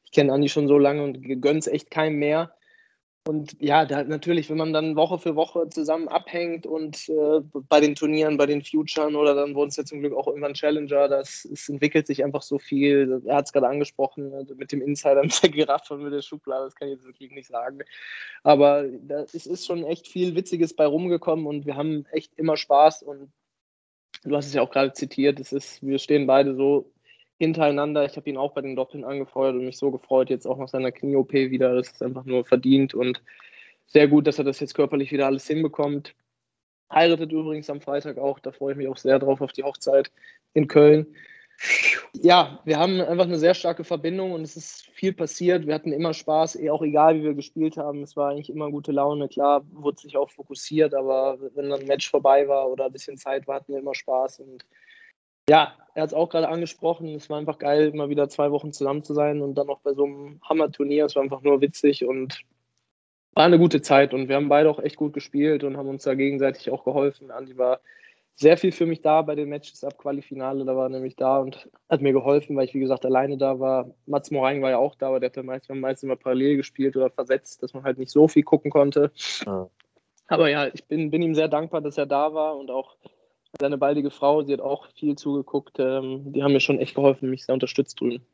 Ich 0.04 0.10
kenne 0.10 0.32
Andi 0.32 0.48
schon 0.48 0.68
so 0.68 0.76
lange 0.76 1.02
und 1.04 1.22
gönne 1.40 1.60
es 1.60 1.68
echt 1.68 1.90
keinem 1.90 2.18
mehr. 2.18 2.52
Und 3.26 3.54
ja, 3.60 3.84
da, 3.84 4.02
natürlich, 4.02 4.48
wenn 4.48 4.56
man 4.56 4.72
dann 4.72 4.96
Woche 4.96 5.18
für 5.18 5.36
Woche 5.36 5.68
zusammen 5.68 6.08
abhängt 6.08 6.66
und 6.66 7.06
äh, 7.10 7.40
bei 7.68 7.78
den 7.80 7.94
Turnieren, 7.94 8.38
bei 8.38 8.46
den 8.46 8.62
Futuren 8.62 9.14
oder 9.14 9.34
dann 9.34 9.54
wurden 9.54 9.68
es 9.68 9.76
ja 9.76 9.84
zum 9.84 10.00
Glück 10.00 10.14
auch 10.14 10.26
irgendwann 10.26 10.54
Challenger, 10.54 11.06
das, 11.06 11.44
es 11.44 11.68
entwickelt 11.68 12.06
sich 12.06 12.24
einfach 12.24 12.40
so 12.40 12.58
viel. 12.58 13.20
Er 13.26 13.36
hat 13.36 13.44
es 13.44 13.52
gerade 13.52 13.68
angesprochen, 13.68 14.32
also 14.32 14.54
mit 14.54 14.72
dem 14.72 14.80
Insider 14.80 15.22
mit 15.22 15.42
der 15.42 15.50
Giraffe 15.50 15.94
und 15.94 16.02
mit 16.02 16.14
der 16.14 16.22
Schublade, 16.22 16.64
das 16.64 16.74
kann 16.74 16.88
ich 16.88 16.94
jetzt 16.94 17.04
wirklich 17.04 17.30
nicht 17.30 17.48
sagen. 17.48 17.80
Aber 18.42 18.84
da, 18.88 19.22
es 19.22 19.46
ist 19.46 19.66
schon 19.66 19.84
echt 19.84 20.08
viel 20.08 20.34
Witziges 20.34 20.74
bei 20.74 20.86
rumgekommen 20.86 21.46
und 21.46 21.66
wir 21.66 21.76
haben 21.76 22.06
echt 22.12 22.32
immer 22.38 22.56
Spaß 22.56 23.02
und 23.02 23.30
du 24.24 24.34
hast 24.34 24.46
es 24.46 24.54
ja 24.54 24.62
auch 24.62 24.70
gerade 24.70 24.94
zitiert, 24.94 25.40
es 25.40 25.52
ist, 25.52 25.86
wir 25.86 25.98
stehen 25.98 26.26
beide 26.26 26.54
so 26.54 26.90
hintereinander. 27.40 28.04
Ich 28.04 28.16
habe 28.16 28.28
ihn 28.28 28.36
auch 28.36 28.52
bei 28.52 28.60
den 28.60 28.76
Doppeln 28.76 29.02
angefeuert 29.02 29.54
und 29.54 29.64
mich 29.64 29.78
so 29.78 29.90
gefreut, 29.90 30.28
jetzt 30.28 30.46
auch 30.46 30.58
nach 30.58 30.68
seiner 30.68 30.92
Knie-OP 30.92 31.32
wieder. 31.32 31.74
Das 31.74 31.88
ist 31.88 32.02
einfach 32.02 32.26
nur 32.26 32.44
verdient 32.44 32.92
und 32.92 33.22
sehr 33.86 34.08
gut, 34.08 34.26
dass 34.26 34.38
er 34.38 34.44
das 34.44 34.60
jetzt 34.60 34.74
körperlich 34.74 35.10
wieder 35.10 35.24
alles 35.24 35.46
hinbekommt. 35.46 36.14
Heiratet 36.92 37.32
übrigens 37.32 37.70
am 37.70 37.80
Freitag 37.80 38.18
auch, 38.18 38.40
da 38.40 38.52
freue 38.52 38.72
ich 38.72 38.78
mich 38.78 38.88
auch 38.88 38.98
sehr 38.98 39.18
drauf 39.18 39.40
auf 39.40 39.52
die 39.52 39.62
Hochzeit 39.62 40.12
in 40.52 40.68
Köln. 40.68 41.06
Ja, 42.12 42.60
wir 42.64 42.78
haben 42.78 43.00
einfach 43.00 43.24
eine 43.24 43.38
sehr 43.38 43.54
starke 43.54 43.84
Verbindung 43.84 44.32
und 44.32 44.42
es 44.42 44.56
ist 44.56 44.90
viel 44.92 45.14
passiert. 45.14 45.66
Wir 45.66 45.74
hatten 45.74 45.92
immer 45.92 46.12
Spaß, 46.12 46.56
eh 46.56 46.68
auch 46.68 46.82
egal 46.82 47.16
wie 47.16 47.24
wir 47.24 47.34
gespielt 47.34 47.78
haben. 47.78 48.02
Es 48.02 48.16
war 48.16 48.30
eigentlich 48.30 48.50
immer 48.50 48.70
gute 48.70 48.92
Laune. 48.92 49.28
Klar, 49.28 49.64
wurde 49.72 50.00
sich 50.00 50.16
auch 50.18 50.30
fokussiert, 50.30 50.94
aber 50.94 51.38
wenn 51.54 51.70
dann 51.70 51.80
ein 51.80 51.86
Match 51.86 52.10
vorbei 52.10 52.48
war 52.48 52.70
oder 52.70 52.86
ein 52.86 52.92
bisschen 52.92 53.16
Zeit 53.16 53.46
war, 53.46 53.56
hatten 53.56 53.72
wir 53.72 53.80
immer 53.80 53.94
Spaß 53.94 54.40
und 54.40 54.66
ja, 55.48 55.74
er 55.94 56.02
hat 56.02 56.10
es 56.10 56.14
auch 56.14 56.28
gerade 56.28 56.48
angesprochen. 56.48 57.14
Es 57.14 57.28
war 57.28 57.38
einfach 57.38 57.58
geil, 57.58 57.92
mal 57.92 58.08
wieder 58.08 58.28
zwei 58.28 58.50
Wochen 58.50 58.72
zusammen 58.72 59.02
zu 59.02 59.14
sein 59.14 59.42
und 59.42 59.54
dann 59.54 59.66
noch 59.66 59.80
bei 59.80 59.92
so 59.92 60.04
einem 60.04 60.40
Hammer-Turnier. 60.42 61.06
Es 61.06 61.16
war 61.16 61.22
einfach 61.22 61.42
nur 61.42 61.60
witzig 61.60 62.04
und 62.04 62.40
war 63.34 63.44
eine 63.44 63.58
gute 63.58 63.82
Zeit. 63.82 64.14
Und 64.14 64.28
wir 64.28 64.36
haben 64.36 64.48
beide 64.48 64.70
auch 64.70 64.78
echt 64.78 64.96
gut 64.96 65.12
gespielt 65.12 65.64
und 65.64 65.76
haben 65.76 65.88
uns 65.88 66.04
da 66.04 66.14
gegenseitig 66.14 66.70
auch 66.70 66.84
geholfen. 66.84 67.30
Andi 67.30 67.56
war 67.58 67.80
sehr 68.36 68.56
viel 68.56 68.72
für 68.72 68.86
mich 68.86 69.02
da 69.02 69.20
bei 69.22 69.34
den 69.34 69.48
Matches 69.48 69.84
ab 69.84 69.98
Qualifinale. 69.98 70.64
Da 70.64 70.74
war 70.74 70.86
er 70.86 70.88
nämlich 70.90 71.16
da 71.16 71.38
und 71.38 71.68
hat 71.88 72.00
mir 72.00 72.12
geholfen, 72.12 72.56
weil 72.56 72.64
ich, 72.64 72.74
wie 72.74 72.80
gesagt, 72.80 73.04
alleine 73.04 73.36
da 73.36 73.60
war. 73.60 73.90
Mats 74.06 74.30
Moraing 74.30 74.62
war 74.62 74.70
ja 74.70 74.78
auch 74.78 74.94
da, 74.94 75.08
aber 75.08 75.20
der 75.20 75.30
hat 75.30 75.44
meist, 75.44 75.68
wir 75.68 75.74
haben 75.74 75.80
meistens 75.80 76.04
immer 76.04 76.16
parallel 76.16 76.56
gespielt 76.56 76.96
oder 76.96 77.10
versetzt, 77.10 77.62
dass 77.62 77.74
man 77.74 77.82
halt 77.84 77.98
nicht 77.98 78.10
so 78.10 78.28
viel 78.28 78.42
gucken 78.42 78.70
konnte. 78.70 79.12
Ja. 79.44 79.68
Aber 80.28 80.48
ja, 80.48 80.68
ich 80.72 80.84
bin, 80.84 81.10
bin 81.10 81.22
ihm 81.22 81.34
sehr 81.34 81.48
dankbar, 81.48 81.80
dass 81.80 81.98
er 81.98 82.06
da 82.06 82.32
war 82.32 82.56
und 82.56 82.70
auch 82.70 82.96
seine 83.58 83.78
baldige 83.78 84.10
Frau, 84.10 84.42
sie 84.42 84.52
hat 84.52 84.60
auch 84.60 84.86
viel 84.96 85.16
zugeguckt. 85.16 85.78
Ähm, 85.78 86.32
die 86.32 86.42
haben 86.42 86.52
mir 86.52 86.60
schon 86.60 86.78
echt 86.78 86.94
geholfen, 86.94 87.30
mich 87.30 87.44
sehr 87.44 87.54
unterstützt 87.54 88.00
drüben. 88.00 88.24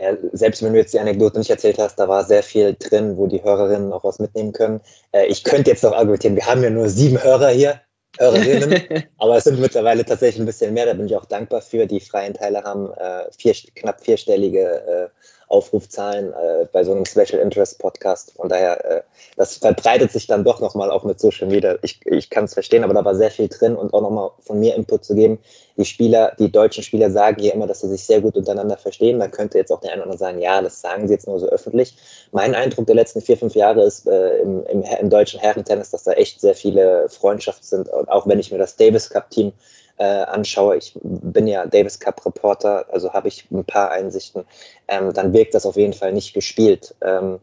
Ja, 0.00 0.16
selbst 0.32 0.62
wenn 0.62 0.72
du 0.72 0.78
jetzt 0.78 0.94
die 0.94 1.00
Anekdote 1.00 1.38
nicht 1.38 1.50
erzählt 1.50 1.78
hast, 1.78 1.96
da 1.96 2.08
war 2.08 2.24
sehr 2.24 2.44
viel 2.44 2.76
drin, 2.78 3.16
wo 3.16 3.26
die 3.26 3.42
Hörerinnen 3.42 3.92
auch 3.92 4.04
was 4.04 4.20
mitnehmen 4.20 4.52
können. 4.52 4.80
Äh, 5.10 5.26
ich 5.26 5.42
könnte 5.42 5.70
jetzt 5.70 5.82
noch 5.82 5.92
argumentieren, 5.92 6.36
wir 6.36 6.46
haben 6.46 6.62
ja 6.62 6.70
nur 6.70 6.88
sieben 6.88 7.20
Hörer 7.22 7.48
hier, 7.48 7.80
Hörerinnen, 8.16 9.04
aber 9.18 9.36
es 9.36 9.44
sind 9.44 9.58
mittlerweile 9.58 10.04
tatsächlich 10.04 10.40
ein 10.40 10.46
bisschen 10.46 10.72
mehr, 10.72 10.86
da 10.86 10.94
bin 10.94 11.06
ich 11.06 11.16
auch 11.16 11.24
dankbar 11.24 11.62
für. 11.62 11.86
Die 11.86 11.98
freien 11.98 12.34
Teile 12.34 12.62
haben 12.62 12.92
äh, 12.92 13.24
vier, 13.36 13.54
knapp 13.74 14.00
vierstellige 14.00 14.86
äh, 14.86 15.08
Aufrufzahlen 15.48 16.32
äh, 16.32 16.66
bei 16.72 16.84
so 16.84 16.92
einem 16.92 17.06
Special 17.06 17.40
Interest 17.40 17.78
Podcast. 17.78 18.32
Von 18.36 18.48
daher, 18.48 18.84
äh, 18.84 19.02
das 19.36 19.56
verbreitet 19.56 20.12
sich 20.12 20.26
dann 20.26 20.44
doch 20.44 20.60
nochmal 20.60 20.90
auch 20.90 21.04
mit 21.04 21.18
Social 21.18 21.48
Media. 21.48 21.76
Ich, 21.82 22.00
ich 22.06 22.28
kann 22.30 22.44
es 22.44 22.54
verstehen, 22.54 22.84
aber 22.84 22.94
da 22.94 23.04
war 23.04 23.14
sehr 23.14 23.30
viel 23.30 23.48
drin 23.48 23.74
und 23.74 23.94
auch 23.94 24.02
nochmal 24.02 24.30
von 24.40 24.60
mir 24.60 24.74
Input 24.74 25.04
zu 25.04 25.14
geben. 25.14 25.38
Die 25.76 25.84
Spieler, 25.84 26.32
die 26.38 26.52
deutschen 26.52 26.82
Spieler 26.82 27.10
sagen 27.10 27.40
hier 27.40 27.54
immer, 27.54 27.66
dass 27.66 27.80
sie 27.80 27.88
sich 27.88 28.04
sehr 28.04 28.20
gut 28.20 28.36
untereinander 28.36 28.76
verstehen. 28.76 29.18
Da 29.18 29.28
könnte 29.28 29.58
jetzt 29.58 29.72
auch 29.72 29.80
der 29.80 29.92
eine 29.92 30.02
oder 30.02 30.10
andere 30.10 30.18
sagen, 30.18 30.40
ja, 30.40 30.60
das 30.60 30.80
sagen 30.80 31.08
sie 31.08 31.14
jetzt 31.14 31.26
nur 31.26 31.38
so 31.38 31.46
öffentlich. 31.46 31.96
Mein 32.32 32.54
Eindruck 32.54 32.86
der 32.86 32.96
letzten 32.96 33.20
vier, 33.20 33.38
fünf 33.38 33.54
Jahre 33.54 33.82
ist 33.82 34.06
äh, 34.06 34.38
im, 34.38 34.64
im, 34.66 34.82
im 34.82 35.10
deutschen 35.10 35.40
Herrentennis, 35.40 35.90
dass 35.90 36.04
da 36.04 36.12
echt 36.12 36.40
sehr 36.40 36.54
viele 36.54 37.08
Freundschaften 37.08 37.64
sind. 37.64 37.88
Und 37.88 38.08
auch 38.08 38.26
wenn 38.26 38.38
ich 38.38 38.52
mir 38.52 38.58
das 38.58 38.76
Davis 38.76 39.08
Cup 39.08 39.30
Team 39.30 39.52
äh, 39.98 40.04
anschaue, 40.04 40.76
ich 40.76 40.98
bin 41.02 41.46
ja 41.46 41.66
Davis 41.66 41.98
Cup 41.98 42.24
Reporter, 42.24 42.86
also 42.90 43.12
habe 43.12 43.28
ich 43.28 43.50
ein 43.50 43.64
paar 43.64 43.90
Einsichten, 43.90 44.44
ähm, 44.86 45.12
dann 45.12 45.32
wirkt 45.32 45.54
das 45.54 45.66
auf 45.66 45.76
jeden 45.76 45.92
Fall 45.92 46.12
nicht 46.12 46.34
gespielt. 46.34 46.94
Ähm, 47.02 47.40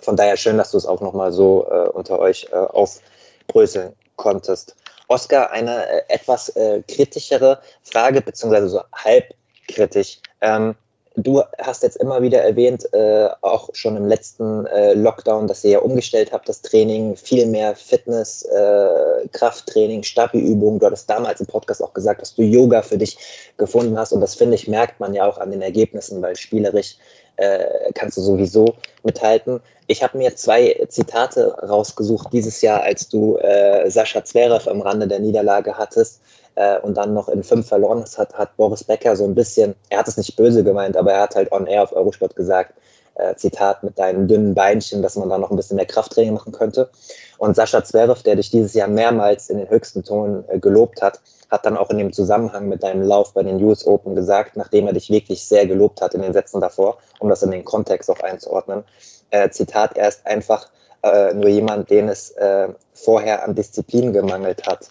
von 0.00 0.16
daher 0.16 0.36
schön, 0.36 0.58
dass 0.58 0.70
du 0.70 0.78
es 0.78 0.86
auch 0.86 1.00
nochmal 1.00 1.32
so 1.32 1.66
äh, 1.70 1.88
unter 1.88 2.18
euch 2.18 2.48
äh, 2.52 2.56
aufbröseln 2.56 3.94
konntest. 4.16 4.76
Oskar, 5.08 5.50
eine 5.50 5.86
äh, 5.86 6.02
etwas 6.08 6.50
äh, 6.50 6.82
kritischere 6.88 7.60
Frage, 7.82 8.20
beziehungsweise 8.20 8.68
so 8.68 8.80
halb 8.94 9.34
kritisch. 9.68 10.18
Ähm, 10.40 10.74
du 11.16 11.42
hast 11.58 11.82
jetzt 11.82 11.96
immer 11.96 12.22
wieder 12.22 12.42
erwähnt, 12.42 12.92
äh, 12.92 13.28
auch 13.40 13.70
schon 13.72 13.96
im 13.96 14.06
letzten 14.06 14.66
äh, 14.66 14.94
Lockdown, 14.94 15.46
dass 15.46 15.64
ihr 15.64 15.72
ja 15.72 15.78
umgestellt 15.78 16.32
habt, 16.32 16.48
das 16.48 16.62
Training, 16.62 17.16
viel 17.16 17.46
mehr 17.46 17.76
Fitness, 17.76 18.42
äh, 18.42 19.28
Krafttraining, 19.32 20.02
Stabi-Übungen. 20.02 20.80
Du 20.80 20.86
hattest 20.86 21.08
damals 21.08 21.40
im 21.40 21.46
Podcast 21.46 21.82
auch 21.82 21.94
gesagt, 21.94 22.20
dass 22.20 22.34
du 22.34 22.42
Yoga 22.42 22.82
für 22.82 22.98
dich 22.98 23.16
gefunden 23.56 23.96
hast. 23.98 24.12
Und 24.12 24.20
das 24.20 24.34
finde 24.34 24.56
ich, 24.56 24.66
merkt 24.66 24.98
man 24.98 25.14
ja 25.14 25.26
auch 25.26 25.38
an 25.38 25.50
den 25.50 25.62
Ergebnissen, 25.62 26.20
weil 26.20 26.36
spielerisch 26.36 26.96
äh, 27.36 27.92
kannst 27.94 28.16
du 28.16 28.20
sowieso 28.20 28.74
mithalten. 29.04 29.60
Ich 29.86 30.02
habe 30.02 30.18
mir 30.18 30.34
zwei 30.34 30.86
Zitate 30.88 31.54
rausgesucht 31.62 32.32
dieses 32.32 32.60
Jahr, 32.62 32.82
als 32.82 33.08
du 33.08 33.36
äh, 33.36 33.88
Sascha 33.90 34.24
Zverev 34.24 34.68
am 34.68 34.80
Rande 34.80 35.06
der 35.06 35.20
Niederlage 35.20 35.76
hattest 35.76 36.20
äh, 36.56 36.78
und 36.80 36.96
dann 36.96 37.14
noch 37.14 37.28
in 37.28 37.42
fünf 37.42 37.68
verloren 37.68 38.02
hast, 38.02 38.18
hat, 38.18 38.34
hat 38.34 38.56
Boris 38.56 38.84
Becker 38.84 39.16
so 39.16 39.24
ein 39.24 39.34
bisschen, 39.34 39.74
er 39.90 39.98
hat 39.98 40.08
es 40.08 40.16
nicht 40.16 40.36
böse 40.36 40.64
gemeint, 40.64 40.96
aber 40.96 41.12
er 41.12 41.22
hat 41.22 41.34
halt 41.34 41.52
on 41.52 41.66
air 41.66 41.82
auf 41.82 41.92
Eurosport 41.92 42.36
gesagt, 42.36 42.74
äh, 43.16 43.34
Zitat, 43.36 43.82
mit 43.82 43.98
deinen 43.98 44.26
dünnen 44.26 44.54
Beinchen, 44.54 45.02
dass 45.02 45.16
man 45.16 45.28
da 45.28 45.38
noch 45.38 45.50
ein 45.50 45.56
bisschen 45.56 45.76
mehr 45.76 45.86
Krafttraining 45.86 46.34
machen 46.34 46.52
könnte. 46.52 46.90
Und 47.38 47.56
Sascha 47.56 47.84
Zverev, 47.84 48.22
der 48.22 48.36
dich 48.36 48.50
dieses 48.50 48.74
Jahr 48.74 48.88
mehrmals 48.88 49.50
in 49.50 49.58
den 49.58 49.68
höchsten 49.68 50.02
Ton 50.02 50.44
äh, 50.48 50.58
gelobt 50.58 51.02
hat, 51.02 51.20
hat 51.50 51.64
dann 51.64 51.76
auch 51.76 51.90
in 51.90 51.98
dem 51.98 52.12
Zusammenhang 52.12 52.68
mit 52.68 52.82
deinem 52.82 53.02
Lauf 53.02 53.32
bei 53.32 53.42
den 53.42 53.62
US 53.62 53.86
Open 53.86 54.14
gesagt, 54.14 54.56
nachdem 54.56 54.86
er 54.86 54.92
dich 54.92 55.10
wirklich 55.10 55.46
sehr 55.46 55.66
gelobt 55.66 56.00
hat 56.00 56.14
in 56.14 56.22
den 56.22 56.32
Sätzen 56.32 56.60
davor, 56.60 56.98
um 57.20 57.28
das 57.28 57.42
in 57.42 57.50
den 57.50 57.64
Kontext 57.64 58.10
auch 58.10 58.20
einzuordnen, 58.20 58.84
äh, 59.30 59.48
Zitat, 59.50 59.96
er 59.96 60.08
ist 60.08 60.26
einfach 60.26 60.68
äh, 61.02 61.34
nur 61.34 61.48
jemand, 61.48 61.90
den 61.90 62.08
es 62.08 62.30
äh, 62.32 62.68
vorher 62.92 63.44
an 63.44 63.54
Disziplin 63.54 64.12
gemangelt 64.12 64.66
hat. 64.66 64.88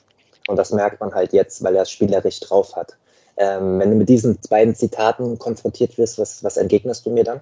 Und 0.47 0.57
das 0.57 0.71
merkt 0.71 0.99
man 0.99 1.13
halt 1.13 1.33
jetzt, 1.33 1.63
weil 1.63 1.75
er 1.75 1.83
es 1.83 1.91
spielerisch 1.91 2.39
drauf 2.41 2.75
hat. 2.75 2.97
Ähm, 3.37 3.79
wenn 3.79 3.89
du 3.91 3.95
mit 3.95 4.09
diesen 4.09 4.37
beiden 4.49 4.75
Zitaten 4.75 5.39
konfrontiert 5.39 5.97
wirst, 5.97 6.19
was, 6.19 6.43
was 6.43 6.57
entgegnest 6.57 7.05
du 7.05 7.11
mir 7.11 7.23
dann? 7.23 7.41